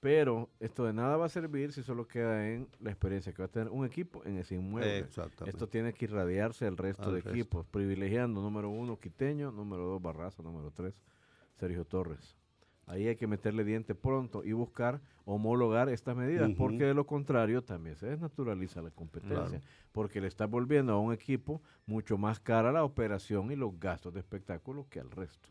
Pero 0.00 0.48
esto 0.60 0.84
de 0.84 0.94
nada 0.94 1.18
va 1.18 1.26
a 1.26 1.28
servir 1.28 1.72
si 1.72 1.82
solo 1.82 2.08
queda 2.08 2.48
en 2.48 2.66
la 2.80 2.90
experiencia 2.90 3.32
que 3.34 3.42
va 3.42 3.46
a 3.46 3.50
tener 3.50 3.68
un 3.68 3.84
equipo 3.84 4.24
en 4.24 4.38
ese 4.38 4.54
inmueble. 4.54 5.00
Exactamente. 5.00 5.50
Esto 5.50 5.68
tiene 5.68 5.92
que 5.92 6.06
irradiarse 6.06 6.66
al 6.66 6.78
resto 6.78 7.04
Al 7.04 7.10
de 7.10 7.14
resto. 7.16 7.30
equipos, 7.30 7.66
privilegiando 7.66 8.40
número 8.40 8.70
uno 8.70 8.98
Quiteño, 8.98 9.52
número 9.52 9.84
dos 9.84 10.00
Barraza, 10.00 10.42
número 10.42 10.70
tres 10.70 11.02
Sergio 11.56 11.84
Torres. 11.84 12.36
Ahí 12.86 13.06
hay 13.06 13.14
que 13.14 13.28
meterle 13.28 13.62
diente 13.62 13.94
pronto 13.94 14.42
y 14.42 14.52
buscar 14.52 15.00
homologar 15.24 15.88
estas 15.90 16.16
medidas, 16.16 16.50
porque 16.56 16.86
de 16.86 16.94
lo 16.94 17.06
contrario 17.06 17.62
también 17.62 17.94
se 17.94 18.06
desnaturaliza 18.06 18.82
la 18.82 18.90
competencia, 18.90 19.60
porque 19.92 20.20
le 20.20 20.26
está 20.26 20.46
volviendo 20.46 20.92
a 20.94 20.98
un 20.98 21.12
equipo 21.12 21.62
mucho 21.86 22.18
más 22.18 22.40
cara 22.40 22.72
la 22.72 22.82
operación 22.82 23.52
y 23.52 23.56
los 23.56 23.78
gastos 23.78 24.12
de 24.14 24.20
espectáculo 24.20 24.88
que 24.88 24.98
al 24.98 25.10
resto. 25.10 25.50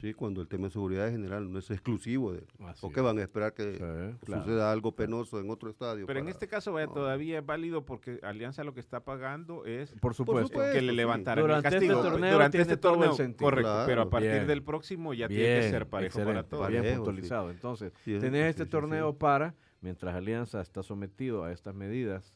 Sí, 0.00 0.14
cuando 0.14 0.40
el 0.40 0.48
tema 0.48 0.64
de 0.66 0.70
seguridad 0.70 1.06
en 1.08 1.12
general 1.14 1.50
no 1.52 1.58
es 1.58 1.70
exclusivo 1.70 2.32
de 2.32 2.44
Así 2.66 2.80
¿Por 2.80 2.92
qué 2.92 3.00
es. 3.00 3.04
van 3.04 3.18
a 3.18 3.22
esperar 3.22 3.52
que 3.52 3.72
Sí, 3.72 3.78
claro. 4.24 4.42
suceda 4.44 4.70
algo 4.72 4.92
penoso 4.94 5.40
en 5.40 5.50
otro 5.50 5.68
estadio? 5.70 6.06
Pero 6.06 6.18
en 6.20 6.24
para- 6.26 6.30
este 6.32 6.46
caso 6.48 6.72
vaya, 6.72 6.86
no. 6.86 6.92
todavía 6.92 7.38
es 7.40 7.46
válido 7.46 7.84
porque 7.84 8.20
Alianza 8.22 8.62
lo 8.64 8.74
que 8.74 8.80
está 8.80 9.04
pagando 9.04 9.64
es 9.64 9.92
Por 10.00 10.14
supuesto. 10.14 10.48
supuesto. 10.48 10.72
que 10.72 10.82
le 10.82 10.90
sí. 10.92 10.96
levantaran 10.96 11.42
Durante 11.42 11.68
el 11.68 11.74
este 11.74 11.86
castigo. 11.88 12.08
torneo 12.10 12.32
Durante 12.32 12.58
tiene 12.58 12.62
este 12.62 12.76
todo 12.76 12.92
el 12.94 12.98
torneo, 13.00 13.14
sentido. 13.16 13.44
correcto, 13.50 13.70
pero 13.70 13.84
Claro. 13.86 14.02
a 14.02 14.10
partir 14.10 14.30
Bien. 14.30 14.46
del 14.46 14.62
próximo 14.62 15.14
ya 15.14 15.28
tiene 15.28 15.42
que 15.60 15.70
ser 15.70 15.86
parejo 15.88 16.18
para 16.18 16.30
excelente, 16.30 16.50
todos. 16.50 16.68
bien 16.68 16.84
sí. 16.84 16.94
puntualizado. 16.94 17.50
Entonces, 17.50 17.92
Sí, 18.04 18.14
es- 18.14 18.20
tenés 18.20 18.44
sí, 18.44 18.48
este 18.50 18.64
sí, 18.64 18.70
torneo 18.70 19.10
sí. 19.12 19.16
para, 19.18 19.54
mientras 19.80 20.14
Alianza 20.14 20.60
está 20.60 20.82
sometido 20.82 21.44
a 21.44 21.52
estas 21.52 21.74
medidas, 21.74 22.32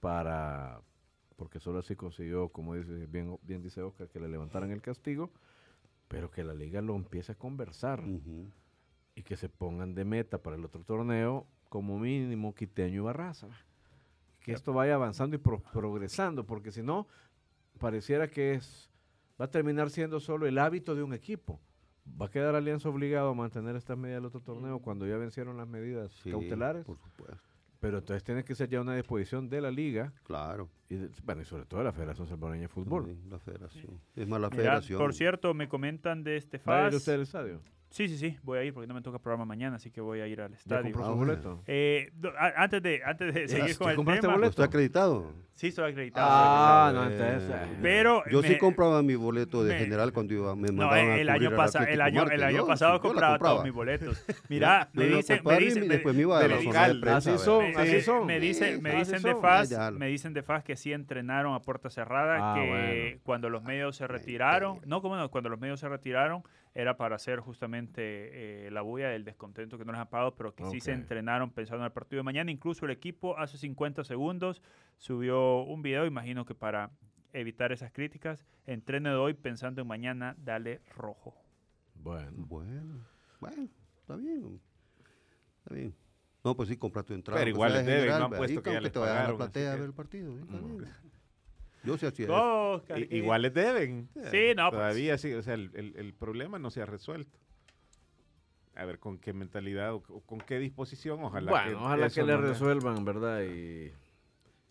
para, 0.00 0.80
porque 1.36 1.60
solo 1.60 1.78
así 1.78 1.96
consiguió, 1.96 2.48
como 2.50 2.74
dice, 2.74 3.06
bien, 3.06 3.38
bien 3.42 3.62
dice 3.62 3.82
Oscar, 3.82 4.08
que 4.08 4.20
le 4.20 4.28
levantaran 4.28 4.70
el 4.70 4.82
castigo, 4.82 5.30
pero 6.08 6.30
que 6.30 6.44
la 6.44 6.54
liga 6.54 6.80
lo 6.80 6.94
empiece 6.96 7.32
a 7.32 7.34
conversar 7.34 8.02
y 9.14 9.22
que 9.22 9.36
se 9.36 9.48
pongan 9.48 9.94
de 9.94 10.04
meta 10.04 10.38
para 10.38 10.56
el 10.56 10.64
otro 10.64 10.82
torneo 10.84 11.46
como 11.68 11.98
mínimo 11.98 12.54
Quiteño 12.54 12.96
y 12.96 13.04
Barraza. 13.04 13.48
Que 14.40 14.52
esto 14.52 14.72
vaya 14.72 14.94
avanzando 14.94 15.34
y 15.34 15.38
pro- 15.40 15.62
progresando, 15.72 16.44
porque 16.46 16.70
si 16.70 16.82
no, 16.82 17.08
pareciera 17.78 18.28
que 18.28 18.54
es 18.54 18.88
va 19.40 19.46
a 19.46 19.50
terminar 19.50 19.90
siendo 19.90 20.20
solo 20.20 20.46
el 20.46 20.58
hábito 20.58 20.94
de 20.94 21.02
un 21.02 21.12
equipo. 21.12 21.60
Va 22.20 22.26
a 22.26 22.30
quedar 22.30 22.54
Alianza 22.54 22.88
obligado 22.88 23.30
a 23.30 23.34
mantener 23.34 23.74
estas 23.74 23.98
medidas 23.98 24.18
del 24.18 24.26
otro 24.26 24.40
torneo 24.40 24.78
cuando 24.78 25.06
ya 25.08 25.16
vencieron 25.16 25.56
las 25.56 25.66
medidas 25.66 26.12
Sí, 26.22 26.30
cautelares. 26.30 26.84
Por 26.84 26.96
supuesto. 26.98 27.55
Pero 27.80 27.98
entonces 27.98 28.24
tiene 28.24 28.42
que 28.44 28.54
ser 28.54 28.68
ya 28.68 28.80
una 28.80 28.94
disposición 28.96 29.48
de 29.48 29.60
la 29.60 29.70
liga 29.70 30.12
Claro. 30.24 30.70
y, 30.88 30.96
de- 30.96 31.10
bueno, 31.24 31.42
y 31.42 31.44
sobre 31.44 31.66
todo 31.66 31.80
de 31.80 31.84
la 31.84 31.92
Federación 31.92 32.26
Salvadoreña 32.26 32.62
de 32.62 32.68
Fútbol. 32.68 33.04
Sí, 33.06 33.18
la 33.28 33.38
federación. 33.38 34.00
Es 34.14 34.26
más, 34.28 34.40
la 34.40 34.50
federación. 34.50 34.98
por 34.98 35.12
cierto, 35.14 35.52
me 35.54 35.68
comentan 35.68 36.24
de 36.24 36.36
este 36.36 36.58
¿Va 36.58 36.76
a 36.76 36.86
ir 36.86 36.92
FAS. 36.92 36.94
usted 36.96 37.14
al 37.14 37.20
estadio? 37.22 37.60
Sí, 37.96 38.08
sí, 38.08 38.18
sí, 38.18 38.36
voy 38.42 38.58
a 38.58 38.62
ir 38.62 38.74
porque 38.74 38.86
no 38.86 38.92
me 38.92 39.00
toca 39.00 39.18
programa 39.18 39.46
mañana, 39.46 39.76
así 39.76 39.90
que 39.90 40.02
voy 40.02 40.20
a 40.20 40.26
ir 40.26 40.38
al 40.42 40.50
¿Ya 40.50 40.56
estadio. 40.58 40.82
compró 40.92 41.04
Ah, 41.06 41.10
boleto? 41.14 41.62
Eh, 41.66 42.12
a- 42.38 42.62
antes 42.64 42.82
de, 42.82 43.00
antes 43.02 43.32
de 43.32 43.48
seguir 43.48 43.68
¿Ya 43.72 43.78
con 43.78 43.88
el 43.88 43.96
compraste 43.96 44.20
tema, 44.20 44.34
boleto? 44.34 44.50
¿Está 44.50 44.64
acreditado? 44.64 45.32
sí 45.54 45.68
estoy 45.68 45.90
acreditado. 45.92 46.26
Ah, 46.30 46.92
no, 46.94 47.04
entonces... 47.04 47.48
Eh, 47.48 47.54
eh, 47.54 47.78
Pero 47.80 48.22
Yo 48.30 48.42
sí 48.42 48.58
compraba 48.58 49.02
mi 49.02 49.14
boleto 49.14 49.64
de 49.64 49.72
me- 49.72 49.78
general 49.78 50.12
cuando 50.12 50.34
iba, 50.34 50.54
me 50.54 50.68
No, 50.68 50.74
mandaban 50.74 50.98
a 50.98 51.16
el 51.16 51.26
cubrir 51.28 51.30
año, 51.48 51.56
pasa- 51.56 51.84
el 51.84 52.00
año, 52.02 52.24
el 52.24 52.42
año 52.44 52.66
pasado 52.66 52.92
sí, 52.92 52.96
la 52.98 53.00
compraba 53.08 53.38
todos 53.38 53.50
compraba. 53.52 53.64
mis 53.64 53.72
boletos. 53.72 54.26
Mira, 54.50 54.90
me 54.92 55.06
dicen, 55.06 55.40
me 55.42 55.58
dicen, 55.58 55.88
después 55.88 56.14
me 56.14 56.20
iba 56.20 56.38
a 56.38 56.42
me 56.42 56.48
la 56.48 56.56
dicen- 56.58 56.72
zona 56.74 56.84
de 56.84 56.90
así 56.92 57.00
prensa. 57.00 57.34
a 57.34 57.38
son, 57.38 57.64
así 57.78 57.92
me- 57.92 58.00
son. 58.02 58.26
Me 58.26 58.38
dicen, 58.40 58.82
me 58.82 58.90
así 58.90 58.98
dicen 59.14 59.22
de 59.22 59.40
Ya, 59.40 59.64
ya. 59.64 59.90
me 59.92 60.06
dicen 60.08 60.34
de 60.34 60.42
FAS 60.42 60.62
que 60.62 60.76
sí 60.76 60.92
entrenaron 60.92 61.54
a 61.54 61.60
puerta 61.62 61.88
cerrada, 61.88 62.52
Ah, 62.52 62.54
que 62.54 63.20
cuando 63.22 63.48
los 63.48 63.62
medios 63.62 63.96
se 63.96 64.06
retiraron, 64.06 64.80
no, 64.84 65.00
como 65.00 65.16
no, 65.16 65.30
cuando 65.30 65.48
los 65.48 65.58
medios 65.58 65.80
se 65.80 65.88
retiraron 65.88 66.42
era 66.76 66.98
para 66.98 67.16
hacer 67.16 67.40
justamente 67.40 68.66
eh, 68.66 68.70
la 68.70 68.82
bulla 68.82 69.08
del 69.08 69.24
descontento 69.24 69.78
que 69.78 69.86
no 69.86 69.92
les 69.92 70.00
han 70.02 70.08
pagado, 70.08 70.34
pero 70.34 70.54
que 70.54 70.62
sí 70.66 70.78
se 70.78 70.92
entrenaron 70.92 71.50
pensando 71.50 71.82
en 71.82 71.86
el 71.86 71.92
partido 71.92 72.20
de 72.20 72.24
mañana. 72.24 72.50
Incluso 72.50 72.84
el 72.84 72.90
equipo 72.90 73.38
hace 73.38 73.56
50 73.56 74.04
segundos 74.04 74.60
subió 74.98 75.62
un 75.62 75.80
video, 75.80 76.04
imagino 76.04 76.44
que 76.44 76.54
para 76.54 76.90
evitar 77.32 77.72
esas 77.72 77.92
críticas, 77.92 78.44
entrene 78.66 79.08
de 79.08 79.16
hoy 79.16 79.32
pensando 79.32 79.80
en 79.80 79.88
mañana, 79.88 80.36
dale 80.38 80.82
rojo. 80.94 81.34
Bueno, 81.94 82.30
Bueno, 82.46 83.06
bueno, 83.40 83.68
está 83.98 84.16
bien. 84.16 84.60
Está 85.58 85.74
bien. 85.74 85.94
No, 86.44 86.54
pues 86.56 86.68
sí, 86.68 86.76
compra 86.76 87.02
tu 87.02 87.14
entrada. 87.14 87.40
Pero 87.40 87.50
igual 87.50 87.72
les 87.72 87.86
de 87.86 87.92
deben, 87.92 88.00
general, 88.02 88.20
no 88.20 88.24
han 88.26 88.38
puesto 88.38 88.62
que 88.62 88.70
ya 88.70 88.76
aunque 88.76 88.98
les 88.98 89.08
a 89.08 89.28
la 89.30 89.36
platea 89.36 89.72
a 89.72 89.76
ver 89.76 89.84
el 89.86 89.94
partido. 89.94 90.36
¿sí? 90.36 90.42
Está 90.42 90.58
bien. 90.58 90.86
Yo 91.86 91.96
sí 91.98 92.06
hacía 92.06 92.26
eso. 92.26 92.34
Oh, 92.34 92.76
I- 92.84 92.86
Carquín. 92.86 93.08
igual 93.16 93.42
les 93.42 93.54
deben. 93.54 94.08
Sí, 94.30 94.52
no, 94.56 94.70
pues. 94.70 94.80
Todavía 94.80 95.18
sí, 95.18 95.32
o 95.32 95.42
sea, 95.42 95.54
el, 95.54 95.70
el- 95.74 95.94
el 95.96 96.12
problema 96.14 96.58
no 96.58 96.70
se 96.70 96.82
ha 96.82 96.86
resuelto. 96.86 97.38
A 98.74 98.84
ver 98.84 98.98
con 98.98 99.18
qué 99.18 99.32
mentalidad 99.32 99.94
o, 99.94 100.02
o 100.08 100.20
con 100.20 100.38
qué 100.38 100.58
disposición, 100.58 101.22
ojalá 101.24 101.50
que 101.64 101.70
bueno, 101.72 101.84
ojalá 101.86 102.06
eso 102.06 102.20
que 102.20 102.26
le 102.26 102.34
no 102.34 102.42
le- 102.42 102.48
resuelvan, 102.48 103.04
¿verdad? 103.06 103.42
Y, 103.44 103.90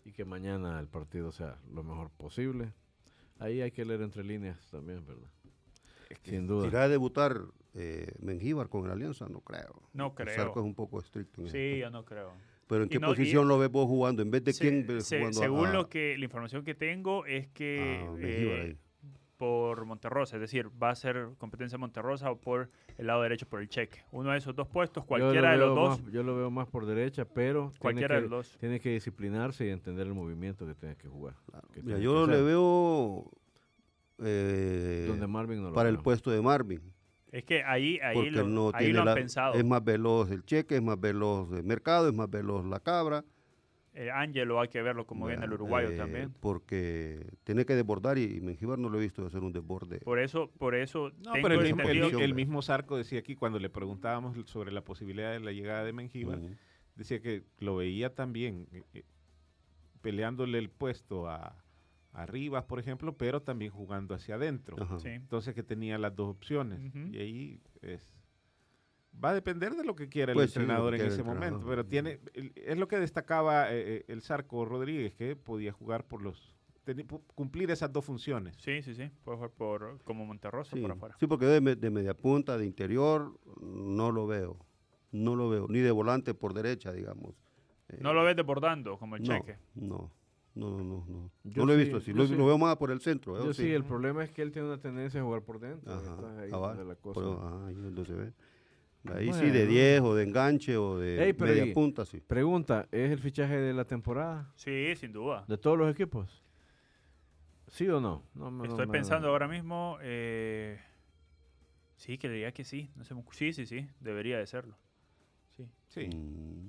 y 0.04 0.12
que 0.12 0.24
mañana 0.24 0.78
el 0.78 0.86
partido 0.86 1.32
sea 1.32 1.58
lo 1.72 1.82
mejor 1.82 2.10
posible. 2.10 2.72
Ahí 3.40 3.60
hay 3.62 3.72
que 3.72 3.84
leer 3.84 4.02
entre 4.02 4.22
líneas 4.22 4.58
también, 4.70 5.04
¿verdad? 5.04 5.28
Es 6.08 6.20
que 6.20 6.30
Sin 6.30 6.46
duda. 6.46 6.68
¿Irá 6.68 6.84
a 6.84 6.88
debutar 6.88 7.36
eh, 7.74 8.12
Mengíbar 8.20 8.68
con 8.68 8.84
el 8.86 8.92
Alianza? 8.92 9.28
No 9.28 9.40
creo. 9.40 9.82
No 9.92 10.06
El 10.06 10.12
creo. 10.14 10.36
Zarco 10.36 10.60
es 10.60 10.64
un 10.66 10.74
poco 10.76 11.00
estricto. 11.00 11.42
en 11.42 11.48
Sí, 11.48 11.56
aspecto. 11.58 11.78
yo 11.80 11.90
no 11.90 12.04
creo. 12.04 12.32
Pero 12.68 12.82
¿en 12.84 12.88
qué 12.88 12.98
no- 12.98 13.06
y- 13.08 13.10
posición 13.10 13.48
lo 13.48 13.58
ves 13.58 13.70
vos 13.70 13.86
jugando? 13.86 14.22
¿En 14.22 14.30
vez 14.30 14.42
de 14.44 14.52
Se- 14.52 14.60
quién 14.60 14.86
ves 14.86 15.04
se- 15.06 15.18
jugando? 15.18 15.38
según 15.40 15.66
a- 15.68 15.72
lo 15.72 15.88
que 15.88 16.16
la 16.18 16.24
información 16.24 16.64
que 16.64 16.74
tengo 16.74 17.24
es 17.26 17.46
que 17.48 18.04
a 18.06 18.10
Mengíbar 18.12 18.58
eh, 18.60 18.76
por 19.36 19.84
Monterrosa, 19.84 20.36
es 20.36 20.40
decir, 20.40 20.70
va 20.82 20.88
a 20.90 20.94
ser 20.94 21.28
competencia 21.36 21.76
Monterrosa 21.76 22.30
o 22.30 22.40
por 22.40 22.70
el 22.96 23.06
lado 23.06 23.20
derecho 23.22 23.46
por 23.46 23.60
el 23.60 23.68
cheque. 23.68 23.98
Uno 24.10 24.30
de 24.30 24.38
esos 24.38 24.56
dos 24.56 24.66
puestos, 24.66 25.04
cualquiera 25.04 25.50
de 25.52 25.58
lo 25.58 25.66
los 25.66 25.74
dos, 25.76 26.02
más- 26.02 26.12
yo 26.12 26.22
lo 26.22 26.34
veo 26.34 26.50
más 26.50 26.66
por 26.68 26.86
derecha, 26.86 27.26
pero 27.26 27.70
cualquiera 27.78 28.14
tiene 28.14 28.22
de 28.22 28.28
que, 28.28 28.30
los 28.34 28.48
dos. 28.48 28.58
tiene 28.58 28.80
que 28.80 28.90
disciplinarse 28.90 29.66
y 29.66 29.68
entender 29.70 30.06
el 30.06 30.14
movimiento 30.14 30.66
que 30.66 30.74
tiene 30.74 30.96
que 30.96 31.06
jugar. 31.08 31.34
que 31.74 31.82
Mira, 31.82 31.98
tiene 31.98 32.00
yo 32.00 32.24
que 32.26 32.32
le 32.32 32.42
veo 32.42 33.30
eh, 34.18 35.04
donde 35.06 35.26
Marvin 35.26 35.60
no 35.62 35.68
lo 35.68 35.74
para 35.74 35.90
el 35.90 35.98
puesto 35.98 36.30
de 36.30 36.40
Marvin. 36.40 36.80
Es 37.36 37.44
que 37.44 37.62
ahí, 37.64 37.98
ahí 38.02 38.30
lo, 38.30 38.48
no 38.48 38.68
ahí 38.72 38.86
tiene 38.86 38.94
lo 38.94 39.00
han 39.00 39.06
la- 39.06 39.14
pensado. 39.14 39.54
Es 39.54 39.64
más 39.64 39.84
veloz 39.84 40.30
el 40.30 40.42
cheque, 40.44 40.76
es 40.76 40.82
más 40.82 40.98
veloz 40.98 41.52
el 41.52 41.64
mercado, 41.64 42.08
es 42.08 42.14
más 42.14 42.30
veloz 42.30 42.64
la 42.64 42.80
cabra. 42.80 43.24
Eh, 43.92 44.10
Ángelo 44.10 44.58
hay 44.58 44.68
que 44.68 44.80
verlo 44.80 45.06
como 45.06 45.26
viene 45.26 45.44
el 45.44 45.52
uruguayo 45.52 45.90
Eh, 45.90 45.96
también. 45.98 46.32
Porque 46.40 47.26
tiene 47.44 47.66
que 47.66 47.74
desbordar 47.74 48.16
y, 48.16 48.24
y 48.36 48.40
Mengíbar 48.40 48.78
no 48.78 48.88
lo 48.88 48.96
he 48.98 49.02
visto 49.02 49.26
hacer 49.26 49.42
un 49.42 49.52
desborde. 49.52 49.98
Por 50.00 50.18
eso, 50.18 50.50
por 50.58 50.74
eso 50.74 51.10
No, 51.18 51.32
tengo 51.32 51.48
pero 51.48 51.60
el 51.60 51.74
mismo, 51.74 52.20
el, 52.20 52.34
mismo 52.34 52.62
Zarco 52.62 52.96
decía 52.96 53.18
aquí 53.18 53.34
cuando 53.36 53.58
le 53.58 53.68
preguntábamos 53.68 54.36
sobre 54.50 54.72
la 54.72 54.80
posibilidad 54.82 55.32
de 55.32 55.40
la 55.40 55.52
llegada 55.52 55.84
de 55.84 55.92
Mengíbar, 55.92 56.38
Ujú. 56.38 56.54
decía 56.94 57.20
que 57.20 57.42
lo 57.58 57.76
veía 57.76 58.14
también 58.14 58.66
eh, 58.94 59.02
peleándole 60.00 60.58
el 60.58 60.70
puesto 60.70 61.28
a, 61.28 61.54
a 62.16 62.26
Rivas, 62.26 62.64
por 62.64 62.78
ejemplo, 62.78 63.16
pero 63.16 63.42
también 63.42 63.70
jugando 63.70 64.14
hacia 64.14 64.36
adentro. 64.36 64.76
Sí. 64.98 65.08
Entonces 65.08 65.54
que 65.54 65.62
tenía 65.62 65.98
las 65.98 66.14
dos 66.16 66.30
opciones. 66.30 66.80
Y 67.12 67.18
ahí 67.18 67.60
es... 67.82 68.14
Va 69.22 69.30
a 69.30 69.34
depender 69.34 69.74
de 69.74 69.84
lo 69.84 69.94
que 69.96 70.08
quiera 70.08 70.32
el 70.32 70.36
Pues 70.36 70.50
sí, 70.52 70.58
entrenador 70.58 70.94
en 70.94 71.00
ese 71.02 71.22
momento. 71.22 71.56
entrenador. 71.56 71.68
Pero 71.70 71.86
tiene, 71.86 72.20
es 72.54 72.76
lo 72.78 72.86
que 72.88 72.98
destacaba 72.98 73.72
eh, 73.72 73.98
eh, 73.98 74.04
el 74.08 74.20
Zarco 74.22 74.64
Rodríguez, 74.66 75.14
que 75.14 75.36
podía 75.36 75.72
jugar 75.72 76.04
por 76.06 76.20
los... 76.22 76.54
cumplir 77.34 77.70
esas 77.70 77.92
dos 77.92 78.04
funciones. 78.04 78.56
Sí, 78.58 78.82
sí, 78.82 78.94
sí. 78.94 79.10
Puede 79.24 79.36
jugar 79.38 79.50
por, 79.52 80.02
como 80.04 80.24
Monterrosa 80.26 80.76
Sí, 80.76 80.82
por 80.82 80.92
afuera. 80.92 81.16
sí, 81.18 81.26
porque 81.26 81.46
de, 81.46 81.60
me- 81.60 81.76
de 81.76 81.90
media 81.90 82.14
punta, 82.14 82.58
de 82.58 82.66
interior, 82.66 83.38
no 83.60 84.10
lo 84.12 84.26
veo. 84.26 84.58
No 85.12 85.34
lo 85.34 85.48
veo. 85.48 85.66
Ni 85.68 85.78
de 85.80 85.90
volante 85.90 86.34
por 86.34 86.52
derecha, 86.52 86.92
digamos. 86.92 87.34
Eh, 87.88 87.98
No 88.00 88.12
lo 88.12 88.22
ves 88.24 88.36
desbordando 88.36 88.98
como 88.98 89.16
el 89.16 89.22
no, 89.22 89.28
cheque. 89.28 89.56
No, 89.74 90.10
no, 90.56 90.70
no, 90.70 90.82
no. 90.82 91.04
No, 91.06 91.30
Yo 91.44 91.62
No 91.62 91.66
lo 91.66 91.72
he 91.74 91.76
sí, 91.76 91.82
visto 91.84 91.96
así. 91.98 92.12
Lo, 92.12 92.26
sí. 92.26 92.34
lo 92.34 92.46
veo 92.46 92.58
más 92.58 92.76
por 92.76 92.90
el 92.90 93.00
centro. 93.00 93.36
¿eh? 93.38 93.44
Yo 93.44 93.52
Sí. 93.54 93.62
sí, 93.64 93.72
el 93.72 93.84
problema 93.84 94.24
es 94.24 94.30
que 94.32 94.42
él 94.42 94.50
tiene 94.50 94.66
una 94.68 94.78
tendencia 94.78 95.20
a 95.20 95.24
jugar 95.24 95.42
por 95.42 95.60
dentro. 95.60 95.92
Ajá, 95.92 96.02
entonces 96.10 96.38
ahí 96.40 96.50
la 96.86 96.94
cosa- 96.96 97.20
ah, 97.40 97.66
ahí 97.68 97.74
es 97.74 97.82
donde 97.82 98.04
se 98.04 98.12
ve. 98.14 98.32
Ahí 99.14 99.32
sí, 99.32 99.50
de 99.50 99.66
10 99.68 100.00
o 100.00 100.16
de 100.16 100.24
enganche 100.24 100.76
o 100.76 100.98
de 100.98 101.22
Ey, 101.26 101.32
media 101.38 101.64
y- 101.66 101.72
punta, 101.72 102.04
sí. 102.04 102.20
Pregunta, 102.26 102.88
¿es 102.90 103.12
el 103.12 103.20
fichaje 103.20 103.56
de 103.56 103.72
la 103.72 103.84
temporada? 103.84 104.50
Sí, 104.56 104.96
sin 104.96 105.12
duda. 105.12 105.44
¿De 105.46 105.56
todos 105.56 105.78
los 105.78 105.88
equipos? 105.88 106.42
¿Sí 107.68 107.86
o 107.88 108.00
no? 108.00 108.24
No, 108.34 108.50
no, 108.50 108.64
Estoy 108.64 108.86
no, 108.86 108.92
pensando 108.92 109.28
no. 109.28 109.32
ahora 109.32 109.46
mismo. 109.46 109.98
eh, 110.02 110.80
sí, 111.96 112.18
creería 112.18 112.50
que 112.52 112.64
sí. 112.64 112.90
No 112.96 113.04
se 113.04 113.14
me 113.14 113.20
ocu- 113.24 113.34
sí, 113.34 113.52
sí, 113.52 113.66
sí. 113.66 113.86
Debería 114.00 114.38
de 114.38 114.46
serlo. 114.46 114.74
Sí. 115.56 115.66
Sí. 115.88 116.08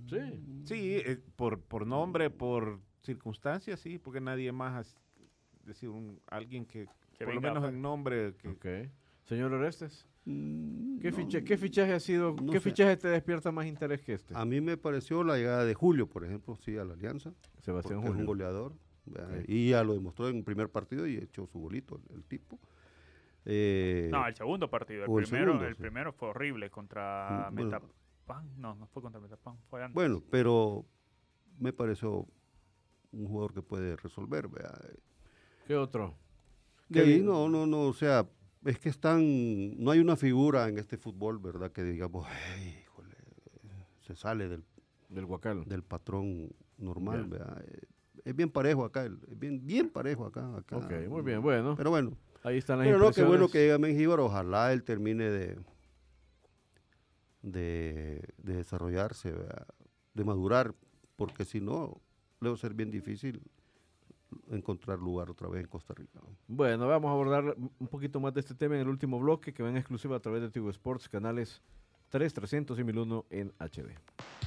Sí. 0.10 0.62
Sí, 0.66 0.96
eh, 1.06 1.20
por, 1.36 1.60
por 1.62 1.88
nombre, 1.88 2.30
por 2.30 2.80
circunstancias, 3.02 3.80
sí, 3.80 3.98
porque 3.98 4.20
nadie 4.22 4.52
más, 4.52 4.96
es 5.62 5.66
decir, 5.66 5.90
un, 5.90 6.20
alguien 6.28 6.66
que, 6.66 6.88
Que 7.18 7.26
por 7.26 7.36
lo 7.36 7.42
menos 7.42 7.60
pues. 7.60 7.74
en 7.74 7.82
nombre, 7.82 8.34
que, 8.36 8.50
Ok. 8.50 8.66
Señor 9.26 9.54
Orestes, 9.54 10.08
Mm, 10.30 11.00
¿qué, 11.00 11.12
no, 11.12 11.16
ficha- 11.18 11.42
¿qué 11.42 11.58
fichaje 11.58 11.94
ha 11.94 12.02
sido? 12.02 12.36
no 12.42 12.52
¿Qué 12.52 12.60
sé. 12.60 12.70
fichaje 12.70 12.98
te 12.98 13.08
despierta 13.08 13.50
más 13.50 13.66
interés 13.66 14.02
que 14.02 14.12
este? 14.14 14.36
A 14.36 14.44
mí 14.44 14.60
me 14.60 14.76
pareció 14.76 15.24
la 15.24 15.38
llegada 15.38 15.64
de 15.64 15.74
Julio, 15.74 16.08
por 16.08 16.26
ejemplo, 16.26 16.58
sí, 16.58 16.78
a 16.78 16.84
la 16.84 16.96
Alianza. 16.96 17.34
Sebastián 17.62 18.02
porque 18.02 18.10
es 18.10 18.20
un 18.20 18.26
Julio. 18.26 18.26
goleador. 18.26 18.74
Y 19.48 19.70
ya 19.70 19.86
lo 19.86 19.94
demostró 19.94 20.28
en 20.28 20.36
el 20.38 20.44
primer 20.44 20.68
partido 20.70 21.08
y 21.08 21.16
echó 21.16 21.48
su 21.48 21.60
golito 21.60 21.96
el, 22.10 22.16
el 22.18 22.24
tipo. 22.26 22.60
Eh, 23.46 24.10
No, 24.12 24.28
el 24.28 24.36
segundo 24.36 24.70
partido. 24.70 25.06
El 25.06 25.06
primero, 25.24 25.46
segundo, 25.54 25.66
el 25.66 25.76
sí. 25.76 25.82
primero 25.82 26.12
fue 26.12 26.28
horrible 26.28 26.70
contra 26.70 27.48
Mm, 27.50 27.56
bueno. 27.56 27.72
Metapan. 27.72 28.50
No, 28.60 28.76
no 28.76 28.88
fue 28.88 29.02
contra 29.02 29.22
Metapan. 29.22 29.58
Fue 29.70 29.82
antes. 29.82 29.94
bueno, 29.96 30.22
pero 30.30 30.86
me 31.58 31.72
pareció 31.72 32.28
un 33.12 33.28
jugador 33.28 33.54
que 33.54 33.62
puede 33.62 33.96
resolver. 33.96 34.48
¿verdad? 34.48 34.80
¿Qué 35.66 35.76
otro? 35.76 36.16
De 36.90 37.02
ahí 37.02 37.22
no, 37.22 37.50
no, 37.50 37.66
no, 37.68 37.82
o 37.82 37.94
sea, 37.94 38.26
es 38.66 38.80
que 38.80 38.90
están, 38.90 39.78
no 39.78 39.92
hay 39.92 40.00
una 40.00 40.16
figura 40.16 40.68
en 40.68 40.78
este 40.78 40.98
fútbol, 40.98 41.38
¿verdad? 41.40 41.72
Que 41.72 41.84
digamos, 41.84 42.26
"Ay, 42.30 42.80
híjole, 42.84 43.16
se 44.02 44.16
sale 44.16 44.48
del, 44.48 44.64
Del 45.10 45.26
Huacal. 45.26 45.66
del 45.66 45.84
patrón 45.84 46.50
normal. 46.78 47.26
¿verdad? 47.28 47.64
Es 48.24 48.36
bien 48.36 48.50
parejo 48.50 48.84
acá, 48.86 49.06
es 49.06 49.40
bien, 49.40 49.66
bien 49.66 49.90
parejo 49.90 50.26
acá, 50.26 50.56
acá. 50.56 50.78
Ok, 50.78 50.92
muy 51.10 51.22
bien, 51.22 51.42
bueno. 51.42 51.76
Pero 51.76 51.90
bueno, 51.90 52.18
Ahí 52.44 52.58
están 52.58 52.78
las 52.80 52.88
pero 52.88 53.00
no, 53.00 53.12
qué 53.12 53.24
bueno 53.24 53.50
que 53.50 53.60
llega 53.60 53.78
Mengíbar, 53.78 54.20
ojalá 54.22 54.72
él 54.72 54.84
termine 54.84 55.30
de, 55.30 55.58
de, 57.42 58.22
de 58.38 58.54
desarrollarse, 58.56 59.32
¿verdad? 59.32 59.68
de 60.14 60.24
madurar, 60.24 60.74
porque 61.16 61.46
si 61.46 61.62
no, 61.62 62.02
le 62.40 62.58
ser 62.58 62.74
bien 62.74 62.92
difícil 62.92 63.42
encontrar 64.52 65.00
lugar 65.00 65.30
otra 65.30 65.48
vez 65.48 65.62
en 65.62 65.68
Costa 65.68 65.94
Rica. 65.94 66.20
¿no? 66.22 66.30
Bueno, 66.48 66.88
vamos 66.88 67.10
a 67.10 67.12
abordar 67.12 67.56
un 67.80 67.88
poquito 67.88 68.20
más 68.20 68.34
de 68.34 68.42
este 68.42 68.56
tema 68.56 68.76
en 68.76 68.82
el 68.82 68.90
último 68.90 69.20
bloque 69.20 69.54
que 69.54 69.64
va 69.64 69.70
en 69.70 69.78
exclusiva 69.78 70.18
a 70.18 70.20
través 70.20 70.42
de 70.42 70.50
Tigo 70.50 70.70
Sports, 70.70 71.10
canales 71.10 71.62
3, 72.10 72.34
300 72.34 72.80
y 72.80 72.84
1001 72.84 73.26
en 73.30 73.54
HD. 73.60 74.47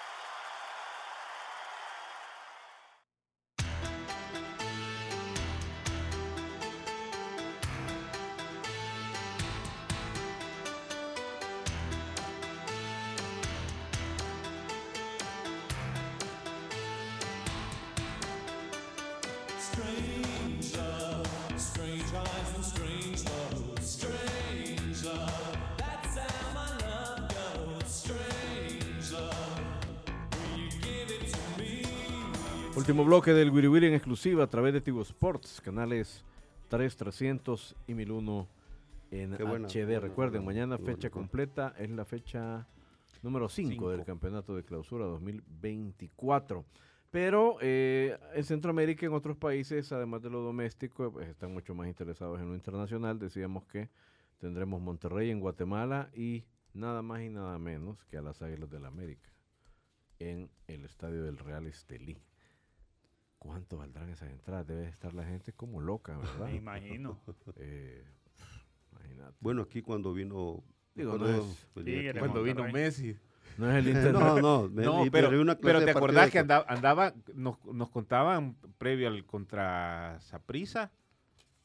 Último 32.91 33.05
bloque 33.05 33.31
del 33.31 33.51
Wiri 33.51 33.69
Wiri 33.69 33.87
en 33.87 33.93
exclusiva 33.93 34.43
a 34.43 34.47
través 34.47 34.73
de 34.73 34.81
Tigo 34.81 35.01
Sports, 35.01 35.61
canales 35.61 36.25
3, 36.67 36.97
300 36.97 37.73
y 37.87 37.93
1001 37.93 38.47
en 39.11 39.29
buena, 39.29 39.69
HD. 39.69 39.85
buena, 39.85 39.99
Recuerden, 40.01 40.43
buena, 40.43 40.67
mañana 40.67 40.77
fecha 40.77 41.09
completa 41.09 41.73
es 41.77 41.89
la 41.89 42.03
fecha 42.03 42.67
número 43.21 43.47
5 43.47 43.69
Cinco. 43.69 43.89
del 43.91 44.03
campeonato 44.03 44.53
de 44.57 44.65
clausura 44.65 45.05
2024. 45.05 46.65
Pero 47.11 47.55
eh, 47.61 48.17
en 48.33 48.43
Centroamérica 48.43 49.05
y 49.05 49.07
en 49.07 49.13
otros 49.13 49.37
países, 49.37 49.89
además 49.93 50.21
de 50.21 50.29
lo 50.29 50.41
doméstico, 50.41 51.13
pues 51.13 51.29
están 51.29 51.53
mucho 51.53 51.73
más 51.73 51.87
interesados 51.87 52.41
en 52.41 52.49
lo 52.49 52.55
internacional. 52.55 53.17
Decíamos 53.19 53.63
que 53.67 53.87
tendremos 54.37 54.81
Monterrey 54.81 55.29
en 55.29 55.39
Guatemala 55.39 56.09
y 56.13 56.43
nada 56.73 57.01
más 57.01 57.21
y 57.21 57.29
nada 57.29 57.57
menos 57.57 58.03
que 58.03 58.17
a 58.17 58.21
las 58.21 58.41
Águilas 58.41 58.69
del 58.69 58.83
América 58.83 59.29
en 60.19 60.49
el 60.67 60.83
estadio 60.83 61.23
del 61.23 61.37
Real 61.37 61.67
Estelí. 61.67 62.17
¿Cuánto 63.41 63.77
valdrán 63.77 64.07
esas 64.09 64.29
entradas? 64.29 64.67
Debe 64.67 64.87
estar 64.87 65.15
la 65.15 65.25
gente 65.25 65.51
como 65.51 65.81
loca, 65.81 66.15
¿verdad? 66.15 66.45
Me 66.45 66.55
imagino. 66.57 67.19
Eh, 67.57 68.03
imagínate. 68.91 69.35
Bueno, 69.39 69.63
aquí 69.63 69.81
cuando 69.81 70.13
vino... 70.13 70.63
Digo, 70.93 71.17
cuando 71.17 71.27
no 71.31 71.43
es- 71.43 71.67
venía 71.73 72.13
Cuando 72.19 72.43
vino. 72.43 72.63
Messi. 72.71 73.17
No 73.57 73.71
es 73.71 73.77
el 73.83 73.87
Inter. 73.95 74.13
No, 74.13 74.39
no, 74.41 74.69
me- 74.69 74.83
No, 74.83 75.03
pero, 75.11 75.31
vi 75.31 75.37
una 75.37 75.55
clase 75.55 75.63
pero 75.65 75.79
de 75.79 75.85
te 75.85 75.91
acordás 75.91 76.29
que 76.29 76.37
andaba, 76.37 76.65
andaba 76.67 77.15
nos, 77.33 77.57
nos 77.65 77.89
contaban 77.89 78.55
previo 78.77 79.07
al 79.07 79.25
contra 79.25 80.19
Saprissa, 80.21 80.91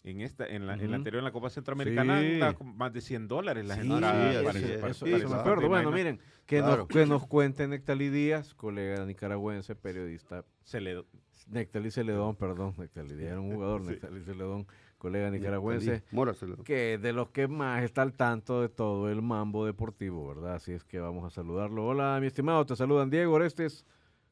en 0.03 0.23
esta, 0.23 0.47
en 0.47 0.67
la, 0.67 0.75
en 0.75 0.91
la 0.91 0.97
anterior 0.97 1.19
en 1.19 1.25
la 1.25 1.33
Copa 1.33 1.51
Centroamericana, 1.51 2.21
Sí. 2.21 2.41
con 2.57 2.75
más 2.77 2.91
de 2.93 3.03
100 3.03 3.29
dólares 3.29 3.67
las 3.67 3.81
Sí, 3.81 3.91
entradas 3.93 4.55
sí, 4.57 4.63
eso- 4.73 5.07
Eso, 5.07 5.29
me 5.29 5.35
acuerdo. 5.37 5.69
Bueno, 5.69 5.91
miren, 5.91 6.21
que, 6.47 6.59
Claro. 6.59 6.77
nos, 6.79 6.89
que 6.89 7.05
nos 7.05 7.27
cuente 7.27 7.69
Nectalí 7.69 8.09
Díaz, 8.09 8.55
colega 8.55 9.05
nicaragüense, 9.05 9.75
periodista. 9.75 10.45
Se 10.63 10.81
le, 10.81 11.05
Nectalí 11.49 11.91
Celedón, 11.91 12.35
perdón, 12.37 12.75
Nectalí 12.77 13.23
era 13.25 13.39
un 13.41 13.55
jugador, 13.55 13.83
Sí. 13.83 13.91
Nectalí 13.91 14.21
Celedón, 14.23 14.67
colega 14.99 15.31
nicaragüense. 15.31 16.03
Le- 16.11 16.65
que 16.65 16.99
de 16.99 17.13
los 17.13 17.31
que 17.31 17.47
más 17.47 17.85
está 17.85 18.03
al 18.03 18.15
tanto 18.15 18.63
de 18.63 18.69
todo 18.69 19.09
el 19.11 19.23
mambo 19.23 19.65
deportivo, 19.65 20.27
¿verdad? 20.29 20.55
Así 20.55 20.73
es 20.73 20.83
que 20.85 20.99
vamos 20.99 21.25
a 21.25 21.31
saludarlo. 21.31 21.87
Hola, 21.87 22.19
mi 22.21 22.27
estimado, 22.27 22.67
te 22.67 22.75
saludan 22.75 23.11
Diego 23.11 23.35
Orestes, 23.35 23.85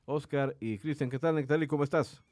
Oscar 0.07 0.57
y 0.59 0.79
Cristian. 0.79 1.09
¿Qué 1.09 1.19
tal, 1.21 1.37
Nectali? 1.37 1.67
¿Cómo 1.69 1.85
estás? 1.85 2.23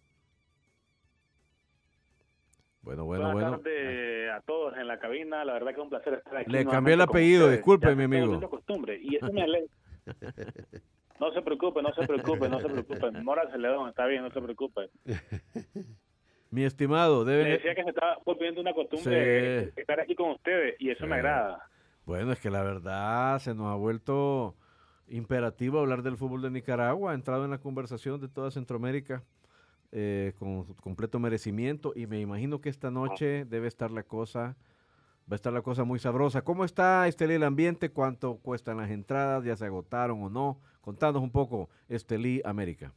Bueno, 2.83 3.05
bueno, 3.05 3.31
Buenas 3.31 3.51
bueno. 3.51 3.63
tardes 3.63 4.31
a 4.33 4.41
todos 4.41 4.77
en 4.77 4.89
la 4.89 4.99
cabina. 4.99 5.45
La 5.45 5.53
verdad 5.53 5.69
que 5.69 5.77
es 5.77 5.83
un 5.85 5.91
placer 5.91 6.15
estar 6.15 6.37
aquí. 6.39 6.51
Le 6.51 6.65
cambié 6.67 6.95
el 6.95 7.01
apellido, 7.03 7.49
disculpe, 7.49 7.95
mi 7.95 8.03
amigo. 8.05 8.25
haciendo 8.25 8.51
costumbre 8.51 8.99
y 9.01 9.15
eso 9.15 9.33
me 9.33 9.43
alegra. 9.43 9.73
No 11.21 11.33
se 11.33 11.43
preocupe, 11.43 11.83
no 11.83 11.93
se 11.93 12.07
preocupe, 12.07 12.49
no 12.49 12.61
se 12.61 12.69
preocupe. 12.69 13.11
Mora 13.23 13.51
Celedón, 13.51 13.89
está 13.89 14.07
bien, 14.07 14.23
no 14.23 14.31
se 14.31 14.41
preocupe. 14.41 14.91
Mi 16.51 16.65
estimado, 16.65 17.25
debe... 17.25 17.45
decía 17.45 17.75
que 17.75 17.83
se 17.83 17.91
estaba 17.91 18.19
volviendo 18.27 18.61
una 18.61 18.75
costumbre 18.75 19.65
Sí. 19.67 19.73
estar 19.77 20.01
aquí 20.01 20.15
con 20.15 20.31
ustedes 20.31 20.77
y 20.79 20.91
eso 20.91 21.05
Sí. 21.05 21.11
me 21.11 21.17
agrada. 21.17 21.69
Bueno, 22.05 22.33
es 22.33 22.41
que 22.41 22.51
la 22.51 22.63
verdad 22.63 23.39
se 23.39 23.55
nos 23.55 23.67
ha 23.69 23.77
vuelto 23.77 24.55
imperativo 25.09 25.79
hablar 25.79 26.03
del 26.03 26.17
fútbol 26.17 26.43
de 26.43 26.51
Nicaragua. 26.51 27.13
Ha 27.13 27.15
entrado 27.15 27.45
en 27.45 27.51
la 27.51 27.59
conversación 27.59 28.21
de 28.21 28.29
toda 28.29 28.51
Centroamérica 28.51 29.23
eh, 29.93 30.33
con 30.39 30.65
completo 30.75 31.19
merecimiento 31.21 31.93
y 31.95 32.07
me 32.07 32.19
imagino 32.21 32.61
que 32.61 32.69
esta 32.71 32.91
noche 32.91 33.45
debe 33.45 33.69
estar 33.69 33.91
la 33.91 34.03
cosa, 34.03 34.57
va 35.31 35.35
a 35.35 35.37
estar 35.37 35.53
la 35.53 35.63
cosa 35.63 35.85
muy 35.85 35.99
sabrosa. 35.99 36.43
¿Cómo 36.43 36.65
está 36.65 37.07
Estelí 37.09 37.35
el 37.35 37.45
ambiente? 37.45 37.91
¿Cuánto 37.91 38.37
cuestan 38.39 38.79
las 38.79 38.91
entradas? 38.91 39.45
¿Ya 39.45 39.57
se 39.57 39.67
agotaron 39.67 40.23
o 40.23 40.29
no? 40.29 40.61
Contanos 40.81 41.23
un 41.23 41.31
poco, 41.31 41.69
Estelí 41.89 42.43
América. 42.45 42.93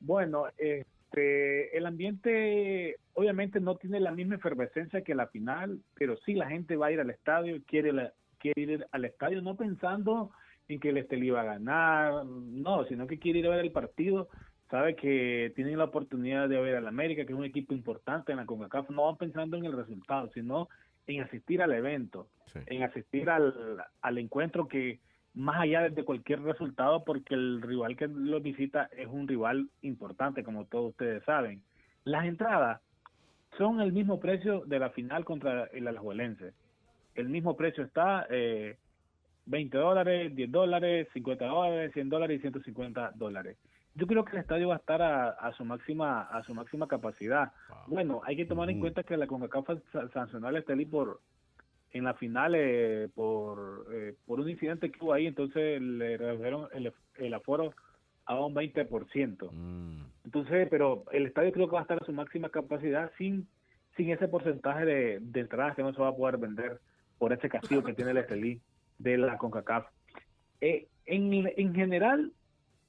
Bueno, 0.00 0.44
este, 0.58 1.76
el 1.76 1.86
ambiente 1.86 2.96
obviamente 3.14 3.60
no 3.60 3.76
tiene 3.76 3.98
la 4.00 4.12
misma 4.12 4.36
efervescencia 4.36 5.02
que 5.02 5.14
la 5.14 5.26
final, 5.28 5.80
pero 5.94 6.16
sí 6.18 6.34
la 6.34 6.48
gente 6.48 6.76
va 6.76 6.86
a 6.86 6.92
ir 6.92 7.00
al 7.00 7.10
estadio, 7.10 7.60
quiere, 7.66 7.92
la- 7.92 8.12
quiere 8.38 8.62
ir 8.62 8.86
al 8.92 9.04
estadio 9.04 9.40
no 9.42 9.56
pensando 9.56 10.30
en 10.68 10.80
que 10.80 10.90
el 10.90 10.98
Estelí 10.98 11.30
va 11.30 11.42
a 11.42 11.44
ganar, 11.44 12.24
no, 12.26 12.84
sino 12.86 13.06
que 13.06 13.18
quiere 13.18 13.38
ir 13.40 13.46
a 13.46 13.50
ver 13.50 13.60
el 13.60 13.72
partido, 13.72 14.28
sabe 14.70 14.96
que 14.96 15.52
tienen 15.54 15.78
la 15.78 15.84
oportunidad 15.84 16.48
de 16.48 16.60
ver 16.60 16.76
al 16.76 16.86
América, 16.88 17.24
que 17.24 17.32
es 17.32 17.38
un 17.38 17.44
equipo 17.44 17.74
importante 17.74 18.32
en 18.32 18.38
la 18.38 18.46
CONCACAF, 18.46 18.90
no 18.90 19.06
van 19.06 19.16
pensando 19.16 19.56
en 19.56 19.64
el 19.64 19.72
resultado, 19.76 20.28
sino 20.34 20.68
en 21.06 21.22
asistir 21.22 21.62
al 21.62 21.72
evento, 21.72 22.28
Sí. 22.52 22.60
en 22.66 22.82
asistir 22.84 23.28
al, 23.28 23.54
al 24.00 24.18
encuentro 24.18 24.66
que 24.68 24.98
más 25.34 25.60
allá 25.60 25.88
de 25.90 26.04
cualquier 26.04 26.40
resultado, 26.42 27.04
porque 27.04 27.34
el 27.34 27.60
rival 27.60 27.96
que 27.96 28.08
lo 28.08 28.40
visita 28.40 28.88
es 28.96 29.06
un 29.06 29.28
rival 29.28 29.68
importante, 29.82 30.42
como 30.42 30.64
todos 30.64 30.90
ustedes 30.90 31.22
saben. 31.24 31.60
Las 32.04 32.24
entradas 32.24 32.80
son 33.58 33.80
el 33.80 33.92
mismo 33.92 34.18
precio 34.20 34.62
de 34.66 34.78
la 34.78 34.90
final 34.90 35.24
contra 35.24 35.64
el 35.72 35.86
Alajuelense. 35.88 36.52
El 37.14 37.28
mismo 37.28 37.56
precio 37.56 37.84
está 37.84 38.26
eh, 38.30 38.76
20 39.46 39.76
dólares, 39.76 40.34
10 40.34 40.50
dólares, 40.50 41.08
50 41.12 41.44
dólares, 41.46 41.92
100 41.92 42.08
dólares 42.08 42.38
y 42.38 42.40
150 42.40 43.12
dólares. 43.14 43.56
Yo 43.96 44.06
creo 44.06 44.24
que 44.24 44.32
el 44.32 44.38
estadio 44.42 44.68
va 44.68 44.74
a 44.74 44.78
estar 44.78 45.00
a, 45.02 45.30
a 45.30 45.52
su 45.54 45.64
máxima 45.64 46.22
a 46.22 46.42
su 46.44 46.54
máxima 46.54 46.86
capacidad. 46.86 47.52
Bueno, 47.88 48.20
hay 48.24 48.36
que 48.36 48.44
tomar 48.44 48.68
en 48.70 48.76
cuenta 48.80 49.02
que 49.02 49.16
la 49.16 49.26
CONCACAF 49.26 49.68
sa- 49.92 50.08
sancionó 50.10 50.48
al 50.48 50.56
Estelí 50.56 50.84
por 50.86 51.20
en 51.92 52.04
la 52.04 52.14
final 52.14 52.54
eh, 52.54 53.08
por 53.14 53.86
eh, 53.92 54.14
por 54.26 54.38
un 54.40 54.50
incidente 54.50 54.90
que 54.90 55.02
hubo 55.02 55.12
ahí, 55.14 55.26
entonces 55.26 55.80
le 55.80 56.16
redujeron 56.18 56.68
el, 56.74 56.92
el 57.16 57.34
aforo 57.34 57.72
a 58.26 58.38
un 58.44 58.54
20%. 58.54 59.50
Mm, 59.52 60.02
Entonces, 60.24 60.68
pero 60.70 61.04
el 61.12 61.26
estadio 61.26 61.52
creo 61.52 61.66
que 61.68 61.74
va 61.74 61.78
a 61.80 61.82
estar 61.82 62.02
a 62.02 62.04
su 62.04 62.12
máxima 62.12 62.48
capacidad 62.50 63.10
sin 63.18 63.48
sin 63.96 64.10
ese 64.10 64.28
porcentaje 64.28 64.84
de, 64.84 65.18
de 65.22 65.40
entradas 65.40 65.74
que 65.74 65.82
no 65.82 65.94
se 65.94 66.02
va 66.02 66.08
a 66.08 66.14
poder 66.16 66.36
vender 66.36 66.80
por 67.18 67.32
ese 67.32 67.48
castigo 67.48 67.82
que 67.82 67.94
tiene 67.94 68.10
el 68.10 68.18
Estelí 68.18 68.60
de 68.98 69.16
la 69.16 69.38
CONCACAF. 69.38 69.86
Eh, 70.60 70.86
en, 71.06 71.32
en 71.32 71.74
general, 71.74 72.32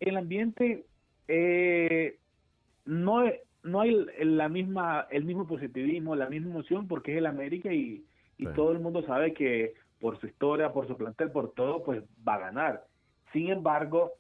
el 0.01 0.17
ambiente 0.17 0.85
eh, 1.27 2.17
no, 2.85 3.23
no 3.63 3.81
hay 3.81 4.05
el- 4.17 4.37
la 4.37 4.49
misma 4.49 5.07
el 5.11 5.25
mismo 5.25 5.45
positivismo, 5.47 6.15
la 6.15 6.29
misma 6.29 6.51
emoción 6.51 6.87
porque 6.87 7.11
es 7.13 7.17
el 7.17 7.25
América 7.25 7.73
y, 7.73 8.03
y 8.37 8.45
Sí. 8.45 8.51
todo 8.55 8.71
el 8.71 8.79
mundo 8.79 9.01
sabe 9.03 9.33
que 9.33 9.73
por 9.99 10.19
su 10.19 10.27
historia, 10.27 10.71
por 10.73 10.87
su 10.87 10.95
plantel, 10.95 11.31
por 11.31 11.53
todo, 11.53 11.83
pues 11.83 12.03
va 12.27 12.35
a 12.35 12.39
ganar. 12.39 12.83
Sin 13.33 13.49
embargo, 13.49 14.11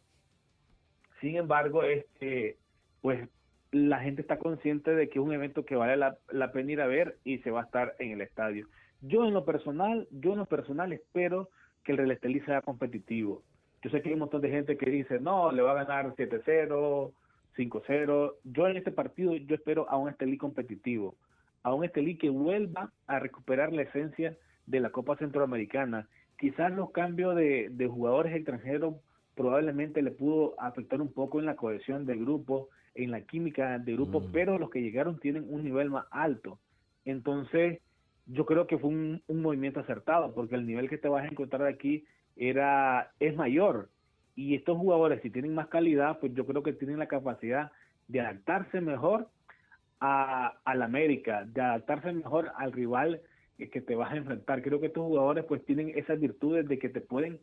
sin 1.21 1.35
embargo, 1.37 1.83
este, 1.83 2.57
pues 3.01 3.27
la 3.71 3.99
gente 3.99 4.21
está 4.21 4.37
consciente 4.37 4.95
de 4.95 5.09
que 5.09 5.19
es 5.19 5.25
un 5.25 5.33
evento 5.33 5.65
que 5.65 5.75
vale 5.75 5.97
la, 5.97 6.17
la 6.31 6.51
pena 6.51 6.71
ir 6.71 6.81
a 6.81 6.87
ver 6.87 7.17
y 7.23 7.39
se 7.39 7.51
va 7.51 7.61
a 7.61 7.65
estar 7.65 7.95
en 7.99 8.11
el 8.11 8.21
estadio. 8.21 8.67
Yo 9.01 9.25
en 9.25 9.33
lo 9.33 9.45
personal, 9.45 10.07
yo 10.11 10.33
en 10.33 10.39
lo 10.39 10.45
personal 10.45 10.93
espero 10.93 11.49
que 11.83 11.91
el 11.91 11.99
Real 11.99 12.11
Estelí 12.11 12.39
sea 12.41 12.61
competitivo. 12.61 13.43
Yo 13.83 13.89
sé 13.89 14.01
que 14.01 14.09
hay 14.09 14.13
un 14.13 14.21
montón 14.21 14.41
de 14.41 14.49
gente 14.49 14.77
que 14.77 14.89
dice, 14.89 15.19
no, 15.19 15.51
le 15.51 15.61
va 15.61 15.71
a 15.71 15.85
ganar 15.85 16.15
7-0, 16.15 17.11
5-0. 17.55 18.33
Yo 18.43 18.67
en 18.67 18.77
este 18.77 18.91
partido, 18.91 19.35
yo 19.35 19.55
espero 19.55 19.89
a 19.89 19.97
un 19.97 20.09
Estelí 20.09 20.37
competitivo, 20.37 21.15
a 21.63 21.73
un 21.73 21.85
Estelí 21.85 22.17
que 22.17 22.29
vuelva 22.29 22.91
a 23.05 23.19
recuperar 23.19 23.73
la 23.73 23.83
esencia 23.83 24.35
de 24.65 24.79
la 24.79 24.89
Copa 24.89 25.15
Centroamericana. 25.17 26.07
Quizás 26.39 26.71
los 26.71 26.91
cambios 26.91 27.35
de, 27.35 27.69
de 27.71 27.87
jugadores 27.87 28.35
extranjeros 28.35 28.95
probablemente 29.35 30.01
le 30.01 30.11
pudo 30.11 30.59
afectar 30.59 30.99
un 30.99 31.13
poco 31.13 31.39
en 31.39 31.45
la 31.45 31.55
cohesión 31.55 32.05
del 32.05 32.19
grupo, 32.19 32.69
en 32.95 33.11
la 33.11 33.21
química 33.21 33.77
del 33.77 33.95
grupo, 33.95 34.19
Mm. 34.19 34.31
pero 34.31 34.57
los 34.57 34.71
que 34.71 34.81
llegaron 34.81 35.19
tienen 35.19 35.45
un 35.47 35.63
nivel 35.63 35.91
más 35.91 36.05
alto. 36.09 36.59
Entonces, 37.05 37.79
yo 38.25 38.45
creo 38.45 38.65
que 38.67 38.77
fue 38.77 38.89
un, 38.89 39.21
un 39.27 39.41
movimiento 39.41 39.79
acertado, 39.79 40.33
porque 40.33 40.55
el 40.55 40.65
nivel 40.65 40.89
que 40.89 40.97
te 40.97 41.07
vas 41.07 41.23
a 41.23 41.27
encontrar 41.27 41.67
aquí 41.67 42.05
era 42.37 43.11
es 43.19 43.35
mayor. 43.35 43.89
Y 44.35 44.55
estos 44.55 44.77
jugadores, 44.77 45.21
si 45.21 45.29
tienen 45.29 45.55
más 45.55 45.67
calidad, 45.67 46.19
pues 46.19 46.33
yo 46.33 46.45
creo 46.45 46.63
que 46.63 46.73
tienen 46.73 46.99
la 46.99 47.07
capacidad 47.07 47.71
de 48.07 48.21
adaptarse 48.21 48.81
mejor 48.81 49.29
a, 49.99 50.57
al 50.63 50.81
América, 50.83 51.43
de 51.45 51.61
adaptarse 51.61 52.11
mejor 52.11 52.51
al 52.55 52.71
rival 52.71 53.21
que 53.57 53.69
que 53.69 53.81
te 53.81 53.95
vas 53.95 54.11
a 54.11 54.17
enfrentar. 54.17 54.61
Creo 54.61 54.79
que 54.79 54.87
estos 54.87 55.03
jugadores 55.03 55.43
pues 55.45 55.65
tienen 55.65 55.91
esas 55.95 56.19
virtudes 56.19 56.67
de 56.67 56.77
que 56.77 56.89
te 56.89 57.01
pueden 57.01 57.39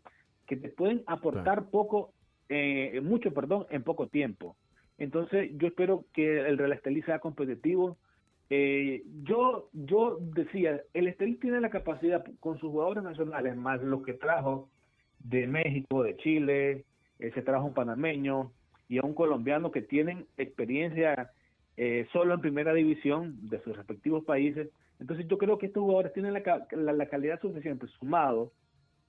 que 0.46 0.56
te 0.56 0.68
pueden 0.68 1.02
aportar 1.06 1.70
poco, 1.70 2.12
eh, 2.48 3.00
mucho, 3.02 3.32
perdón, 3.32 3.66
en 3.70 3.82
poco 3.82 4.08
tiempo. 4.08 4.56
Entonces 4.98 5.50
yo 5.56 5.68
espero 5.68 6.04
que 6.12 6.40
el 6.40 6.58
Real 6.58 6.72
Estelí 6.72 7.02
sea 7.02 7.18
competitivo. 7.18 7.96
Eh, 8.50 9.02
yo 9.22 9.70
yo 9.72 10.18
decía, 10.20 10.82
el 10.92 11.08
Estelí 11.08 11.36
tiene 11.36 11.60
la 11.60 11.70
capacidad 11.70 12.24
con 12.40 12.58
sus 12.58 12.70
jugadores 12.70 13.02
nacionales, 13.02 13.56
más 13.56 13.82
los 13.82 14.04
que 14.04 14.12
trajo 14.12 14.68
de 15.24 15.46
México, 15.48 16.02
de 16.04 16.16
Chile, 16.18 16.84
eh, 17.18 17.30
se 17.34 17.42
trajo 17.42 17.66
un 17.66 17.74
panameño 17.74 18.52
y 18.88 18.98
a 18.98 19.02
un 19.02 19.14
colombiano 19.14 19.70
que 19.72 19.82
tienen 19.82 20.26
experiencia 20.36 21.30
eh, 21.76 22.06
solo 22.12 22.34
en 22.34 22.40
primera 22.40 22.72
división 22.72 23.48
de 23.48 23.60
sus 23.62 23.76
respectivos 23.76 24.24
países. 24.24 24.68
Entonces 25.00 25.26
yo 25.26 25.38
creo 25.38 25.58
que 25.58 25.66
estos 25.66 25.82
jugadores 25.82 26.12
tienen 26.12 26.34
la, 26.34 26.66
la- 26.92 27.08
calidad 27.08 27.40
suficiente 27.40 27.86
sumado 27.98 28.52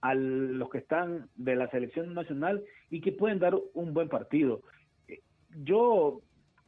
a 0.01 0.15
los 0.15 0.69
que 0.69 0.79
están 0.79 1.27
de 1.35 1.55
la 1.55 1.69
selección 1.69 2.13
nacional 2.13 2.63
y 2.89 3.01
que 3.01 3.11
pueden 3.11 3.39
dar 3.39 3.53
un 3.73 3.93
buen 3.93 4.09
partido. 4.09 4.61
Eh, 5.07 5.19
Yo 5.63 6.21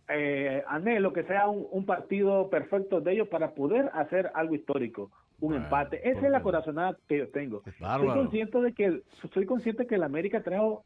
eh, 0.10 0.62
anhelo 0.68 1.14
que 1.14 1.24
sea 1.24 1.48
un 1.50 1.86
partido 1.86 2.50
perfecto 2.50 3.02
de 3.02 3.14
ellos 3.14 3.28
para 3.30 3.54
poder 3.56 3.89
hacer 3.93 4.30
algo 4.34 4.56
histórico, 4.56 5.12
un 5.40 5.50
Bueno, 5.50 5.66
empate. 5.66 6.10
Esa 6.10 6.26
es 6.26 6.32
la 6.32 6.42
corazonada 6.42 6.98
que 7.08 7.20
yo 7.20 7.30
tengo. 7.30 7.64
Soy 7.80 8.08
consciente 8.08 8.62
de 8.62 8.74
que 8.74 9.02
soy 9.34 9.46
consciente 9.46 9.88
que 9.88 9.96
el 9.96 10.04
América 10.04 10.42
trajo 10.44 10.84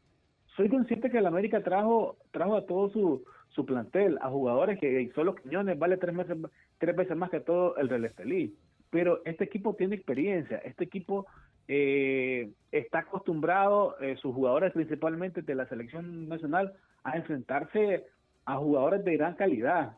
soy 0.56 0.68
consciente 0.68 1.10
que 1.10 1.18
el 1.18 1.26
América 1.26 1.62
trajo 1.62 2.16
trajo 2.30 2.56
a 2.56 2.66
todo 2.66 2.90
su, 2.90 3.24
su 3.48 3.64
plantel 3.64 4.18
a 4.20 4.28
jugadores 4.28 4.78
que 4.78 5.10
solo 5.14 5.34
Quiñones 5.34 5.78
vale 5.78 5.96
tres 5.96 6.14
meses 6.14 6.36
tres 6.78 6.96
veces 6.96 7.16
más 7.16 7.30
que 7.30 7.40
todo 7.40 7.76
el 7.76 7.88
Real 7.88 8.04
Estelí 8.04 8.54
pero 8.90 9.22
este 9.24 9.44
equipo 9.44 9.74
tiene 9.74 9.96
experiencia 9.96 10.58
este 10.58 10.84
equipo 10.84 11.26
eh, 11.68 12.50
está 12.70 13.00
acostumbrado 13.00 13.98
eh, 14.00 14.16
sus 14.16 14.34
jugadores 14.34 14.72
principalmente 14.72 15.42
de 15.42 15.54
la 15.54 15.66
selección 15.68 16.28
nacional 16.28 16.74
a 17.04 17.16
enfrentarse 17.16 18.04
a 18.44 18.56
jugadores 18.56 19.04
de 19.04 19.16
gran 19.16 19.34
calidad 19.34 19.96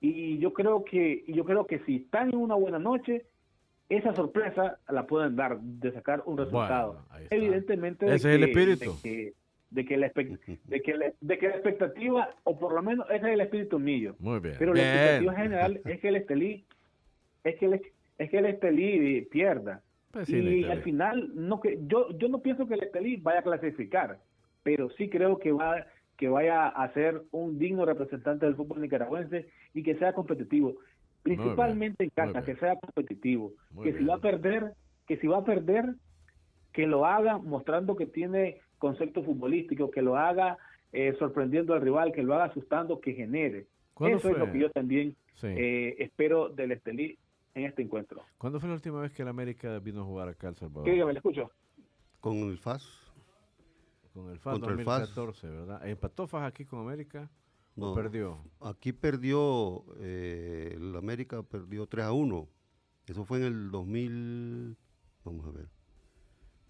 y 0.00 0.38
yo 0.38 0.52
creo 0.52 0.84
que 0.84 1.24
y 1.26 1.32
yo 1.32 1.44
creo 1.44 1.66
que 1.66 1.78
si 1.80 1.96
están 1.96 2.28
en 2.30 2.36
una 2.36 2.56
buena 2.56 2.78
noche 2.78 3.24
esa 3.88 4.14
sorpresa 4.14 4.78
la 4.88 5.06
pueden 5.06 5.36
dar 5.36 5.60
de 5.60 5.92
sacar 5.92 6.22
un 6.26 6.38
resultado. 6.38 7.04
Bueno, 7.10 7.26
evidentemente 7.30 8.06
de 8.06 8.14
Ese 8.16 8.28
es 8.34 8.34
el 8.42 8.44
que- 8.44 8.50
espíritu. 8.50 8.92
de 9.02 9.02
que, 9.02 9.32
de 9.70 9.84
que 9.84 9.96
la 9.96 10.06
de 10.64 10.80
que 10.82 10.94
la, 10.96 11.12
de 11.20 11.38
que 11.38 11.48
la 11.48 11.54
expectativa 11.54 12.30
o 12.44 12.58
por 12.58 12.72
lo 12.74 12.82
menos 12.82 13.06
ese 13.10 13.26
es 13.28 13.34
el 13.34 13.40
espíritu 13.40 13.78
mío. 13.78 14.14
Muy 14.18 14.40
bien. 14.40 14.54
pero 14.58 14.72
la 14.74 14.82
expectativa 14.82 15.34
general 15.34 15.80
es 15.84 16.00
que 16.00 16.08
el 16.08 16.16
Estelí 16.16 16.64
es 17.44 17.56
que 17.58 17.66
el, 17.66 17.82
es 18.18 18.30
que 18.30 18.38
el 18.38 18.46
Estelí 18.46 19.20
pierda. 19.30 19.82
Pues 20.12 20.28
sí, 20.28 20.38
y 20.38 20.64
al 20.64 20.82
final 20.82 21.30
no 21.34 21.60
que 21.60 21.78
yo 21.86 22.10
yo 22.16 22.28
no 22.28 22.38
pienso 22.38 22.66
que 22.68 22.74
el 22.74 22.84
Estelí 22.84 23.16
vaya 23.16 23.40
a 23.40 23.42
clasificar 23.42 24.18
pero 24.62 24.88
sí 24.90 25.08
creo 25.10 25.38
que 25.38 25.52
va 25.52 25.86
que 26.16 26.28
vaya 26.28 26.68
a 26.68 26.92
ser 26.94 27.20
un 27.32 27.58
digno 27.58 27.84
representante 27.84 28.46
del 28.46 28.54
fútbol 28.54 28.80
nicaragüense 28.80 29.48
y 29.74 29.82
que 29.82 29.96
sea 29.96 30.12
competitivo 30.12 30.76
principalmente 31.24 32.04
en 32.04 32.10
casa 32.10 32.44
que 32.44 32.54
sea 32.56 32.76
competitivo 32.78 33.52
Muy 33.72 33.90
que 33.90 33.98
si 33.98 34.04
va 34.04 34.14
a 34.14 34.18
perder 34.18 34.74
que 35.08 35.16
si 35.16 35.26
va 35.26 35.38
a 35.38 35.44
perder 35.44 35.96
que 36.72 36.86
lo 36.86 37.04
haga 37.06 37.38
mostrando 37.38 37.96
que 37.96 38.06
tiene 38.06 38.60
concepto 38.78 39.24
futbolístico 39.24 39.90
que 39.90 40.02
lo 40.02 40.16
haga 40.16 40.58
eh, 40.92 41.16
sorprendiendo 41.18 41.74
al 41.74 41.80
rival 41.80 42.12
que 42.12 42.22
lo 42.22 42.34
haga 42.34 42.44
asustando 42.44 43.00
que 43.00 43.14
genere 43.14 43.66
¿Cuándo 43.94 44.18
eso 44.18 44.30
es 44.30 44.38
lo 44.38 44.52
que 44.52 44.60
yo 44.60 44.70
también 44.70 45.16
Sí. 45.34 45.48
eh, 45.48 45.96
espero 45.98 46.48
del 46.48 46.70
Estelí 46.70 47.18
en 47.54 47.64
este 47.64 47.82
encuentro. 47.82 48.22
¿Cuándo 48.38 48.60
fue 48.60 48.68
la 48.68 48.74
última 48.74 49.00
vez 49.00 49.12
que 49.12 49.22
el 49.22 49.28
América 49.28 49.78
vino 49.78 50.02
a 50.02 50.04
jugar 50.04 50.28
acá 50.28 50.48
a 50.48 50.50
El 50.50 50.56
Salvador? 50.56 50.84
¿Qué 50.84 50.92
dígame, 50.92 51.12
le 51.12 51.18
escucho? 51.18 51.50
Con 52.20 52.36
el 52.36 52.58
FAS. 52.58 52.84
Con 54.12 54.30
el 54.30 54.38
FAS 54.38 54.52
Contra 54.54 54.72
el 54.72 54.84
FAS. 54.84 55.14
2014, 55.14 55.48
¿verdad? 55.48 55.88
¿Empató 55.88 56.26
FAS 56.26 56.44
aquí 56.44 56.64
con 56.64 56.80
América? 56.80 57.30
¿O 57.76 57.80
No, 57.88 57.94
perdió? 57.94 58.38
Aquí 58.60 58.92
perdió, 58.92 59.84
eh, 59.98 60.74
el 60.76 60.94
América 60.96 61.42
perdió 61.42 61.86
3 61.86 62.04
a 62.06 62.12
1. 62.12 62.48
Eso 63.06 63.24
fue 63.24 63.38
en 63.38 63.44
el 63.44 63.70
2000, 63.70 64.76
vamos 65.24 65.46
a 65.46 65.50
ver. 65.50 65.68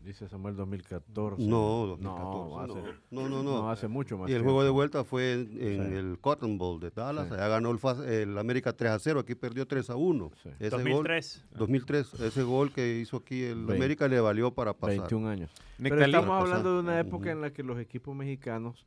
Dice 0.00 0.28
Samuel 0.28 0.54
2014. 0.56 1.42
No, 1.46 1.86
No, 1.86 1.86
2014. 1.86 2.78
hace, 2.80 2.98
No, 3.10 3.22
no, 3.28 3.42
no. 3.42 3.42
no, 3.42 3.70
hace 3.70 3.88
mucho 3.88 4.18
más 4.18 4.28
Y 4.28 4.32
el 4.32 4.38
tiempo. 4.40 4.50
juego 4.52 4.64
de 4.64 4.68
vuelta 4.70 5.02
fue 5.04 5.32
en, 5.32 5.40
en 5.62 5.88
Sí. 5.88 5.94
el 5.94 6.18
Cotton 6.20 6.58
Bowl 6.58 6.78
de 6.78 6.90
Dallas. 6.90 7.28
Sí. 7.28 7.34
Allá 7.34 7.48
ganó 7.48 7.70
el, 7.70 7.78
el 8.10 8.36
América 8.36 8.74
3 8.74 8.90
a 8.92 8.98
0. 8.98 9.20
Aquí 9.20 9.34
perdió 9.34 9.66
3 9.66 9.88
a 9.88 9.96
1. 9.96 10.30
Sí. 10.42 10.50
Ese 10.58 10.68
2003. 10.70 11.44
Gol, 11.52 11.58
2003. 11.58 12.20
Ese 12.20 12.42
gol 12.42 12.70
que 12.72 12.98
hizo 12.98 13.16
aquí 13.16 13.44
el 13.44 13.56
Veinte. 13.56 13.76
América 13.76 14.06
le 14.06 14.20
valió 14.20 14.52
para 14.52 14.74
pasar. 14.74 14.98
21 14.98 15.26
años. 15.28 15.50
Pero 15.78 16.04
estamos 16.04 16.38
hablando 16.42 16.74
de 16.74 16.80
una 16.80 17.00
época 17.00 17.16
Ujú. 17.24 17.28
en 17.30 17.40
la 17.40 17.50
que 17.52 17.62
los 17.62 17.78
equipos 17.78 18.14
mexicanos 18.14 18.84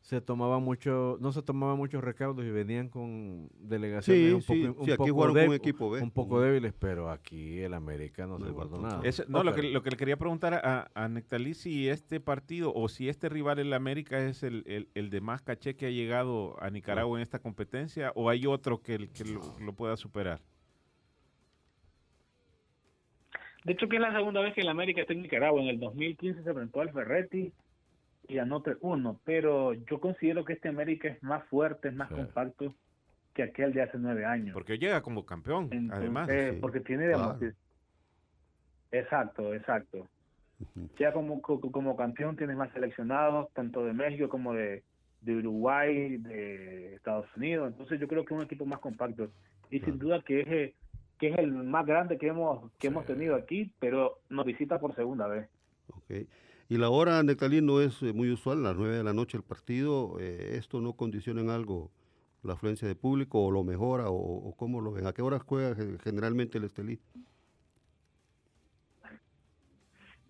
se 0.00 0.20
tomaban 0.22 0.62
mucho, 0.62 1.18
no 1.20 1.30
se 1.30 1.42
tomaban 1.42 1.76
muchos 1.76 2.02
recaudos 2.02 2.44
y 2.46 2.50
venían 2.50 2.88
con 2.88 3.50
delegaciones 3.58 4.22
Sí, 4.22 4.32
un 4.32 4.40
poco, 4.40 4.74
sí, 4.74 4.80
un 4.80 4.86
sí, 4.86 4.96
poco 4.96 5.12
jugaron 5.12 5.34
con 5.34 5.42
deb- 5.44 5.48
un 5.48 5.54
equipo 5.54 5.90
B. 5.90 6.00
un 6.02 6.10
poco 6.10 6.34
Ujú. 6.36 6.44
débiles, 6.44 6.72
pero 6.72 7.10
aquí 7.10 7.60
el 7.60 7.74
América 7.74 8.26
no, 8.26 8.38
No 8.38 8.46
se 8.46 8.52
guardó 8.52 8.80
nada. 8.80 9.02
No, 9.28 9.44
lo 9.44 9.54
que, 9.54 9.62
lo 9.64 9.82
que 9.82 9.90
le 9.90 9.96
quería 9.98 10.16
preguntar 10.16 10.54
a, 10.54 10.90
a 10.94 11.08
Nectalí 11.08 11.52
si 11.52 11.88
este 11.88 12.18
partido 12.18 12.72
o 12.74 12.88
si 12.88 13.10
este 13.10 13.28
rival 13.28 13.58
en 13.58 13.68
la 13.68 13.76
América 13.76 14.18
es 14.24 14.42
el, 14.42 14.64
el- 14.66 14.88
el 14.94 15.10
de 15.10 15.20
más 15.20 15.42
caché 15.42 15.76
que 15.76 15.86
ha 15.86 15.90
llegado 15.90 16.56
a 16.62 16.70
Nicaragua 16.70 17.18
en 17.18 17.22
esta 17.22 17.38
competencia 17.38 18.10
o 18.14 18.30
hay 18.30 18.46
otro 18.46 18.80
que, 18.82 19.10
que 19.10 19.24
lo, 19.24 19.42
lo 19.60 19.72
pueda 19.74 19.96
superar. 19.98 20.40
De 23.64 23.74
hecho, 23.74 23.86
que 23.88 23.96
es 23.96 24.02
la 24.02 24.12
segunda 24.14 24.40
vez 24.40 24.54
que 24.54 24.62
el 24.62 24.68
América 24.70 25.02
está 25.02 25.12
en 25.12 25.20
Nicaragua. 25.20 25.60
En 25.60 25.68
el 25.68 25.78
2015 25.78 26.42
se 26.42 26.48
enfrentó 26.48 26.80
al 26.80 26.90
Ferretti 26.90 27.52
y 28.30 28.36
ganó 28.36 28.62
3-1. 28.62 29.18
Pero 29.24 29.74
yo 29.74 30.00
considero 30.00 30.44
que 30.44 30.52
este 30.54 30.68
América 30.68 31.08
es 31.08 31.22
más 31.22 31.44
fuerte, 31.48 31.88
es 31.88 31.94
más 31.94 32.08
Sí. 32.08 32.14
compacto 32.14 32.74
que 33.34 33.42
aquel 33.42 33.72
de 33.72 33.82
hace 33.82 33.98
nueve 33.98 34.24
años. 34.24 34.54
Porque 34.54 34.78
llega 34.78 35.02
como 35.02 35.24
campeón, 35.24 35.68
Entonces, 35.70 35.98
además. 35.98 36.28
eh, 36.30 36.50
sí, 36.54 36.58
porque 36.60 36.80
tiene 36.80 37.08
claro. 37.08 37.38
demo- 37.38 37.54
Exacto, 38.92 39.54
exacto. 39.54 40.08
Ujú. 40.60 40.88
Ya 40.98 41.12
como, 41.12 41.40
co- 41.40 41.60
como 41.60 41.96
campeón 41.96 42.36
tienes 42.36 42.56
más 42.56 42.72
seleccionados, 42.72 43.52
tanto 43.52 43.84
de 43.84 43.92
México 43.92 44.28
como 44.28 44.52
de, 44.52 44.82
de 45.22 45.36
Uruguay, 45.36 46.16
de 46.18 46.94
Estados 46.96 47.26
Unidos. 47.36 47.70
Entonces 47.70 48.00
yo 48.00 48.08
creo 48.08 48.24
que 48.24 48.34
es 48.34 48.38
un 48.38 48.44
equipo 48.46 48.66
más 48.66 48.80
compacto. 48.80 49.30
Y 49.70 49.80
sin 49.80 49.98
duda 49.98 50.22
que 50.22 50.40
es, 50.40 50.48
eh, 50.48 50.74
que 51.18 51.28
es 51.28 51.38
el 51.38 51.52
más 51.52 51.86
grande 51.86 52.18
que 52.18 52.26
hemos, 52.28 52.70
que 52.78 52.88
hemos 52.88 53.06
tenido 53.06 53.36
aquí, 53.36 53.72
pero 53.78 54.18
nos 54.28 54.44
visita 54.44 54.78
por 54.80 54.94
segunda 54.96 55.28
vez. 55.28 55.48
Y 56.70 56.78
la 56.78 56.88
hora, 56.88 57.20
Nectalí, 57.24 57.60
no 57.60 57.80
es 57.80 58.00
eh, 58.00 58.12
muy 58.12 58.30
usual, 58.30 58.62
las 58.62 58.76
9 58.76 58.96
de 58.96 59.02
la 59.02 59.12
noche 59.12 59.36
el 59.36 59.42
partido. 59.42 60.18
eh, 60.20 60.52
¿Esto 60.56 60.80
no 60.80 60.92
condiciona 60.92 61.40
en 61.40 61.50
algo 61.50 61.90
la 62.44 62.52
afluencia 62.52 62.86
de 62.86 62.94
público 62.94 63.44
o 63.44 63.50
lo 63.50 63.64
mejora 63.64 64.08
o, 64.08 64.14
o 64.14 64.54
cómo 64.56 64.80
lo 64.80 64.92
ven? 64.92 65.04
¿A 65.08 65.12
qué 65.12 65.20
horas 65.20 65.42
juega 65.44 65.74
ge- 65.74 65.98
generalmente 66.04 66.58
el 66.58 66.64
Estelí? 66.64 67.00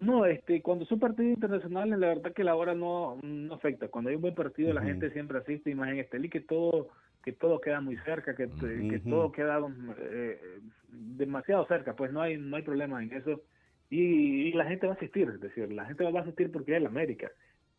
No, 0.00 0.24
este, 0.24 0.62
cuando 0.62 0.86
son 0.86 0.98
partidos 0.98 1.34
internacionales, 1.34 1.98
la 1.98 2.08
verdad 2.08 2.32
que 2.32 2.42
la 2.42 2.56
hora 2.56 2.74
no, 2.74 3.18
no 3.22 3.54
afecta. 3.54 3.88
Cuando 3.88 4.08
hay 4.08 4.16
un 4.16 4.22
buen 4.22 4.34
partido, 4.34 4.72
la 4.72 4.82
gente 4.82 5.10
siempre 5.10 5.36
asiste, 5.36 5.70
y 5.70 5.74
más 5.74 5.90
en 5.90 5.98
Estelí, 5.98 6.30
que 6.30 6.40
todo, 6.40 6.88
que 7.22 7.32
todo 7.32 7.60
queda 7.60 7.82
muy 7.82 7.98
cerca, 7.98 8.34
que, 8.34 8.48
que 8.48 8.98
Ujú. 8.98 9.10
todo 9.10 9.30
queda 9.30 9.60
eh, 9.98 10.60
demasiado 10.88 11.66
cerca, 11.66 11.94
pues 11.94 12.10
no 12.12 12.22
hay, 12.22 12.38
no 12.38 12.56
hay 12.56 12.62
problema 12.62 13.02
en 13.02 13.12
eso. 13.12 13.42
Y, 13.90 14.48
y 14.48 14.52
la 14.52 14.66
gente 14.66 14.86
va 14.86 14.92
a 14.92 14.96
asistir, 14.96 15.28
es 15.28 15.40
decir, 15.40 15.70
la 15.72 15.84
gente 15.84 16.04
va 16.04 16.20
a 16.20 16.22
asistir 16.22 16.52
porque 16.52 16.72
es 16.72 16.78
el 16.78 16.86
América, 16.86 17.30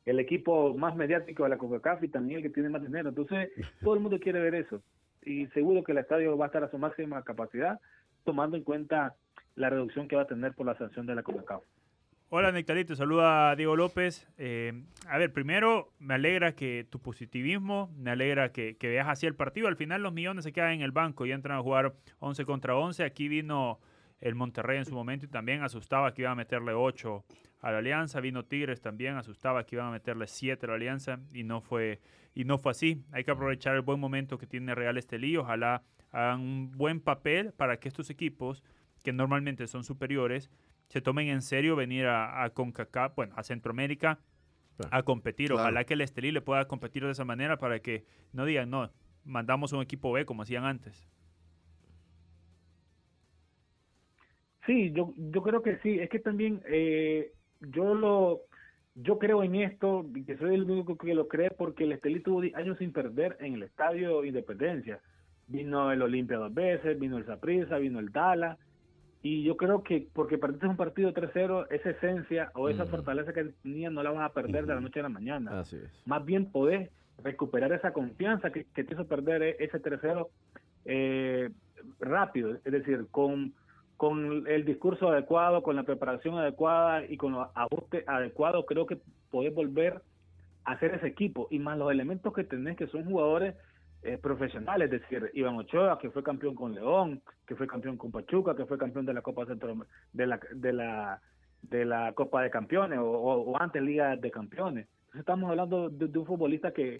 el 0.05 0.19
equipo 0.19 0.77
más 0.77 0.95
mediático 0.95 1.43
de 1.43 1.49
la 1.49 1.57
CONCACAF 1.57 2.03
y 2.03 2.09
también 2.09 2.37
el 2.37 2.43
que 2.43 2.49
tiene 2.49 2.69
más 2.69 2.81
dinero. 2.81 3.09
Entonces, 3.09 3.49
todo 3.81 3.93
el 3.93 4.01
mundo 4.01 4.19
quiere 4.19 4.41
ver 4.41 4.55
eso. 4.55 4.81
Y 5.23 5.47
seguro 5.47 5.83
que 5.83 5.93
el 5.93 5.99
estadio 5.99 6.37
va 6.37 6.45
a 6.45 6.47
estar 6.47 6.63
a 6.63 6.71
su 6.71 6.77
máxima 6.77 7.23
capacidad, 7.23 7.79
tomando 8.25 8.57
en 8.57 8.63
cuenta 8.63 9.15
la 9.55 9.69
reducción 9.69 10.07
que 10.07 10.15
va 10.15 10.23
a 10.23 10.27
tener 10.27 10.53
por 10.53 10.65
la 10.65 10.77
sanción 10.77 11.05
de 11.05 11.15
la 11.15 11.23
CONCACAF. 11.23 11.63
Hola, 12.33 12.53
Nectalí, 12.53 12.85
te 12.85 12.95
saluda 12.95 13.53
Diego 13.57 13.75
López. 13.75 14.25
Eh, 14.37 14.83
a 15.07 15.17
ver, 15.17 15.33
primero, 15.33 15.91
me 15.99 16.13
alegra 16.13 16.53
que 16.55 16.87
tu 16.89 16.99
positivismo, 16.99 17.93
me 17.97 18.09
alegra 18.09 18.53
que, 18.53 18.77
que 18.77 18.87
veas 18.87 19.09
así 19.09 19.27
el 19.27 19.35
partido. 19.35 19.67
Al 19.67 19.75
final 19.75 20.01
los 20.01 20.13
millones 20.13 20.45
se 20.45 20.53
quedan 20.53 20.71
en 20.71 20.81
el 20.81 20.91
banco 20.91 21.25
y 21.25 21.33
entran 21.33 21.57
a 21.57 21.61
jugar 21.61 21.93
11 22.19 22.45
contra 22.45 22.77
11. 22.77 23.03
Aquí 23.03 23.27
vino 23.27 23.79
el 24.21 24.35
Monterrey 24.35 24.77
en 24.77 24.85
su 24.85 24.93
momento 24.93 25.25
y 25.25 25.29
también 25.29 25.63
asustaba 25.63 26.13
que 26.13 26.21
iban 26.21 26.33
a 26.33 26.35
meterle 26.35 26.73
8 26.73 27.25
a 27.61 27.71
la 27.71 27.79
Alianza. 27.79 28.21
Vino 28.21 28.45
Tigres 28.45 28.81
también, 28.81 29.17
asustaba 29.17 29.65
que 29.65 29.75
iban 29.75 29.87
a 29.87 29.91
meterle 29.91 30.27
7 30.27 30.65
a 30.65 30.69
la 30.69 30.75
Alianza 30.75 31.19
y 31.33 31.43
no 31.43 31.61
fue, 31.61 31.99
y 32.33 32.45
no 32.45 32.57
fue 32.57 32.71
así. 32.71 33.03
Hay 33.11 33.23
que 33.23 33.31
aprovechar 33.31 33.75
el 33.75 33.81
buen 33.81 33.99
momento 33.99 34.37
que 34.37 34.47
tiene 34.47 34.75
Real 34.75 34.97
Estelí. 34.97 35.35
Ojalá 35.37 35.83
hagan 36.11 36.39
un 36.41 36.71
buen 36.71 37.01
papel 37.01 37.51
para 37.53 37.77
que 37.77 37.87
estos 37.87 38.09
equipos, 38.09 38.63
que 39.03 39.11
normalmente 39.11 39.67
son 39.67 39.83
superiores, 39.83 40.49
se 40.87 41.01
tomen 41.01 41.27
en 41.29 41.41
serio 41.41 41.75
venir 41.75 42.05
a, 42.05 42.43
a 42.43 42.49
CONCACAF, 42.51 43.15
bueno, 43.15 43.33
a 43.35 43.43
Centroamérica 43.43 44.19
a 44.89 45.03
competir. 45.03 45.47
Claro. 45.47 45.61
Ojalá 45.61 45.83
que 45.83 45.93
el 45.93 46.01
Estelí 46.01 46.31
le 46.31 46.41
pueda 46.41 46.65
competir 46.67 47.05
de 47.05 47.11
esa 47.11 47.25
manera 47.25 47.57
para 47.57 47.79
que 47.79 48.05
no 48.33 48.45
digan, 48.45 48.69
no, 48.69 48.91
mandamos 49.23 49.73
un 49.73 49.81
equipo 49.81 50.11
B 50.11 50.25
como 50.25 50.43
hacían 50.43 50.65
antes. 50.65 51.07
Sí, 54.65 54.91
yo, 54.93 55.13
yo 55.17 55.41
creo 55.41 55.61
que 55.61 55.77
sí. 55.77 55.99
Es 55.99 56.09
que 56.09 56.19
también 56.19 56.61
eh, 56.67 57.31
yo 57.61 57.93
lo 57.95 58.41
yo 58.95 59.17
creo 59.19 59.41
en 59.41 59.55
esto, 59.55 60.05
y 60.13 60.23
que 60.25 60.37
soy 60.37 60.53
el 60.55 60.69
único 60.69 60.97
que 60.97 61.15
lo 61.15 61.27
cree 61.29 61.49
porque 61.49 61.85
el 61.85 61.93
Estelí 61.93 62.19
tuvo 62.19 62.41
di- 62.41 62.51
años 62.55 62.77
sin 62.77 62.91
perder 62.91 63.37
en 63.39 63.53
el 63.53 63.63
Estadio 63.63 64.25
Independencia. 64.25 64.99
Vino 65.47 65.91
el 65.93 66.01
Olimpia 66.01 66.37
dos 66.37 66.53
veces, 66.53 66.99
vino 66.99 67.17
el 67.17 67.25
Saprissa, 67.25 67.77
vino 67.77 67.99
el 67.99 68.11
Dala. 68.11 68.57
Y 69.23 69.43
yo 69.43 69.55
creo 69.55 69.81
que 69.83 70.07
porque 70.13 70.37
perdiste 70.37 70.67
un 70.67 70.75
partido 70.77 71.13
3-0, 71.13 71.67
esa 71.69 71.89
esencia 71.91 72.51
o 72.55 72.67
esa 72.69 72.85
fortaleza 72.85 73.31
que 73.33 73.45
tenía 73.63 73.89
no 73.89 74.03
la 74.03 74.11
vas 74.11 74.29
a 74.29 74.33
perder 74.33 74.65
de 74.65 74.73
la 74.75 74.81
noche 74.81 74.99
a 74.99 75.03
la 75.03 75.09
mañana. 75.09 75.59
Así 75.59 75.77
es. 75.77 76.01
Más 76.05 76.25
bien 76.25 76.51
podés, 76.51 76.89
recuperar 77.23 77.71
esa 77.71 77.93
confianza 77.93 78.51
que, 78.51 78.65
que 78.73 78.83
te 78.83 78.93
hizo 78.95 79.05
perder 79.07 79.43
e- 79.43 79.55
ese 79.59 79.79
tercero 79.79 80.31
eh, 80.85 81.49
rápido, 81.99 82.55
es 82.55 82.63
decir, 82.71 83.05
con, 83.11 83.53
con 84.01 84.47
el 84.47 84.65
discurso 84.65 85.09
adecuado, 85.09 85.61
con 85.61 85.75
la 85.75 85.83
preparación 85.83 86.35
adecuada 86.35 87.05
y 87.05 87.17
con 87.17 87.33
los 87.33 87.47
ajustes 87.53 88.03
adecuados, 88.07 88.65
creo 88.67 88.87
que 88.87 88.97
podés 89.29 89.53
volver 89.53 90.01
a 90.65 90.71
hacer 90.71 90.95
ese 90.95 91.05
equipo 91.05 91.47
y 91.51 91.59
más 91.59 91.77
los 91.77 91.91
elementos 91.91 92.33
que 92.33 92.43
tenés 92.43 92.77
que 92.77 92.87
son 92.87 93.05
jugadores 93.05 93.53
eh, 94.01 94.17
profesionales, 94.17 94.91
es 94.91 95.01
decir, 95.01 95.29
Iván 95.35 95.55
Ochoa, 95.57 95.99
que 95.99 96.09
fue 96.09 96.23
campeón 96.23 96.55
con 96.55 96.73
León, 96.73 97.21
que 97.45 97.55
fue 97.55 97.67
campeón 97.67 97.95
con 97.97 98.11
Pachuca, 98.11 98.55
que 98.55 98.65
fue 98.65 98.79
campeón 98.79 99.05
de 99.05 99.13
la 99.13 99.21
Copa 99.21 99.45
Centro, 99.45 99.71
de 100.13 100.25
la, 100.25 100.39
de 100.51 100.73
la, 100.73 101.21
de 101.61 101.85
la 101.85 102.11
Copa 102.13 102.41
de 102.41 102.49
Campeones 102.49 102.97
o, 102.97 103.05
o- 103.07 103.51
o 103.51 103.61
antes 103.61 103.83
Liga 103.83 104.15
de 104.15 104.31
Campeones. 104.31 104.87
Entonces 105.13 105.19
estamos 105.19 105.47
hablando 105.51 105.89
de, 105.89 106.07
de 106.07 106.17
un 106.17 106.25
futbolista 106.25 106.71
que, 106.71 106.97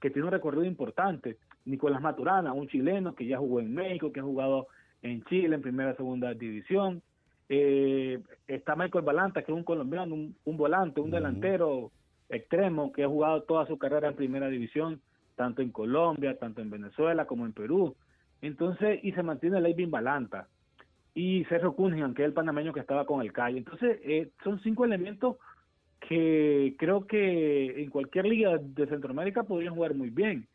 que 0.00 0.10
tiene 0.10 0.26
un 0.28 0.32
recorrido 0.32 0.64
importante. 0.64 1.38
Nicolás 1.64 2.00
Maturana, 2.00 2.52
un 2.52 2.68
chileno 2.68 3.16
que 3.16 3.26
ya 3.26 3.36
jugó 3.38 3.58
en 3.58 3.74
México, 3.74 4.12
que 4.12 4.20
ha 4.20 4.30
jugado 4.32 4.68
en 5.02 5.24
Chile 5.24 5.54
en 5.54 5.62
primera 5.62 5.94
segunda 5.96 6.34
división. 6.34 7.02
Eh, 7.48 8.20
está 8.48 8.74
Michael 8.74 9.04
Balanta, 9.04 9.42
que 9.42 9.52
es 9.52 9.56
un 9.56 9.64
colombiano, 9.64 10.14
un, 10.14 10.36
un 10.44 10.56
volante, 10.56 11.00
un 11.00 11.10
delantero 11.10 11.92
extremo 12.28 12.92
que 12.92 13.04
ha 13.04 13.08
jugado 13.08 13.42
toda 13.42 13.66
su 13.66 13.78
carrera 13.78 14.08
en 14.08 14.16
primera 14.16 14.48
división, 14.48 15.00
tanto 15.36 15.62
en 15.62 15.70
Colombia, 15.70 16.38
tanto 16.38 16.60
en 16.60 16.70
Venezuela 16.70 17.26
como 17.26 17.46
en 17.46 17.52
Perú. 17.52 17.94
Entonces, 18.42 19.00
y 19.02 19.12
se 19.12 19.22
mantiene 19.22 19.60
Leivin 19.60 19.90
Balanta 19.90 20.48
y 21.14 21.44
Sergio 21.44 21.74
Cunningham, 21.74 22.14
que 22.14 22.22
es 22.22 22.26
el 22.26 22.34
panameño 22.34 22.72
que 22.72 22.80
estaba 22.80 23.06
con 23.06 23.22
el 23.22 23.32
Calle. 23.32 23.58
Entonces, 23.58 24.00
eh, 24.04 24.30
son 24.44 24.60
cinco 24.60 24.84
elementos 24.84 25.36
que 26.00 26.74
creo 26.78 27.06
que 27.06 27.82
en 27.82 27.90
cualquier 27.90 28.26
liga 28.26 28.58
de 28.58 28.86
Centroamérica 28.86 29.44
podrían 29.44 29.74
jugar 29.74 29.94
muy 29.94 30.10
bien. 30.10 30.46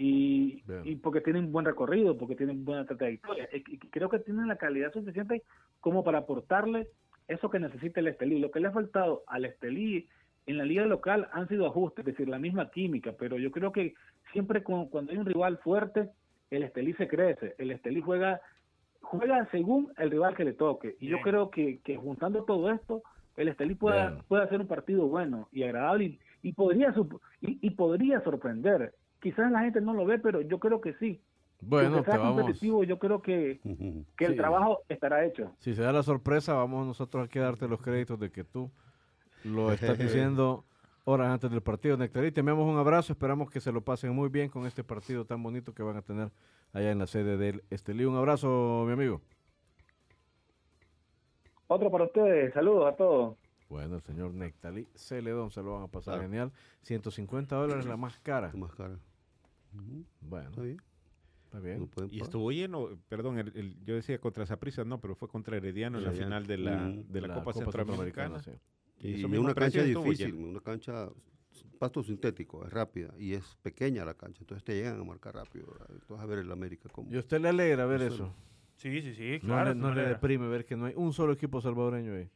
Y, 0.00 0.62
porque 1.02 1.20
tienen 1.20 1.50
buen 1.50 1.66
recorrido, 1.66 2.16
porque 2.16 2.36
tienen 2.36 2.64
buena 2.64 2.84
trayectoria. 2.86 3.48
Y- 3.52 3.78
creo 3.78 4.08
que 4.08 4.20
tienen 4.20 4.46
la 4.46 4.56
calidad 4.56 4.92
suficiente 4.92 5.42
como 5.80 6.04
para 6.04 6.18
aportarle 6.18 6.88
eso 7.26 7.50
que 7.50 7.58
necesita 7.58 7.98
el 8.00 8.06
Estelí. 8.06 8.38
Lo 8.38 8.50
que 8.52 8.60
le 8.60 8.68
ha 8.68 8.72
faltado 8.72 9.24
al 9.26 9.44
Estelí 9.44 10.06
en 10.46 10.56
la 10.56 10.64
liga 10.64 10.86
local 10.86 11.28
han 11.32 11.48
sido 11.48 11.66
ajustes, 11.66 12.06
es 12.06 12.12
decir, 12.14 12.28
la 12.28 12.38
misma 12.38 12.70
química, 12.70 13.12
pero 13.18 13.38
yo 13.38 13.50
creo 13.50 13.72
que 13.72 13.94
siempre 14.32 14.62
con- 14.62 14.88
cuando 14.88 15.10
hay 15.12 15.18
un 15.18 15.26
rival 15.26 15.58
fuerte, 15.58 16.08
el 16.50 16.62
Estelí 16.62 16.92
se 16.94 17.08
crece, 17.08 17.54
el 17.58 17.70
Estelí 17.72 18.00
juega 18.00 18.40
juega 19.00 19.48
según 19.50 19.92
el 19.96 20.10
rival 20.10 20.36
que 20.36 20.44
le 20.44 20.52
toque. 20.52 20.96
Y 21.00 21.06
yo 21.08 21.20
creo 21.22 21.50
que, 21.50 21.78
que 21.80 21.96
juntando 21.96 22.44
todo 22.44 22.70
esto, 22.70 23.02
el 23.36 23.48
Estelí 23.48 23.74
pueda, 23.74 24.10
Bien. 24.10 24.22
puede 24.28 24.44
hacer 24.44 24.60
un 24.60 24.66
partido 24.66 25.06
bueno 25.06 25.48
y 25.52 25.62
agradable 25.62 26.04
y, 26.04 26.18
y 26.42 26.52
podría 26.52 26.94
y, 27.40 27.58
y 27.66 27.70
podría 27.70 28.20
sorprender. 28.22 28.92
Quizás 29.20 29.50
la 29.50 29.60
gente 29.60 29.80
no 29.80 29.94
lo 29.94 30.04
ve, 30.06 30.18
pero 30.18 30.40
yo 30.40 30.58
creo 30.58 30.80
que 30.80 30.94
sí. 30.94 31.20
Bueno, 31.60 32.04
sea 32.04 32.18
vamos. 32.18 32.40
competitivo, 32.42 32.84
yo 32.84 32.98
creo 33.00 33.20
que, 33.20 33.58
que 34.16 34.24
el 34.26 34.32
Sí. 34.32 34.36
trabajo 34.36 34.82
estará 34.88 35.24
hecho. 35.24 35.52
Si 35.58 35.74
se 35.74 35.82
da 35.82 35.92
la 35.92 36.04
sorpresa, 36.04 36.54
vamos 36.54 36.86
nosotros 36.86 37.24
aquí 37.26 37.40
a 37.40 37.42
darte 37.42 37.66
los 37.66 37.80
créditos 37.82 38.18
de 38.20 38.30
que 38.30 38.44
tú 38.44 38.70
lo 39.44 39.72
estás 39.72 39.98
diciendo 39.98 40.64
horas 41.04 41.28
antes 41.32 41.50
del 41.50 41.60
partido. 41.62 41.96
Nectarí, 41.96 42.30
te 42.30 42.40
enviamos 42.40 42.64
un 42.68 42.78
abrazo. 42.78 43.12
Esperamos 43.12 43.50
que 43.50 43.58
se 43.60 43.72
lo 43.72 43.80
pasen 43.80 44.14
muy 44.14 44.28
bien 44.28 44.48
con 44.50 44.66
este 44.66 44.84
partido 44.84 45.24
tan 45.24 45.42
bonito 45.42 45.74
que 45.74 45.82
van 45.82 45.96
a 45.96 46.02
tener 46.02 46.30
allá 46.72 46.92
en 46.92 46.98
la 47.00 47.06
sede 47.08 47.36
del 47.36 47.64
Estelí. 47.70 48.04
Un 48.04 48.14
abrazo, 48.16 48.84
mi 48.86 48.92
amigo. 48.92 49.20
Otro 51.66 51.90
para 51.90 52.04
ustedes. 52.04 52.54
Saludos 52.54 52.92
a 52.92 52.96
todos. 52.96 53.36
Bueno, 53.68 53.96
el 53.96 54.02
señor 54.02 54.32
Nectalí 54.32 54.86
Celedón 54.94 55.50
se 55.50 55.62
lo 55.62 55.74
van 55.74 55.82
a 55.82 55.88
pasar 55.88 56.14
Claro. 56.14 56.22
genial. 56.28 56.52
150 56.82 57.56
dólares 57.56 57.84
la 57.84 57.96
más 57.96 58.18
cara. 58.20 58.50
Más 58.54 58.74
cara. 58.74 58.96
Bueno, 60.20 60.48
Está 60.50 60.62
bien. 60.62 60.82
está 61.44 61.60
bien. 61.60 61.78
No 61.80 61.86
pueden 61.86 62.12
Y 62.14 62.20
estuvo 62.20 62.50
lleno, 62.52 62.88
perdón, 63.08 63.38
el- 63.38 63.52
el- 63.56 63.84
yo 63.84 63.94
decía 63.94 64.18
contra 64.20 64.46
Saprissa, 64.46 64.84
no, 64.84 65.00
pero 65.00 65.14
fue 65.14 65.28
contra 65.28 65.56
Herediano 65.56 65.98
en 65.98 66.04
la 66.04 66.12
final 66.12 66.46
de 66.46 66.58
la, 66.58 66.88
de 66.88 67.20
la, 67.20 67.34
Copa, 67.34 67.52
Centroamericana. 67.52 68.40
sí. 68.42 68.52
Y 69.00 69.20
Y 69.20 69.24
una 69.24 69.54
cancha 69.54 69.82
difícil, 69.82 70.32
lleno. 70.34 70.48
una 70.48 70.60
cancha 70.60 71.08
pasto 71.78 72.02
sintético, 72.02 72.66
es 72.66 72.72
rápida 72.72 73.14
y 73.18 73.34
es 73.34 73.56
pequeña 73.62 74.04
la 74.04 74.14
cancha, 74.14 74.40
entonces 74.40 74.64
te 74.64 74.74
llegan 74.74 75.00
a 75.00 75.04
marcar 75.04 75.34
rápido. 75.36 75.66
vas 76.08 76.20
a 76.20 76.26
ver 76.26 76.40
el 76.40 76.50
América 76.50 76.88
como 76.88 77.10
¿Y 77.12 77.16
a 77.16 77.20
usted 77.20 77.40
le 77.40 77.48
alegra 77.50 77.86
ver 77.86 78.02
Eso 78.02 78.14
eso? 78.14 78.34
Sí, 78.76 79.00
sí, 79.02 79.14
sí, 79.14 79.32
No, 79.42 79.48
claro. 79.54 79.70
le, 79.70 79.74
no 79.76 79.94
le 79.94 80.02
deprime 80.02 80.48
ver 80.48 80.64
que 80.64 80.76
no 80.76 80.86
hay 80.86 80.94
un 80.96 81.12
solo 81.12 81.32
equipo 81.32 81.60
salvadoreño 81.60 82.14
ahí. 82.14 82.28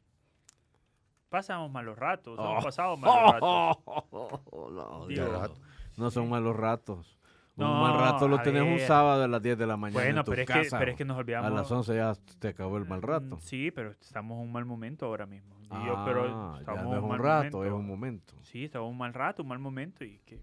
Pasamos 1.29 1.71
malos 1.73 1.99
ratos, 1.99 2.37
Oh. 2.39 2.51
hemos 2.53 2.65
pasado 2.65 2.97
malos 2.99 3.33
ratos. 3.33 3.79
rato. 5.33 5.55
No 5.97 6.11
son 6.11 6.29
malos 6.29 6.55
ratos. 6.57 7.19
Un 7.55 7.65
No, 7.65 7.81
mal 7.83 7.99
rato 8.01 8.29
lo 8.29 8.41
tenés 8.41 8.63
un 8.63 8.77
ver. 8.77 8.87
sábado 8.87 9.25
a 9.25 9.29
las 9.29 9.43
10 9.43 9.59
de 9.59 9.67
la 9.67 9.77
mañana 9.77 10.01
Bueno, 10.03 10.21
en 10.21 10.25
tu 10.25 10.31
pero 10.31 10.43
es, 10.43 10.49
que, 10.49 10.53
casa. 10.55 10.79
pero 10.79 10.91
es 10.93 10.97
que 10.97 11.05
nos 11.05 11.19
olvidamos. 11.19 11.51
A 11.51 11.55
las 11.55 11.71
11 11.71 11.95
ya 11.95 12.15
te 12.39 12.49
acabó 12.49 12.79
el 12.79 12.87
mal 12.87 13.03
rato. 13.03 13.37
Mm, 13.37 13.41
Sí, 13.41 13.71
pero 13.71 13.91
estamos 13.91 14.37
en 14.39 14.45
un 14.45 14.53
mal 14.53 14.65
momento 14.65 15.05
ahora 15.07 15.27
mismo. 15.27 15.55
Y 15.61 15.67
Ah, 15.71 15.85
yo, 15.87 16.03
pero 16.07 16.55
ya 16.55 16.61
estamos 16.61 16.85
no 16.85 16.97
es 16.97 17.03
un 17.03 17.09
mal 17.11 17.19
rato, 17.19 17.59
momento. 17.59 17.65
es 17.65 17.73
un 17.73 17.87
momento. 17.87 18.35
Sí, 18.43 18.65
estamos 18.65 18.87
en 18.87 18.93
un 18.93 18.99
mal 18.99 19.13
rato, 19.15 19.43
un 19.43 19.49
mal 19.49 19.59
momento 19.59 20.03
y 20.05 20.19
que 20.21 20.41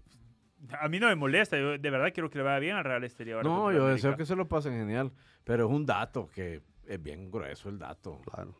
a 0.78 0.88
mí 0.88 1.00
no 1.00 1.06
me 1.08 1.14
molesta, 1.16 1.56
yo 1.58 1.78
de 1.78 1.90
verdad 1.90 2.10
quiero 2.12 2.28
que 2.30 2.38
le 2.38 2.44
vaya 2.44 2.58
bien 2.58 2.76
al 2.76 2.84
Real 2.84 3.02
ahora 3.02 3.42
No, 3.42 3.72
yo 3.72 3.78
América. 3.78 3.86
deseo 3.94 4.16
que 4.16 4.26
se 4.26 4.36
lo 4.36 4.46
pasen 4.46 4.74
genial, 4.74 5.10
pero 5.42 5.66
es 5.66 5.72
un 5.74 5.86
dato 5.86 6.28
que 6.28 6.62
es 6.86 7.02
bien 7.02 7.30
grueso 7.30 7.68
el 7.70 7.78
dato. 7.78 8.20
Claro. 8.30 8.54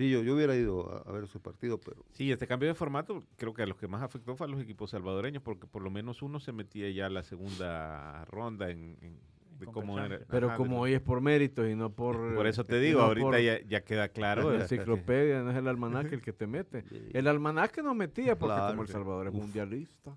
Sí, 0.00 0.10
yo, 0.10 0.22
yo 0.22 0.34
hubiera 0.34 0.56
ido 0.56 0.90
a, 0.90 1.06
a 1.06 1.12
ver 1.12 1.24
ese 1.24 1.38
partido, 1.38 1.76
pero 1.78 2.02
Sí, 2.12 2.32
este 2.32 2.46
cambio 2.46 2.68
de 2.70 2.74
formato 2.74 3.22
creo 3.36 3.52
que 3.52 3.62
a 3.64 3.66
los 3.66 3.76
que 3.76 3.86
más 3.86 4.00
afectó 4.00 4.34
fue 4.34 4.46
a 4.46 4.50
los 4.50 4.58
equipos 4.58 4.88
salvadoreños, 4.92 5.42
porque 5.42 5.66
por 5.66 5.82
lo 5.82 5.90
menos 5.90 6.22
uno 6.22 6.40
se 6.40 6.52
metía 6.52 6.88
ya 6.90 7.04
a 7.04 7.10
la 7.10 7.22
segunda 7.22 8.24
ronda 8.24 8.70
en, 8.70 8.96
en- 9.02 9.20
de 9.58 9.66
Conca 9.66 9.72
cómo 9.80 9.98
era. 9.98 10.08
Champions. 10.08 10.26
Pero 10.30 10.46
Ajá, 10.48 10.56
como 10.56 10.76
de- 10.76 10.80
hoy 10.80 10.92
es 10.94 11.02
por 11.02 11.20
méritos 11.20 11.68
y 11.68 11.74
no 11.74 11.90
por... 11.92 12.34
Por 12.34 12.46
eso 12.46 12.64
te 12.64 12.78
y 12.78 12.80
digo, 12.80 13.00
no 13.00 13.06
ahorita 13.08 13.26
por 13.26 13.40
ya, 13.42 13.60
ya 13.60 13.84
queda 13.84 14.08
claro. 14.08 14.50
La 14.52 14.62
enciclopedia, 14.62 15.42
no 15.42 15.50
es 15.50 15.56
el 15.58 15.68
almanaque 15.68 16.14
el 16.14 16.22
que 16.22 16.32
te 16.32 16.46
mete. 16.46 16.82
El 17.12 17.26
almanaque 17.28 17.82
nos 17.82 17.94
metía 17.94 18.38
porque 18.38 18.54
Claro, 18.54 18.68
como 18.72 18.82
El. 18.84 18.88
Salvador 18.88 19.26
es 19.26 19.34
Uf. 19.34 19.40
mundialista. 19.42 20.16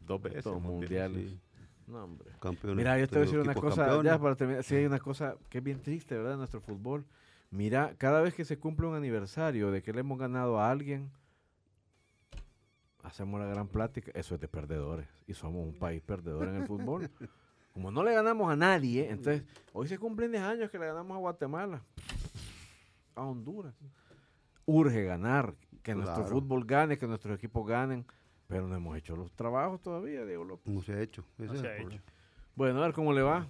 dos 0.00 0.22
veces. 0.22 0.44
Todos 0.44 0.62
mundial. 0.62 1.10
mundiales. 1.12 1.30
sí, 1.32 1.40
No, 1.88 2.04
hombre. 2.04 2.30
campeones. 2.40 2.76
Mira, 2.78 2.98
yo 2.98 3.06
te 3.06 3.16
voy 3.16 3.22
a 3.22 3.24
decir 3.26 3.38
una 3.40 3.54
cosa, 3.54 3.84
campeones. 3.84 4.12
ya 4.12 4.18
para 4.18 4.34
terminar, 4.34 4.64
sí 4.64 4.76
hay 4.76 4.86
una 4.86 4.98
cosa 4.98 5.36
que 5.50 5.58
es 5.58 5.64
bien 5.64 5.82
triste, 5.82 6.16
¿verdad? 6.16 6.32
En 6.32 6.38
nuestro 6.38 6.62
fútbol. 6.62 7.04
Mira, 7.54 7.94
cada 7.98 8.20
vez 8.20 8.34
que 8.34 8.44
se 8.44 8.58
cumple 8.58 8.88
un 8.88 8.96
aniversario 8.96 9.70
de 9.70 9.80
que 9.80 9.92
le 9.92 10.00
hemos 10.00 10.18
ganado 10.18 10.58
a 10.58 10.72
alguien, 10.72 11.12
hacemos 13.04 13.38
la 13.38 13.46
gran 13.46 13.68
plática. 13.68 14.10
Eso 14.12 14.34
es 14.34 14.40
de 14.40 14.48
perdedores. 14.48 15.06
Y 15.28 15.34
somos 15.34 15.64
un 15.64 15.78
país 15.78 16.02
perdedor 16.02 16.48
en 16.48 16.56
el 16.56 16.66
fútbol. 16.66 17.08
Como 17.72 17.92
no 17.92 18.02
le 18.02 18.12
ganamos 18.12 18.52
a 18.52 18.56
nadie, 18.56 19.08
entonces, 19.08 19.44
hoy 19.72 19.86
se 19.86 19.98
cumplen 19.98 20.32
10 20.32 20.42
años 20.42 20.70
que 20.70 20.80
le 20.80 20.86
ganamos 20.86 21.16
a 21.16 21.20
Guatemala, 21.20 21.80
a 23.14 23.22
Honduras. 23.22 23.74
Urge 24.66 25.04
ganar, 25.04 25.54
que 25.84 25.94
nuestro 25.94 26.26
fútbol 26.26 26.64
gane, 26.64 26.98
que 26.98 27.06
nuestros 27.06 27.36
equipos 27.36 27.64
ganen, 27.68 28.04
pero 28.48 28.66
no 28.66 28.74
hemos 28.74 28.96
hecho 28.98 29.14
los 29.14 29.30
trabajos 29.30 29.80
todavía, 29.80 30.24
Diego 30.24 30.44
López. 30.44 30.74
No 30.74 30.82
se 30.82 30.94
ha 30.94 31.00
hecho. 31.00 31.24
ese 31.38 31.46
No 31.46 31.54
es 31.54 31.60
se 31.60 31.68
ha 31.68 31.76
hecho. 31.76 32.00
Bueno, 32.56 32.82
a 32.82 32.86
ver 32.86 32.94
cómo 32.94 33.12
le 33.12 33.22
va. 33.22 33.48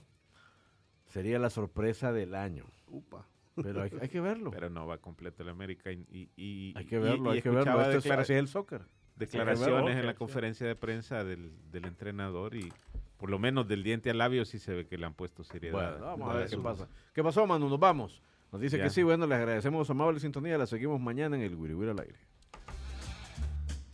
Sería 1.07 1.39
la 1.39 1.49
sorpresa 1.49 2.13
del 2.13 2.35
año. 2.35 2.67
Upa. 2.89 3.27
Pero 3.63 3.83
hay, 3.83 3.91
hay 4.01 4.09
que 4.09 4.21
verlo. 4.21 4.51
Pero 4.51 4.69
no 4.71 4.87
va 4.87 4.99
completo 4.99 5.43
el 5.43 5.49
América. 5.49 5.93
Y, 5.93 6.05
y- 6.11 6.31
y- 6.37 6.73
hay 6.77 6.85
que 6.87 6.99
verlo, 6.99 7.33
y 7.33 7.37
hay 7.37 7.43
que 7.43 7.51
verlo. 7.51 7.81
Esto 7.83 7.99
es, 7.99 8.05
declara- 8.05 8.23
así 8.23 8.33
es 8.33 8.39
el 8.41 8.49
soccer. 8.49 8.83
declaraciones 9.17 9.97
en 9.97 10.07
la 10.07 10.13
sí. 10.13 10.19
conferencia 10.19 10.67
de 10.67 10.75
prensa 10.77 11.23
del, 11.25 11.53
del 11.71 11.85
entrenador 11.87 12.57
y 12.57 12.73
por 13.17 13.31
lo 13.31 13.39
menos 13.39 13.67
del 13.69 13.83
diente 13.85 14.11
al 14.11 14.19
labio 14.19 14.45
sí 14.45 14.59
se 14.59 14.75
ve 14.75 14.87
que 14.87 14.99
le 14.99 15.07
han 15.07 15.15
puesto 15.15 15.45
seriedad. 15.45 15.93
Bueno, 15.99 16.05
vamos 16.07 16.31
a 16.35 16.39
ver 16.39 16.49
qué 16.49 16.59
pasa. 16.59 16.89
¿Qué 17.13 17.23
pasó, 17.23 17.47
Manu? 17.47 17.69
Nos 17.69 17.79
vamos. 17.79 18.21
Nos 18.53 18.61
dice 18.61 18.77
Ya. 18.79 18.85
que 18.85 18.91
sí. 18.91 19.03
Bueno, 19.03 19.27
les 19.27 19.39
agradecemos 19.39 19.87
su 19.87 19.93
amable 19.93 20.19
sintonía. 20.21 20.59
La 20.59 20.67
seguimos 20.67 21.01
mañana 21.01 21.37
en 21.37 21.43
el 21.43 21.55
Wiri 21.55 21.75
Wiri 21.75 21.91
al 21.93 22.01
aire. 22.01 22.19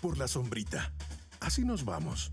por 0.01 0.17
la 0.17 0.27
sombrita. 0.29 0.93
Así 1.41 1.65
nos 1.65 1.85
vamos, 1.85 2.33